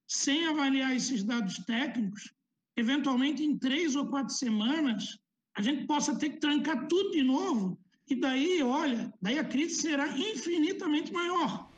sem 0.09 0.46
avaliar 0.46 0.96
esses 0.96 1.22
dados 1.22 1.59
técnicos, 1.59 2.32
eventualmente 2.76 3.44
em 3.44 3.57
três 3.57 3.94
ou 3.94 4.07
quatro 4.07 4.34
semanas, 4.34 5.16
a 5.57 5.62
gente 5.62 5.86
possa 5.86 6.16
ter 6.18 6.30
que 6.30 6.40
trancar 6.40 6.88
tudo 6.88 7.12
de 7.12 7.22
novo. 7.22 7.78
E 8.09 8.14
daí, 8.16 8.62
olha, 8.62 9.12
daí 9.22 9.38
a 9.38 9.44
crise 9.44 9.82
será 9.82 10.09
infinitamente 10.09 11.12
maior. 11.12 11.68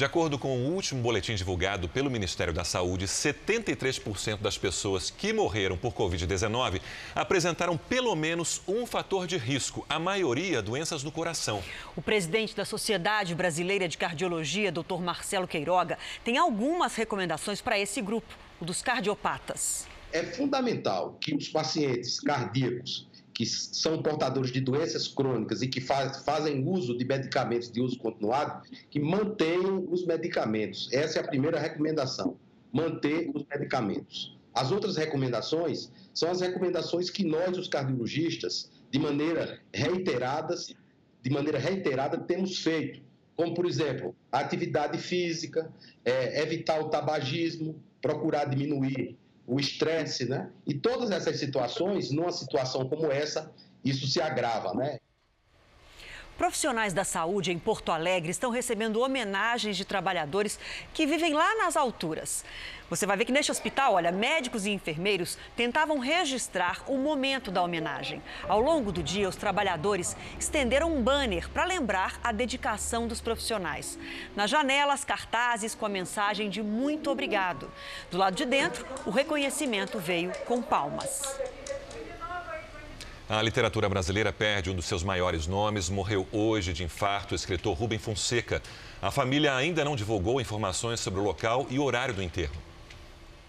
De 0.00 0.04
acordo 0.06 0.38
com 0.38 0.56
o 0.56 0.72
último 0.72 1.02
boletim 1.02 1.34
divulgado 1.34 1.86
pelo 1.86 2.10
Ministério 2.10 2.54
da 2.54 2.64
Saúde, 2.64 3.04
73% 3.04 4.38
das 4.38 4.56
pessoas 4.56 5.10
que 5.10 5.30
morreram 5.30 5.76
por 5.76 5.92
Covid-19 5.92 6.80
apresentaram 7.14 7.76
pelo 7.76 8.16
menos 8.16 8.62
um 8.66 8.86
fator 8.86 9.26
de 9.26 9.36
risco, 9.36 9.84
a 9.90 9.98
maioria 9.98 10.62
doenças 10.62 11.02
do 11.02 11.12
coração. 11.12 11.62
O 11.94 12.00
presidente 12.00 12.56
da 12.56 12.64
Sociedade 12.64 13.34
Brasileira 13.34 13.86
de 13.86 13.98
Cardiologia, 13.98 14.72
Dr. 14.72 15.02
Marcelo 15.02 15.46
Queiroga, 15.46 15.98
tem 16.24 16.38
algumas 16.38 16.94
recomendações 16.94 17.60
para 17.60 17.78
esse 17.78 18.00
grupo, 18.00 18.34
o 18.58 18.64
dos 18.64 18.80
cardiopatas. 18.80 19.86
É 20.10 20.22
fundamental 20.22 21.18
que 21.20 21.34
os 21.34 21.50
pacientes 21.50 22.18
cardíacos 22.20 23.06
que 23.40 23.46
são 23.46 24.02
portadores 24.02 24.52
de 24.52 24.60
doenças 24.60 25.08
crônicas 25.08 25.62
e 25.62 25.66
que 25.66 25.80
faz, 25.80 26.22
fazem 26.24 26.62
uso 26.68 26.94
de 26.98 27.06
medicamentos 27.06 27.72
de 27.72 27.80
uso 27.80 27.96
continuado, 27.96 28.68
que 28.90 29.00
mantenham 29.00 29.86
os 29.90 30.04
medicamentos. 30.04 30.90
Essa 30.92 31.20
é 31.20 31.22
a 31.22 31.26
primeira 31.26 31.58
recomendação, 31.58 32.36
manter 32.70 33.30
os 33.34 33.42
medicamentos. 33.46 34.36
As 34.52 34.70
outras 34.70 34.98
recomendações 34.98 35.90
são 36.12 36.30
as 36.30 36.42
recomendações 36.42 37.08
que 37.08 37.24
nós, 37.24 37.56
os 37.56 37.66
cardiologistas, 37.66 38.70
de 38.90 38.98
maneira 38.98 39.58
reiterada, 39.72 40.54
de 41.22 41.30
maneira 41.30 41.58
reiterada 41.58 42.18
temos 42.18 42.58
feito, 42.58 43.00
como 43.34 43.54
por 43.54 43.64
exemplo, 43.64 44.14
atividade 44.30 44.98
física, 44.98 45.72
é, 46.04 46.42
evitar 46.42 46.78
o 46.78 46.90
tabagismo, 46.90 47.82
procurar 48.02 48.44
diminuir 48.44 49.16
o 49.50 49.58
estresse, 49.58 50.26
né? 50.26 50.48
E 50.64 50.72
todas 50.72 51.10
essas 51.10 51.40
situações, 51.40 52.12
numa 52.12 52.30
situação 52.30 52.88
como 52.88 53.10
essa, 53.10 53.52
isso 53.84 54.06
se 54.06 54.22
agrava, 54.22 54.72
né? 54.74 55.00
Profissionais 56.40 56.94
da 56.94 57.04
saúde 57.04 57.52
em 57.52 57.58
Porto 57.58 57.92
Alegre 57.92 58.30
estão 58.30 58.50
recebendo 58.50 59.02
homenagens 59.02 59.76
de 59.76 59.84
trabalhadores 59.84 60.58
que 60.94 61.04
vivem 61.04 61.34
lá 61.34 61.54
nas 61.56 61.76
alturas. 61.76 62.46
Você 62.88 63.04
vai 63.04 63.14
ver 63.18 63.26
que 63.26 63.30
neste 63.30 63.52
hospital, 63.52 63.92
olha, 63.92 64.10
médicos 64.10 64.64
e 64.64 64.70
enfermeiros 64.70 65.36
tentavam 65.54 65.98
registrar 65.98 66.82
o 66.86 66.96
momento 66.96 67.50
da 67.50 67.62
homenagem. 67.62 68.22
Ao 68.48 68.58
longo 68.58 68.90
do 68.90 69.02
dia, 69.02 69.28
os 69.28 69.36
trabalhadores 69.36 70.16
estenderam 70.38 70.90
um 70.90 71.02
banner 71.02 71.46
para 71.50 71.66
lembrar 71.66 72.18
a 72.24 72.32
dedicação 72.32 73.06
dos 73.06 73.20
profissionais. 73.20 73.98
Nas 74.34 74.48
janelas, 74.48 75.04
cartazes 75.04 75.74
com 75.74 75.84
a 75.84 75.90
mensagem 75.90 76.48
de 76.48 76.62
muito 76.62 77.10
obrigado. 77.10 77.70
Do 78.10 78.16
lado 78.16 78.34
de 78.34 78.46
dentro, 78.46 78.86
o 79.04 79.10
reconhecimento 79.10 79.98
veio 79.98 80.32
com 80.46 80.62
palmas. 80.62 81.38
A 83.32 83.40
literatura 83.42 83.88
brasileira 83.88 84.32
perde 84.32 84.70
um 84.70 84.74
dos 84.74 84.86
seus 84.86 85.04
maiores 85.04 85.46
nomes. 85.46 85.88
Morreu 85.88 86.26
hoje 86.32 86.72
de 86.72 86.82
infarto 86.82 87.32
o 87.32 87.36
escritor 87.36 87.78
Rubem 87.78 87.96
Fonseca. 87.96 88.60
A 89.00 89.08
família 89.12 89.54
ainda 89.54 89.84
não 89.84 89.94
divulgou 89.94 90.40
informações 90.40 90.98
sobre 90.98 91.20
o 91.20 91.22
local 91.22 91.64
e 91.70 91.78
horário 91.78 92.12
do 92.12 92.24
enterro. 92.24 92.60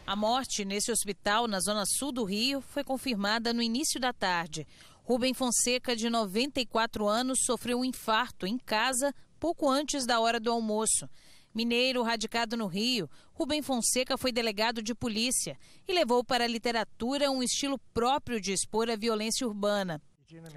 A 0.06 0.16
morte 0.16 0.64
nesse 0.64 0.92
hospital, 0.92 1.48
na 1.48 1.60
zona 1.60 1.84
sul 1.88 2.12
do 2.12 2.24
Rio, 2.24 2.62
foi 2.62 2.84
confirmada 2.84 3.52
no 3.52 3.60
início 3.60 4.00
da 4.00 4.14
tarde. 4.14 4.68
Rubem 5.04 5.34
Fonseca, 5.34 5.96
de 5.96 6.12
94 6.12 7.08
anos, 7.08 7.40
sofreu 7.44 7.80
um 7.80 7.86
infarto 7.86 8.46
em 8.46 8.60
casa 8.60 9.12
pouco 9.40 9.68
antes 9.68 10.06
da 10.06 10.20
hora 10.20 10.40
do 10.40 10.52
almoço. 10.52 11.10
Mineiro 11.54 12.02
radicado 12.02 12.56
no 12.56 12.68
Rio, 12.68 13.10
Rubem 13.34 13.62
Fonseca 13.62 14.18
foi 14.18 14.32
delegado 14.32 14.82
de 14.82 14.96
polícia 14.96 15.58
e 15.88 15.94
levou 15.94 16.24
para 16.24 16.46
a 16.46 16.48
literatura 16.48 17.30
um 17.30 17.44
estilo 17.44 17.78
próprio 17.94 18.40
de 18.40 18.54
expor 18.54 18.90
a 18.90 18.96
violência 18.96 19.46
urbana. 19.46 20.02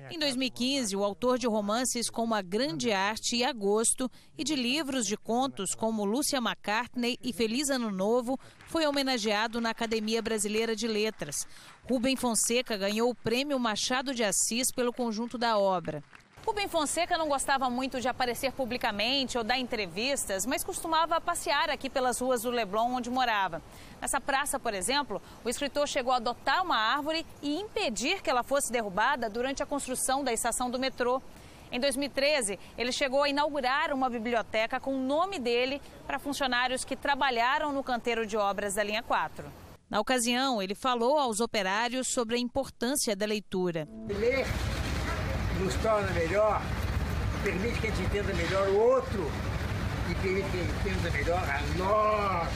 Em 0.08 0.18
2015, 0.20 0.94
o 0.94 1.02
autor 1.02 1.36
de 1.36 1.48
romances 1.48 2.08
como 2.08 2.32
A 2.32 2.40
Grande 2.40 2.92
Arte 2.92 3.34
e 3.34 3.44
Agosto 3.44 4.08
e 4.38 4.44
de 4.44 4.54
livros 4.54 5.04
de 5.04 5.16
contos 5.16 5.74
como 5.74 6.04
Lúcia 6.04 6.38
McCartney 6.38 7.18
e 7.20 7.32
Feliz 7.32 7.70
Ano 7.70 7.90
Novo 7.90 8.38
foi 8.68 8.86
homenageado 8.86 9.60
na 9.60 9.70
Academia 9.70 10.22
Brasileira 10.22 10.76
de 10.76 10.86
Letras. 10.86 11.44
Rubem 11.90 12.14
Fonseca 12.14 12.76
ganhou 12.76 13.10
o 13.10 13.16
prêmio 13.16 13.58
Machado 13.58 14.14
de 14.14 14.22
Assis 14.22 14.70
pelo 14.70 14.92
conjunto 14.92 15.36
da 15.36 15.58
obra. 15.58 16.04
Rubem 16.46 16.68
Fonseca 16.68 17.16
não 17.16 17.26
gostava 17.26 17.70
muito 17.70 18.02
de 18.02 18.06
aparecer 18.06 18.52
publicamente 18.52 19.38
ou 19.38 19.42
dar 19.42 19.58
entrevistas, 19.58 20.44
mas 20.44 20.62
costumava 20.62 21.18
passear 21.18 21.70
aqui 21.70 21.88
pelas 21.88 22.20
ruas 22.20 22.42
do 22.42 22.50
Leblon, 22.50 22.96
onde 22.96 23.08
morava. 23.08 23.62
Nessa 23.98 24.20
praça, 24.20 24.60
por 24.60 24.74
exemplo, 24.74 25.22
o 25.42 25.48
escritor 25.48 25.88
chegou 25.88 26.12
a 26.12 26.16
adotar 26.16 26.62
uma 26.62 26.76
árvore 26.76 27.24
e 27.40 27.58
impedir 27.58 28.20
que 28.20 28.28
ela 28.28 28.42
fosse 28.42 28.70
derrubada 28.70 29.30
durante 29.30 29.62
a 29.62 29.66
construção 29.66 30.22
da 30.22 30.34
estação 30.34 30.70
do 30.70 30.78
metrô. 30.78 31.22
Em 31.72 31.80
2013, 31.80 32.58
ele 32.76 32.92
chegou 32.92 33.22
a 33.22 33.28
inaugurar 33.28 33.90
uma 33.90 34.10
biblioteca 34.10 34.78
com 34.78 34.94
o 34.94 35.00
nome 35.00 35.38
dele 35.38 35.80
para 36.06 36.18
funcionários 36.18 36.84
que 36.84 36.94
trabalharam 36.94 37.72
no 37.72 37.82
canteiro 37.82 38.26
de 38.26 38.36
obras 38.36 38.74
da 38.74 38.82
linha 38.82 39.02
4. 39.02 39.46
Na 39.88 39.98
ocasião, 39.98 40.60
ele 40.60 40.74
falou 40.74 41.18
aos 41.18 41.40
operários 41.40 42.08
sobre 42.12 42.36
a 42.36 42.38
importância 42.38 43.16
da 43.16 43.24
leitura. 43.24 43.88
Ler 44.08 44.44
nos 45.60 45.74
torna 45.76 46.10
melhor, 46.12 46.60
permite 47.42 47.80
que 47.80 47.86
a 47.86 47.90
gente 47.90 48.02
entenda 48.02 48.34
melhor 48.34 48.68
o 48.68 48.78
outro 48.78 49.30
e 50.10 50.14
permite 50.16 50.50
que 50.50 50.58
a 50.58 50.62
gente 50.62 50.80
entenda 50.80 51.10
melhor 51.10 51.42
a 51.42 51.60
nós, 51.78 52.48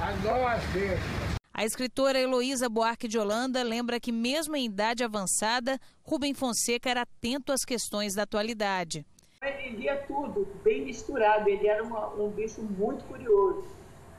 a 0.00 0.12
nós 0.22 0.74
mesmos. 0.74 1.34
A 1.52 1.64
escritora 1.64 2.18
Heloísa 2.18 2.68
Buarque 2.68 3.06
de 3.06 3.18
Holanda 3.18 3.62
lembra 3.62 4.00
que, 4.00 4.10
mesmo 4.10 4.56
em 4.56 4.66
idade 4.66 5.04
avançada, 5.04 5.78
Rubem 6.02 6.34
Fonseca 6.34 6.90
era 6.90 7.02
atento 7.02 7.52
às 7.52 7.64
questões 7.64 8.14
da 8.14 8.24
atualidade. 8.24 9.06
Ele 9.40 9.76
lia 9.76 9.96
tudo, 10.06 10.48
bem 10.64 10.84
misturado, 10.84 11.48
ele 11.48 11.68
era 11.68 11.84
uma, 11.84 12.12
um 12.14 12.28
bicho 12.30 12.60
muito 12.60 13.04
curioso. 13.04 13.64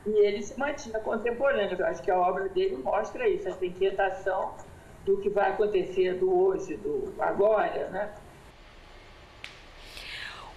E 0.05 0.11
ele 0.25 0.41
se 0.43 0.57
mantinha 0.57 0.99
contemporâneo. 0.99 1.77
Eu 1.77 1.85
acho 1.87 2.01
que 2.01 2.11
a 2.11 2.17
obra 2.17 2.47
dele 2.47 2.77
mostra 2.77 3.27
isso, 3.27 3.49
essa 3.49 3.65
inquietação 3.65 4.53
do 5.05 5.17
que 5.17 5.29
vai 5.29 5.51
acontecer 5.51 6.15
do 6.15 6.35
hoje, 6.35 6.75
do 6.77 7.13
agora, 7.19 7.89
né? 7.89 8.11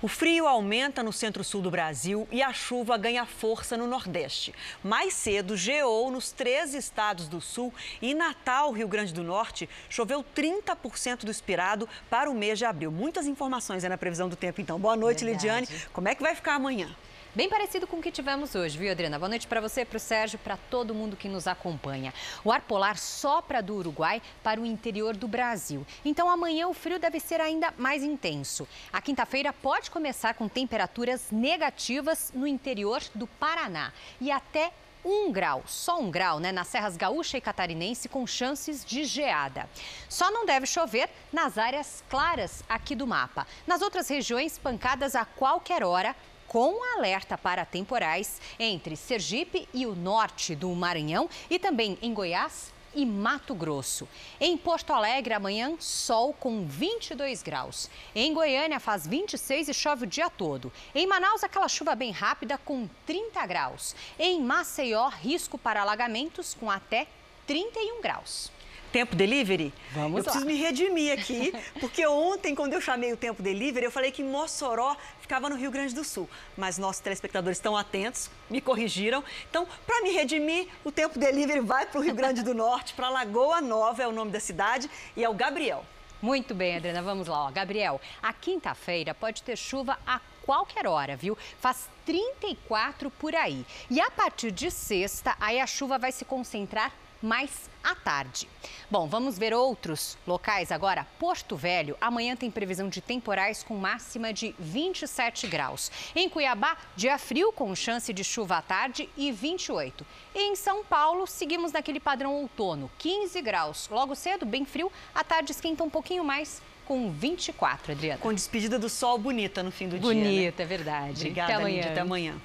O 0.01 0.07
frio 0.07 0.47
aumenta 0.47 1.03
no 1.03 1.13
centro-sul 1.13 1.61
do 1.61 1.73
Brasil 1.73 2.27
e 2.31 2.41
a 2.41 2.53
chuva 2.53 2.97
ganha 2.97 3.27
força 3.27 3.77
no 3.77 3.85
Nordeste. 3.85 4.55
Mais 4.83 5.13
cedo, 5.13 5.57
geou 5.57 6.09
nos 6.09 6.31
três 6.31 6.73
estados 6.73 7.27
do 7.27 7.41
Sul 7.41 7.75
e 8.01 8.13
em 8.13 8.15
Natal, 8.15 8.71
Rio 8.71 8.87
Grande 8.87 9.13
do 9.13 9.25
Norte, 9.25 9.69
choveu 9.89 10.25
30% 10.37 11.25
do 11.25 11.33
esperado 11.33 11.89
para 12.09 12.31
o 12.31 12.35
mês 12.35 12.61
de 12.61 12.65
abril. 12.65 12.93
Muitas 12.93 13.27
informações 13.27 13.83
é 13.83 13.89
na 13.89 13.99
previsão 13.99 14.29
do 14.29 14.37
tempo, 14.37 14.61
então. 14.61 14.79
Boa 14.79 14.95
noite, 14.95 15.25
Verdade. 15.25 15.47
Lidiane. 15.47 15.87
Como 15.93 16.07
é 16.07 16.15
que 16.15 16.23
vai 16.23 16.37
ficar 16.37 16.55
amanhã? 16.55 16.89
Bem 17.35 17.47
parecido 17.47 17.87
com 17.87 17.99
o 17.99 18.03
que 18.03 18.11
tivemos 18.11 18.55
hoje, 18.55 18.79
viu, 18.79 18.91
Adriana? 18.91 19.19
Boa 19.19 19.29
noite 19.29 19.47
para 19.47 19.61
você, 19.61 19.85
para 19.85 19.99
o 19.99 20.01
Sérgio, 20.01 20.39
para 20.39 20.57
todo 20.57 20.95
mundo 20.95 21.15
que 21.15 21.29
nos 21.29 21.47
acompanha. 21.47 22.13
O 22.43 22.51
ar 22.51 22.63
polar 22.63 22.97
sopra 22.97 23.63
do 23.63 23.75
Uruguai 23.75 24.23
para 24.43 24.59
o 24.59 24.65
interior 24.65 25.15
do 25.15 25.29
Brasil. 25.29 25.87
Então 26.03 26.31
amanhã 26.31 26.67
o 26.69 26.75
frio 26.75 26.99
deve 26.99 27.21
ser 27.21 27.39
ainda 27.39 27.73
mais 27.77 28.03
intenso. 28.03 28.67
A 28.91 29.03
quinta-feira 29.03 29.53
pode 29.53 29.91
começar 29.91 30.35
com 30.35 30.49
temperaturas 30.49 31.31
negativas 31.31 32.33
no 32.35 32.47
interior 32.47 33.03
do 33.15 33.27
Paraná 33.27 33.93
e 34.19 34.31
até 34.31 34.73
um 35.05 35.31
grau, 35.31 35.63
só 35.67 36.01
um 36.01 36.11
grau, 36.11 36.41
né, 36.41 36.51
nas 36.51 36.69
serras 36.69 36.97
gaúcha 36.97 37.37
e 37.37 37.43
catarinense, 37.43 38.09
com 38.09 38.27
chances 38.27 38.85
de 38.85 39.05
geada. 39.05 39.69
Só 40.09 40.31
não 40.31 40.47
deve 40.47 40.67
chover 40.67 41.11
nas 41.31 41.59
áreas 41.59 42.03
claras 42.09 42.65
aqui 42.69 42.95
do 42.95 43.07
mapa. 43.07 43.47
Nas 43.67 43.83
outras 43.83 44.09
regiões, 44.09 44.59
pancadas 44.59 45.15
a 45.15 45.25
qualquer 45.25 45.85
hora, 45.85 46.17
com 46.49 46.83
alerta 46.97 47.39
para 47.39 47.65
temporais 47.65 48.41
entre 48.59 48.97
Sergipe 48.97 49.69
e 49.73 49.87
o 49.87 49.95
norte 49.95 50.57
do 50.57 50.71
Maranhão 50.71 51.29
e 51.49 51.59
também 51.59 51.99
em 52.03 52.13
Goiás 52.13 52.73
e 52.95 53.05
Mato 53.05 53.55
Grosso. 53.55 54.09
Em 54.41 54.57
Porto 54.57 54.93
Alegre, 54.93 55.35
amanhã, 55.35 55.77
sol 55.79 56.33
com 56.33 56.67
22 56.67 57.43
graus. 57.43 57.89
Em 58.15 58.33
Goiânia, 58.33 58.81
faz 58.81 59.07
26 59.07 59.69
e 59.69 59.75
chove 59.75 60.05
o 60.05 60.09
dia 60.09 60.31
todo. 60.31 60.73
Em 60.95 61.07
Manaus, 61.07 61.45
aquela 61.45 61.69
chuva 61.69 61.95
bem 61.95 62.11
rápida 62.11 62.59
com 62.59 62.89
30 63.07 63.47
graus. 63.47 63.95
Em 64.19 64.41
Maceió, 64.41 65.09
risco 65.09 65.59
para 65.59 65.83
alagamentos 65.83 66.55
com 66.55 66.71
até 66.71 67.07
31 67.47 68.01
graus. 68.01 68.51
Tempo 68.93 69.15
Delivery? 69.15 69.73
Vamos 69.93 70.11
eu 70.11 70.17
lá. 70.19 70.23
preciso 70.25 70.47
me 70.47 70.55
redimir 70.55 71.13
aqui, 71.13 71.53
porque 71.81 72.07
ontem, 72.07 72.55
quando 72.55 72.73
eu 72.73 72.81
chamei 72.81 73.13
o 73.13 73.17
Tempo 73.17 73.43
Delivery, 73.43 73.85
eu 73.85 73.91
falei 73.91 74.11
que 74.11 74.23
Mossoró 74.23 74.97
ficava 75.21 75.49
no 75.49 75.57
Rio 75.57 75.71
Grande 75.71 75.95
do 75.95 76.05
Sul. 76.05 76.29
Mas 76.57 76.79
nossos 76.79 77.01
telespectadores 77.01 77.59
estão 77.59 77.77
atentos, 77.77 78.31
me 78.49 78.61
corrigiram. 78.61 79.23
Então, 79.49 79.67
para 79.87 80.03
me 80.03 80.11
redimir, 80.11 80.69
o 80.85 80.91
Tempo 80.91 81.19
Delivery 81.19 81.61
vai 81.61 81.87
para 81.87 82.01
o 82.01 82.03
Rio 82.03 82.15
Grande 82.15 82.43
do 82.43 82.53
Norte, 82.55 82.95
para 82.95 83.09
Lagoa 83.09 83.61
Nova, 83.61 84.03
é 84.03 84.07
o 84.07 84.13
nome 84.13 84.31
da 84.31 84.41
cidade, 84.41 84.91
e 85.17 85.23
é 85.23 85.29
o 85.29 85.35
Gabriel. 85.35 85.85
Muito 86.21 86.53
bem, 86.53 86.77
Adriana, 86.77 87.01
vamos 87.01 87.29
lá. 87.29 87.47
Ó. 87.47 87.51
Gabriel, 87.51 88.01
a 88.21 88.33
quinta-feira 88.33 89.15
pode 89.15 89.43
ter 89.43 89.57
chuva 89.57 89.99
a 90.05 90.21
qualquer 90.45 90.87
hora, 90.87 91.15
viu? 91.15 91.39
Faz 91.61 91.89
34 92.05 93.11
por 93.11 93.35
aí. 93.35 93.65
E 93.89 94.01
a 94.01 94.11
partir 94.11 94.51
de 94.51 94.71
sexta, 94.71 95.37
aí 95.39 95.61
a 95.61 95.67
chuva 95.67 95.99
vai 95.99 96.11
se 96.11 96.25
concentrar 96.25 96.93
mais 97.23 97.69
à 97.83 97.95
tarde. 97.95 98.49
Bom, 98.91 99.07
vamos 99.07 99.39
ver 99.39 99.53
outros 99.55 100.17
locais 100.27 100.71
agora. 100.73 101.07
Porto 101.19 101.57
Velho, 101.57 101.97
amanhã 102.01 102.37
tem 102.37 102.51
previsão 102.51 102.89
de 102.89 103.01
temporais 103.01 103.63
com 103.63 103.77
máxima 103.77 104.33
de 104.33 104.55
27 104.59 105.47
graus. 105.47 105.91
Em 106.15 106.29
Cuiabá, 106.29 106.77
dia 106.97 107.19
frio 107.19 107.53
com 107.53 107.75
chance 107.75 108.13
de 108.13 108.25
chuva 108.25 108.59
à 108.59 108.63
tarde 108.63 109.09
e 109.17 109.33
28. 109.33 110.07
E 110.35 110.51
em 110.51 110.57
São 110.57 110.85
Paulo, 110.85 111.27
seguimos 111.27 111.73
naquele 111.73 112.01
padrão 112.01 112.35
outono, 112.35 112.91
15 112.99 113.41
graus. 113.43 113.89
Logo 113.91 114.15
cedo, 114.15 114.47
bem 114.47 114.65
frio, 114.65 114.91
à 115.15 115.25
tarde 115.25 115.53
esquenta 115.53 115.83
um 115.85 115.91
pouquinho 115.91 116.25
mais 116.25 116.63
com 116.87 117.11
24, 117.13 117.93
Adriana. 117.93 118.19
Com 118.19 118.33
despedida 118.33 118.79
do 118.79 118.89
sol 118.89 119.19
bonita 119.19 119.63
no 119.63 119.71
fim 119.71 119.89
do 119.89 119.99
bonita, 119.99 120.15
dia. 120.15 120.41
Bonita, 120.41 120.57
né? 120.57 120.65
é 120.65 120.67
verdade. 120.67 121.21
Obrigada, 121.21 121.53
até 121.53 121.55
amanhã. 121.55 121.77
Lídia, 121.77 121.91
até 121.91 122.01
amanhã. 122.01 122.41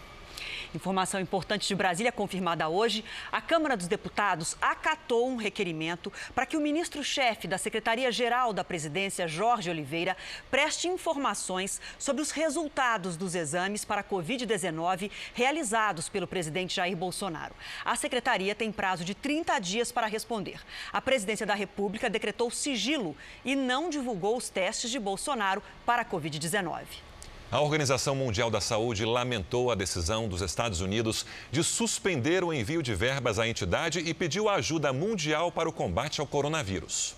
Informação 0.74 1.20
importante 1.20 1.68
de 1.68 1.76
Brasília 1.76 2.12
confirmada 2.12 2.68
hoje: 2.68 3.06
a 3.32 3.40
Câmara 3.40 3.78
dos 3.78 3.88
Deputados 3.88 4.58
acatou 4.60 5.30
um 5.30 5.36
requerimento 5.36 6.12
para 6.34 6.48
que 6.48 6.58
o 6.58 6.62
ministro-chefe 6.62 7.48
da 7.48 7.60
Secretaria-Geral 7.60 8.52
da 8.52 8.64
Presidência, 8.64 9.28
Jorge 9.28 9.70
Oliveira, 9.70 10.18
preste 10.50 10.88
informações 10.88 11.80
sobre 12.00 12.24
os 12.24 12.32
resultados 12.32 13.16
dos 13.16 13.36
exames 13.36 13.86
para 13.86 14.02
a 14.02 14.04
Covid-19 14.04 15.12
realizados 15.36 16.10
pelo 16.10 16.26
presidente 16.26 16.76
Jair 16.76 16.98
Bolsonaro. 16.98 17.54
A 17.86 17.96
secretaria 17.96 18.56
tem 18.56 18.72
prazo 18.72 19.06
de 19.06 19.14
30 19.14 19.60
dias 19.60 19.92
para 19.92 20.08
responder. 20.08 20.60
A 20.92 21.00
presidência 21.00 21.46
da 21.46 21.54
República 21.54 22.10
decretou 22.10 22.50
sigilo 22.50 23.16
e 23.46 23.56
não 23.56 23.92
divulgou 23.92 24.36
os 24.36 24.50
testes 24.50 24.90
de 24.90 25.00
Bolsonaro 25.00 25.62
para 25.86 26.02
a 26.02 26.06
Covid-19. 26.06 27.13
A 27.54 27.62
Organização 27.62 28.16
Mundial 28.16 28.50
da 28.50 28.60
Saúde 28.60 29.06
lamentou 29.06 29.70
a 29.70 29.76
decisão 29.76 30.28
dos 30.28 30.42
Estados 30.42 30.82
Unidos 30.82 31.24
de 31.52 31.64
suspender 31.64 32.44
o 32.44 32.52
envio 32.52 32.82
de 32.82 32.96
verbas 32.96 33.38
à 33.38 33.48
entidade 33.48 34.00
e 34.00 34.12
pediu 34.12 34.50
ajuda 34.50 34.92
mundial 34.92 35.52
para 35.52 35.70
o 35.70 35.72
combate 35.72 36.20
ao 36.20 36.26
coronavírus. 36.26 37.16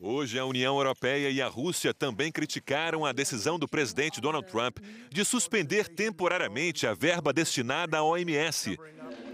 Hoje, 0.00 0.38
a 0.38 0.44
União 0.44 0.76
Europeia 0.76 1.30
e 1.30 1.42
a 1.42 1.48
Rússia 1.48 1.92
também 1.92 2.30
criticaram 2.30 3.04
a 3.04 3.10
decisão 3.10 3.58
do 3.58 3.66
presidente 3.66 4.20
Donald 4.20 4.46
Trump 4.46 4.78
de 5.10 5.24
suspender 5.24 5.88
temporariamente 5.88 6.86
a 6.86 6.94
verba 6.94 7.32
destinada 7.32 7.98
à 7.98 8.04
OMS. 8.04 8.78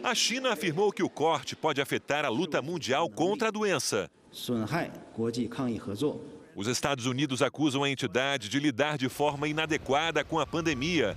A 0.02 0.14
China 0.14 0.50
afirmou 0.50 0.90
que 0.90 1.02
o 1.02 1.10
corte 1.10 1.54
pode 1.54 1.78
afetar 1.78 2.24
a 2.24 2.30
luta 2.30 2.62
mundial 2.62 3.10
contra 3.10 3.48
a 3.48 3.50
doença. 3.50 4.10
Os 6.58 6.66
Estados 6.66 7.06
Unidos 7.06 7.40
acusam 7.40 7.84
a 7.84 7.88
entidade 7.88 8.48
de 8.48 8.58
lidar 8.58 8.98
de 8.98 9.08
forma 9.08 9.46
inadequada 9.46 10.24
com 10.24 10.40
a 10.40 10.44
pandemia. 10.44 11.16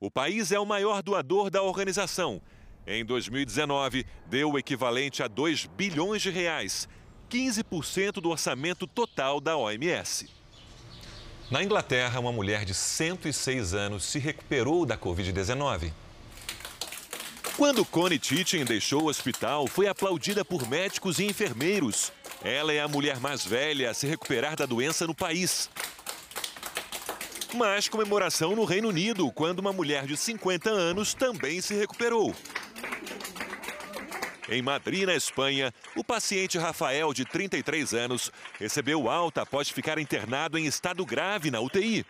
O 0.00 0.10
país 0.10 0.50
é 0.50 0.58
o 0.58 0.66
maior 0.66 1.00
doador 1.00 1.48
da 1.48 1.62
organização. 1.62 2.42
Em 2.84 3.04
2019, 3.04 4.04
deu 4.26 4.50
o 4.50 4.58
equivalente 4.58 5.22
a 5.22 5.28
2 5.28 5.66
bilhões 5.76 6.20
de 6.20 6.30
reais, 6.30 6.88
15% 7.30 8.14
do 8.14 8.30
orçamento 8.30 8.84
total 8.84 9.40
da 9.40 9.56
OMS. 9.56 10.28
Na 11.52 11.62
Inglaterra, 11.62 12.18
uma 12.18 12.32
mulher 12.32 12.64
de 12.64 12.74
106 12.74 13.74
anos 13.74 14.02
se 14.02 14.18
recuperou 14.18 14.84
da 14.84 14.98
Covid-19. 14.98 15.92
Quando 17.56 17.84
Connie 17.84 18.18
Titchen 18.18 18.64
deixou 18.64 19.04
o 19.04 19.08
hospital, 19.08 19.68
foi 19.68 19.86
aplaudida 19.86 20.44
por 20.44 20.68
médicos 20.68 21.20
e 21.20 21.26
enfermeiros. 21.26 22.12
Ela 22.42 22.72
é 22.72 22.80
a 22.80 22.88
mulher 22.88 23.20
mais 23.20 23.44
velha 23.44 23.90
a 23.90 23.94
se 23.94 24.06
recuperar 24.06 24.56
da 24.56 24.66
doença 24.66 25.06
no 25.06 25.14
país. 25.14 25.68
Mas 27.54 27.88
comemoração 27.88 28.54
no 28.54 28.64
Reino 28.64 28.88
Unido, 28.88 29.30
quando 29.32 29.58
uma 29.58 29.72
mulher 29.72 30.06
de 30.06 30.16
50 30.16 30.70
anos 30.70 31.12
também 31.12 31.60
se 31.60 31.74
recuperou. 31.74 32.34
Em 34.48 34.62
Madrid, 34.62 35.04
na 35.04 35.14
Espanha, 35.14 35.72
o 35.94 36.02
paciente 36.02 36.58
Rafael, 36.58 37.12
de 37.12 37.24
33 37.24 37.94
anos, 37.94 38.32
recebeu 38.58 39.08
alta 39.08 39.42
após 39.42 39.68
ficar 39.68 39.98
internado 39.98 40.58
em 40.58 40.66
estado 40.66 41.04
grave 41.04 41.50
na 41.50 41.60
UTI. 41.60 42.04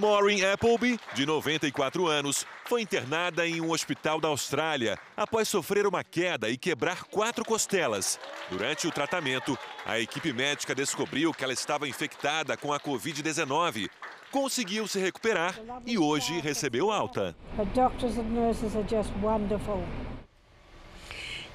Maureen 0.00 0.42
Appleby, 0.46 0.98
de 1.14 1.26
94 1.26 2.06
anos, 2.06 2.46
foi 2.64 2.80
internada 2.80 3.46
em 3.46 3.60
um 3.60 3.70
hospital 3.70 4.18
da 4.18 4.28
Austrália 4.28 4.98
após 5.14 5.46
sofrer 5.46 5.86
uma 5.86 6.02
queda 6.02 6.48
e 6.48 6.56
quebrar 6.56 7.04
quatro 7.04 7.44
costelas. 7.44 8.18
Durante 8.50 8.86
o 8.86 8.90
tratamento, 8.90 9.58
a 9.84 10.00
equipe 10.00 10.32
médica 10.32 10.74
descobriu 10.74 11.34
que 11.34 11.44
ela 11.44 11.52
estava 11.52 11.86
infectada 11.86 12.56
com 12.56 12.72
a 12.72 12.80
Covid-19. 12.80 13.90
Conseguiu 14.30 14.88
se 14.88 14.98
recuperar 14.98 15.60
e 15.84 15.98
hoje 15.98 16.40
recebeu 16.40 16.90
alta. 16.90 17.36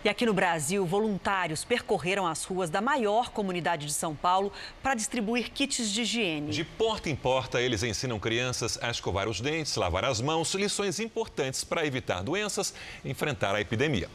E 0.05 0.09
aqui 0.09 0.23
no 0.23 0.35
Brasil, 0.35 0.85
voluntários 0.85 1.65
percorreram 1.65 2.27
as 2.27 2.43
ruas 2.43 2.69
da 2.69 2.79
maior 2.79 3.31
comunidade 3.31 3.87
de 3.87 3.91
São 3.91 4.15
Paulo 4.15 4.53
para 4.83 4.93
distribuir 4.93 5.49
kits 5.49 5.89
de 5.89 6.03
higiene. 6.03 6.51
De 6.51 6.63
porta 6.63 7.09
em 7.09 7.15
porta, 7.15 7.59
eles 7.59 7.81
ensinam 7.81 8.19
crianças 8.19 8.77
a 8.83 8.91
escovar 8.91 9.27
os 9.27 9.41
dentes, 9.41 9.75
lavar 9.75 10.05
as 10.05 10.21
mãos, 10.21 10.53
lições 10.53 10.99
importantes 10.99 11.63
para 11.63 11.87
evitar 11.87 12.21
doenças 12.21 12.71
e 13.03 13.09
enfrentar 13.09 13.55
a 13.55 13.61
epidemia. 13.61 14.07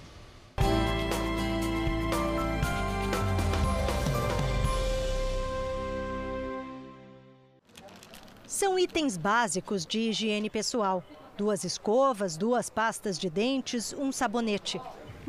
São 8.47 8.79
itens 8.79 9.17
básicos 9.17 9.85
de 9.85 9.99
higiene 9.99 10.49
pessoal: 10.49 11.03
duas 11.37 11.65
escovas, 11.65 12.37
duas 12.37 12.71
pastas 12.71 13.19
de 13.19 13.29
dentes, 13.29 13.93
um 13.93 14.13
sabonete. 14.13 14.81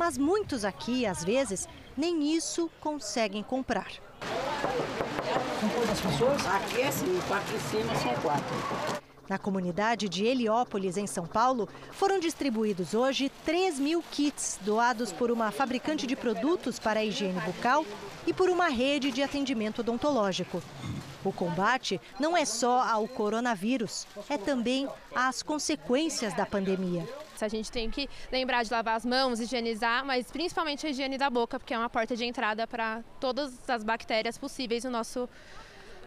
Mas 0.02 0.18
muitos 0.18 0.66
aqui, 0.66 1.06
às 1.06 1.24
vezes, 1.24 1.70
nem 1.96 2.36
isso 2.36 2.72
conseguem 2.80 3.44
comprar. 3.44 3.92
São 5.60 5.70
quantas 5.70 6.02
pessoas? 6.02 6.44
Aqui 6.48 6.82
é 6.82 6.90
quatro 7.28 7.56
em 7.56 7.60
cima 7.60 7.96
são 7.98 8.14
quatro. 8.16 9.02
Na 9.30 9.38
comunidade 9.38 10.10
de 10.10 10.26
Heliópolis, 10.26 10.98
em 10.98 11.06
São 11.06 11.28
Paulo, 11.28 11.70
foram 11.92 12.20
distribuídos 12.20 12.96
hoje 12.96 13.32
3 13.46 13.80
mil 13.80 14.04
kits 14.10 14.58
doados 14.64 15.12
por 15.12 15.30
uma 15.30 15.52
fabricante 15.52 16.08
de 16.08 16.16
produtos 16.16 16.80
para 16.80 17.02
a 17.02 17.06
higiene 17.06 17.40
bucal 17.42 17.86
e 18.26 18.34
por 18.34 18.50
uma 18.50 18.70
rede 18.70 19.12
de 19.12 19.22
atendimento 19.22 19.82
odontológico. 19.82 20.64
O 21.24 21.32
combate 21.32 22.02
não 22.20 22.36
é 22.36 22.44
só 22.44 22.82
ao 22.82 23.08
coronavírus, 23.08 24.08
é 24.28 24.36
também 24.36 24.90
às 25.14 25.44
consequências 25.44 26.34
da 26.34 26.48
pandemia. 26.48 27.08
A 27.46 27.48
gente 27.48 27.72
tem 27.72 27.90
que 27.90 28.10
lembrar 28.32 28.64
de 28.64 28.72
lavar 28.72 28.96
as 28.96 29.06
mãos, 29.06 29.40
higienizar, 29.40 30.06
mas 30.06 30.32
principalmente 30.32 30.86
a 30.86 30.90
higiene 30.90 31.18
da 31.18 31.30
boca, 31.30 31.60
porque 31.60 31.74
é 31.74 31.78
uma 31.78 31.90
porta 31.90 32.16
de 32.16 32.26
entrada 32.26 32.68
para 32.68 33.04
todas 33.20 33.58
as 33.70 33.84
bactérias 33.84 34.38
possíveis 34.38 34.84
no 34.84 34.92
nosso 34.92 35.28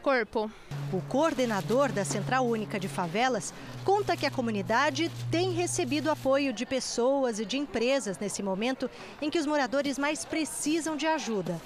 corpo. 0.03 0.51
O 0.93 1.01
coordenador 1.09 1.91
da 1.91 2.05
Central 2.05 2.47
Única 2.47 2.78
de 2.78 2.89
Favelas 2.89 3.55
conta 3.85 4.14
que 4.16 4.26
a 4.26 4.30
comunidade 4.30 5.11
tem 5.30 5.53
recebido 5.53 6.11
apoio 6.11 6.53
de 6.53 6.66
pessoas 6.66 7.41
e 7.41 7.47
de 7.47 7.57
empresas 7.57 8.18
nesse 8.18 8.43
momento 8.43 8.91
em 9.22 9.30
que 9.30 9.39
os 9.39 9.47
moradores 9.47 9.99
mais 9.99 10.24
precisam 10.26 10.95
de 10.95 11.07
ajuda. 11.07 11.59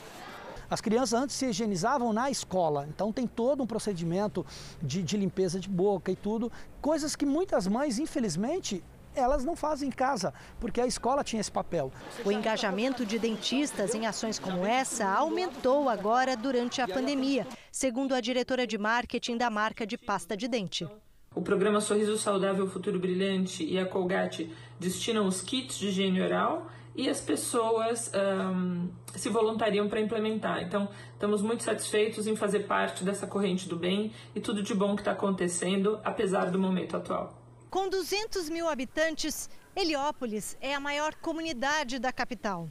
As 0.71 0.81
crianças 0.81 1.21
antes 1.21 1.35
se 1.35 1.47
higienizavam 1.47 2.13
na 2.13 2.31
escola, 2.31 2.87
então 2.89 3.13
tem 3.13 3.27
todo 3.27 3.63
um 3.63 3.67
procedimento 3.67 4.45
de, 4.81 5.03
de 5.03 5.17
limpeza 5.17 5.59
de 5.59 5.69
boca 5.69 6.13
e 6.13 6.17
tudo, 6.17 6.53
coisas 6.81 7.17
que 7.17 7.27
muitas 7.27 7.67
mães, 7.67 7.99
infelizmente, 7.99 8.85
elas 9.19 9.45
não 9.45 9.55
fazem 9.57 9.89
em 9.89 9.93
casa, 9.93 10.33
porque 10.59 10.81
a 10.81 10.87
escola 10.87 11.25
tinha 11.25 11.41
esse 11.41 11.53
papel. 11.53 11.93
O 12.25 12.33
engajamento 12.33 13.05
de 13.05 13.19
dentistas 13.19 13.95
em 13.95 14.07
ações 14.07 14.39
como 14.39 14.65
essa 14.65 15.07
aumentou 15.07 15.89
agora 15.89 16.37
durante 16.37 16.81
a 16.81 16.89
pandemia, 16.89 17.47
segundo 17.71 18.15
a 18.15 18.21
diretora 18.21 18.67
de 18.67 18.79
marketing 18.79 19.37
da 19.37 19.51
marca 19.51 19.87
de 19.87 19.99
pasta 19.99 20.37
de 20.37 20.49
dente. 20.49 20.89
O 21.35 21.43
programa 21.43 21.81
Sorriso 21.81 22.17
Saudável 22.19 22.67
Futuro 22.69 22.99
Brilhante 22.99 23.65
e 23.65 23.79
a 23.79 23.87
Colgate 23.87 24.53
destinam 24.81 25.27
os 25.27 25.41
kits 25.41 25.79
de 25.79 25.89
higiene 25.89 26.21
oral 26.21 26.67
e 26.97 27.09
as 27.09 27.21
pessoas 27.21 28.11
um, 28.13 28.89
se 29.15 29.29
voluntariam 29.29 29.89
para 29.89 30.01
implementar. 30.01 30.65
Então, 30.65 30.89
estamos 31.13 31.41
muito 31.41 31.63
satisfeitos 31.63 32.27
em 32.27 32.35
fazer 32.35 32.67
parte 32.67 33.05
dessa 33.05 33.25
corrente 33.25 33.69
do 33.69 33.77
bem 33.77 34.11
e 34.35 34.41
tudo 34.41 34.65
de 34.65 34.75
bom 34.75 34.97
que 34.97 35.03
está 35.03 35.13
acontecendo, 35.13 36.01
apesar 36.03 36.51
do 36.51 36.59
momento 36.59 36.97
atual. 36.97 37.38
Com 37.71 37.87
200 37.87 38.49
mil 38.49 38.67
habitantes, 38.67 39.51
Heliópolis 39.77 40.57
é 40.59 40.75
a 40.75 40.81
maior 40.81 41.15
comunidade 41.17 41.99
da 41.99 42.11
capital. 42.11 42.67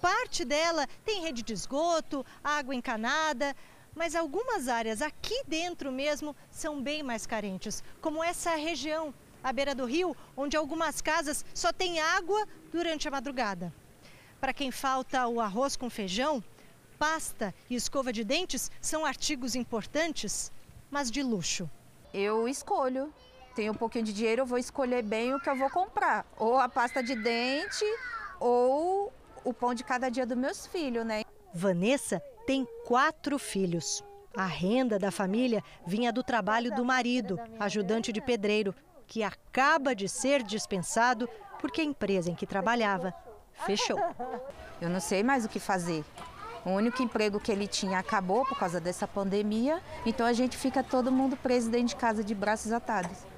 Parte 0.00 0.44
dela 0.44 0.86
tem 1.04 1.22
rede 1.22 1.42
de 1.42 1.52
esgoto, 1.52 2.24
água 2.42 2.72
encanada, 2.72 3.56
mas 3.92 4.14
algumas 4.14 4.68
áreas 4.68 5.02
aqui 5.02 5.42
dentro 5.48 5.90
mesmo 5.90 6.36
são 6.48 6.80
bem 6.80 7.02
mais 7.02 7.26
carentes, 7.26 7.82
como 8.00 8.22
essa 8.22 8.54
região 8.54 9.12
à 9.42 9.52
beira 9.52 9.74
do 9.74 9.84
rio, 9.84 10.16
onde 10.36 10.56
algumas 10.56 11.00
casas 11.00 11.44
só 11.52 11.72
têm 11.72 11.98
água 11.98 12.46
durante 12.70 13.08
a 13.08 13.10
madrugada. 13.10 13.74
Para 14.40 14.54
quem 14.54 14.70
falta 14.70 15.26
o 15.26 15.40
arroz 15.40 15.74
com 15.74 15.90
feijão, 15.90 16.42
pasta 17.00 17.52
e 17.68 17.74
escova 17.74 18.12
de 18.12 18.22
dentes 18.22 18.70
são 18.80 19.04
artigos 19.04 19.56
importantes, 19.56 20.52
mas 20.88 21.10
de 21.10 21.20
luxo. 21.20 21.68
Eu 22.14 22.48
escolho. 22.48 23.12
Tenho 23.54 23.72
um 23.72 23.76
pouquinho 23.76 24.04
de 24.04 24.12
dinheiro, 24.12 24.42
eu 24.42 24.46
vou 24.46 24.58
escolher 24.58 25.02
bem 25.02 25.34
o 25.34 25.40
que 25.40 25.50
eu 25.50 25.56
vou 25.56 25.70
comprar. 25.70 26.24
Ou 26.38 26.58
a 26.58 26.68
pasta 26.68 27.02
de 27.02 27.14
dente, 27.14 27.84
ou 28.38 29.12
o 29.44 29.52
pão 29.52 29.74
de 29.74 29.84
cada 29.84 30.08
dia 30.08 30.24
dos 30.24 30.36
meus 30.36 30.66
filhos, 30.66 31.04
né? 31.04 31.22
Vanessa 31.52 32.22
tem 32.46 32.66
quatro 32.86 33.38
filhos. 33.38 34.04
A 34.36 34.46
renda 34.46 34.98
da 34.98 35.10
família 35.10 35.62
vinha 35.84 36.12
do 36.12 36.22
trabalho 36.22 36.72
do 36.74 36.84
marido, 36.84 37.38
ajudante 37.58 38.12
de 38.12 38.20
pedreiro, 38.20 38.74
que 39.06 39.24
acaba 39.24 39.94
de 39.94 40.08
ser 40.08 40.42
dispensado 40.42 41.28
porque 41.60 41.80
a 41.80 41.84
empresa 41.84 42.30
em 42.30 42.34
que 42.34 42.46
trabalhava 42.46 43.12
fechou. 43.66 43.98
Eu 44.80 44.88
não 44.88 45.00
sei 45.00 45.22
mais 45.22 45.44
o 45.44 45.48
que 45.48 45.58
fazer. 45.58 46.04
O 46.64 46.70
único 46.70 47.02
emprego 47.02 47.40
que 47.40 47.50
ele 47.50 47.66
tinha 47.66 47.98
acabou 47.98 48.44
por 48.44 48.58
causa 48.58 48.78
dessa 48.78 49.08
pandemia, 49.08 49.82
então 50.06 50.26
a 50.26 50.32
gente 50.32 50.56
fica 50.56 50.82
todo 50.82 51.10
mundo 51.10 51.36
preso 51.36 51.70
dentro 51.70 51.88
de 51.88 51.96
casa 51.96 52.22
de 52.22 52.34
braços 52.34 52.70
atados. 52.70 53.29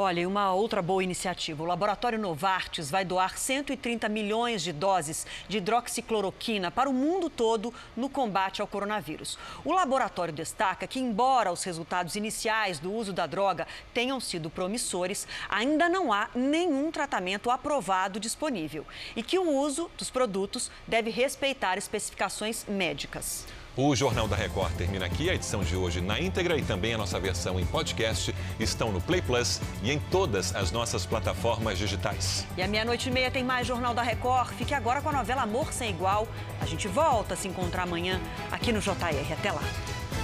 Olha, 0.00 0.20
e 0.20 0.26
uma 0.26 0.54
outra 0.54 0.80
boa 0.80 1.02
iniciativa. 1.02 1.60
O 1.60 1.66
laboratório 1.66 2.20
Novartis 2.20 2.88
vai 2.88 3.04
doar 3.04 3.36
130 3.36 4.08
milhões 4.08 4.62
de 4.62 4.72
doses 4.72 5.26
de 5.48 5.56
hidroxicloroquina 5.56 6.70
para 6.70 6.88
o 6.88 6.94
mundo 6.94 7.28
todo 7.28 7.74
no 7.96 8.08
combate 8.08 8.60
ao 8.60 8.68
coronavírus. 8.68 9.36
O 9.64 9.72
laboratório 9.72 10.32
destaca 10.32 10.86
que, 10.86 11.00
embora 11.00 11.50
os 11.50 11.64
resultados 11.64 12.14
iniciais 12.14 12.78
do 12.78 12.92
uso 12.92 13.12
da 13.12 13.26
droga 13.26 13.66
tenham 13.92 14.20
sido 14.20 14.48
promissores, 14.48 15.26
ainda 15.48 15.88
não 15.88 16.12
há 16.12 16.28
nenhum 16.32 16.92
tratamento 16.92 17.50
aprovado 17.50 18.20
disponível 18.20 18.86
e 19.16 19.22
que 19.24 19.36
o 19.36 19.50
uso 19.50 19.90
dos 19.98 20.10
produtos 20.10 20.70
deve 20.86 21.10
respeitar 21.10 21.76
especificações 21.76 22.64
médicas. 22.68 23.44
O 23.80 23.94
Jornal 23.94 24.26
da 24.26 24.34
Record 24.34 24.72
termina 24.72 25.06
aqui. 25.06 25.30
A 25.30 25.34
edição 25.36 25.62
de 25.62 25.76
hoje 25.76 26.00
na 26.00 26.18
íntegra 26.18 26.58
e 26.58 26.62
também 26.62 26.94
a 26.94 26.98
nossa 26.98 27.20
versão 27.20 27.60
em 27.60 27.64
podcast 27.64 28.34
estão 28.58 28.90
no 28.90 29.00
Play 29.00 29.22
Plus 29.22 29.60
e 29.84 29.92
em 29.92 30.00
todas 30.00 30.52
as 30.52 30.72
nossas 30.72 31.06
plataformas 31.06 31.78
digitais. 31.78 32.44
E 32.56 32.62
à 32.62 32.66
meia-noite 32.66 33.08
e 33.08 33.12
meia 33.12 33.30
tem 33.30 33.44
mais 33.44 33.68
Jornal 33.68 33.94
da 33.94 34.02
Record. 34.02 34.52
Fique 34.54 34.74
agora 34.74 35.00
com 35.00 35.10
a 35.10 35.12
novela 35.12 35.42
Amor 35.42 35.72
Sem 35.72 35.90
Igual. 35.90 36.26
A 36.60 36.66
gente 36.66 36.88
volta 36.88 37.34
a 37.34 37.36
se 37.36 37.46
encontrar 37.46 37.84
amanhã 37.84 38.20
aqui 38.50 38.72
no 38.72 38.80
JR. 38.80 39.32
Até 39.32 39.52
lá. 39.52 39.62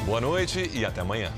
Boa 0.04 0.20
noite 0.20 0.68
e 0.74 0.84
até 0.84 1.02
amanhã. 1.02 1.32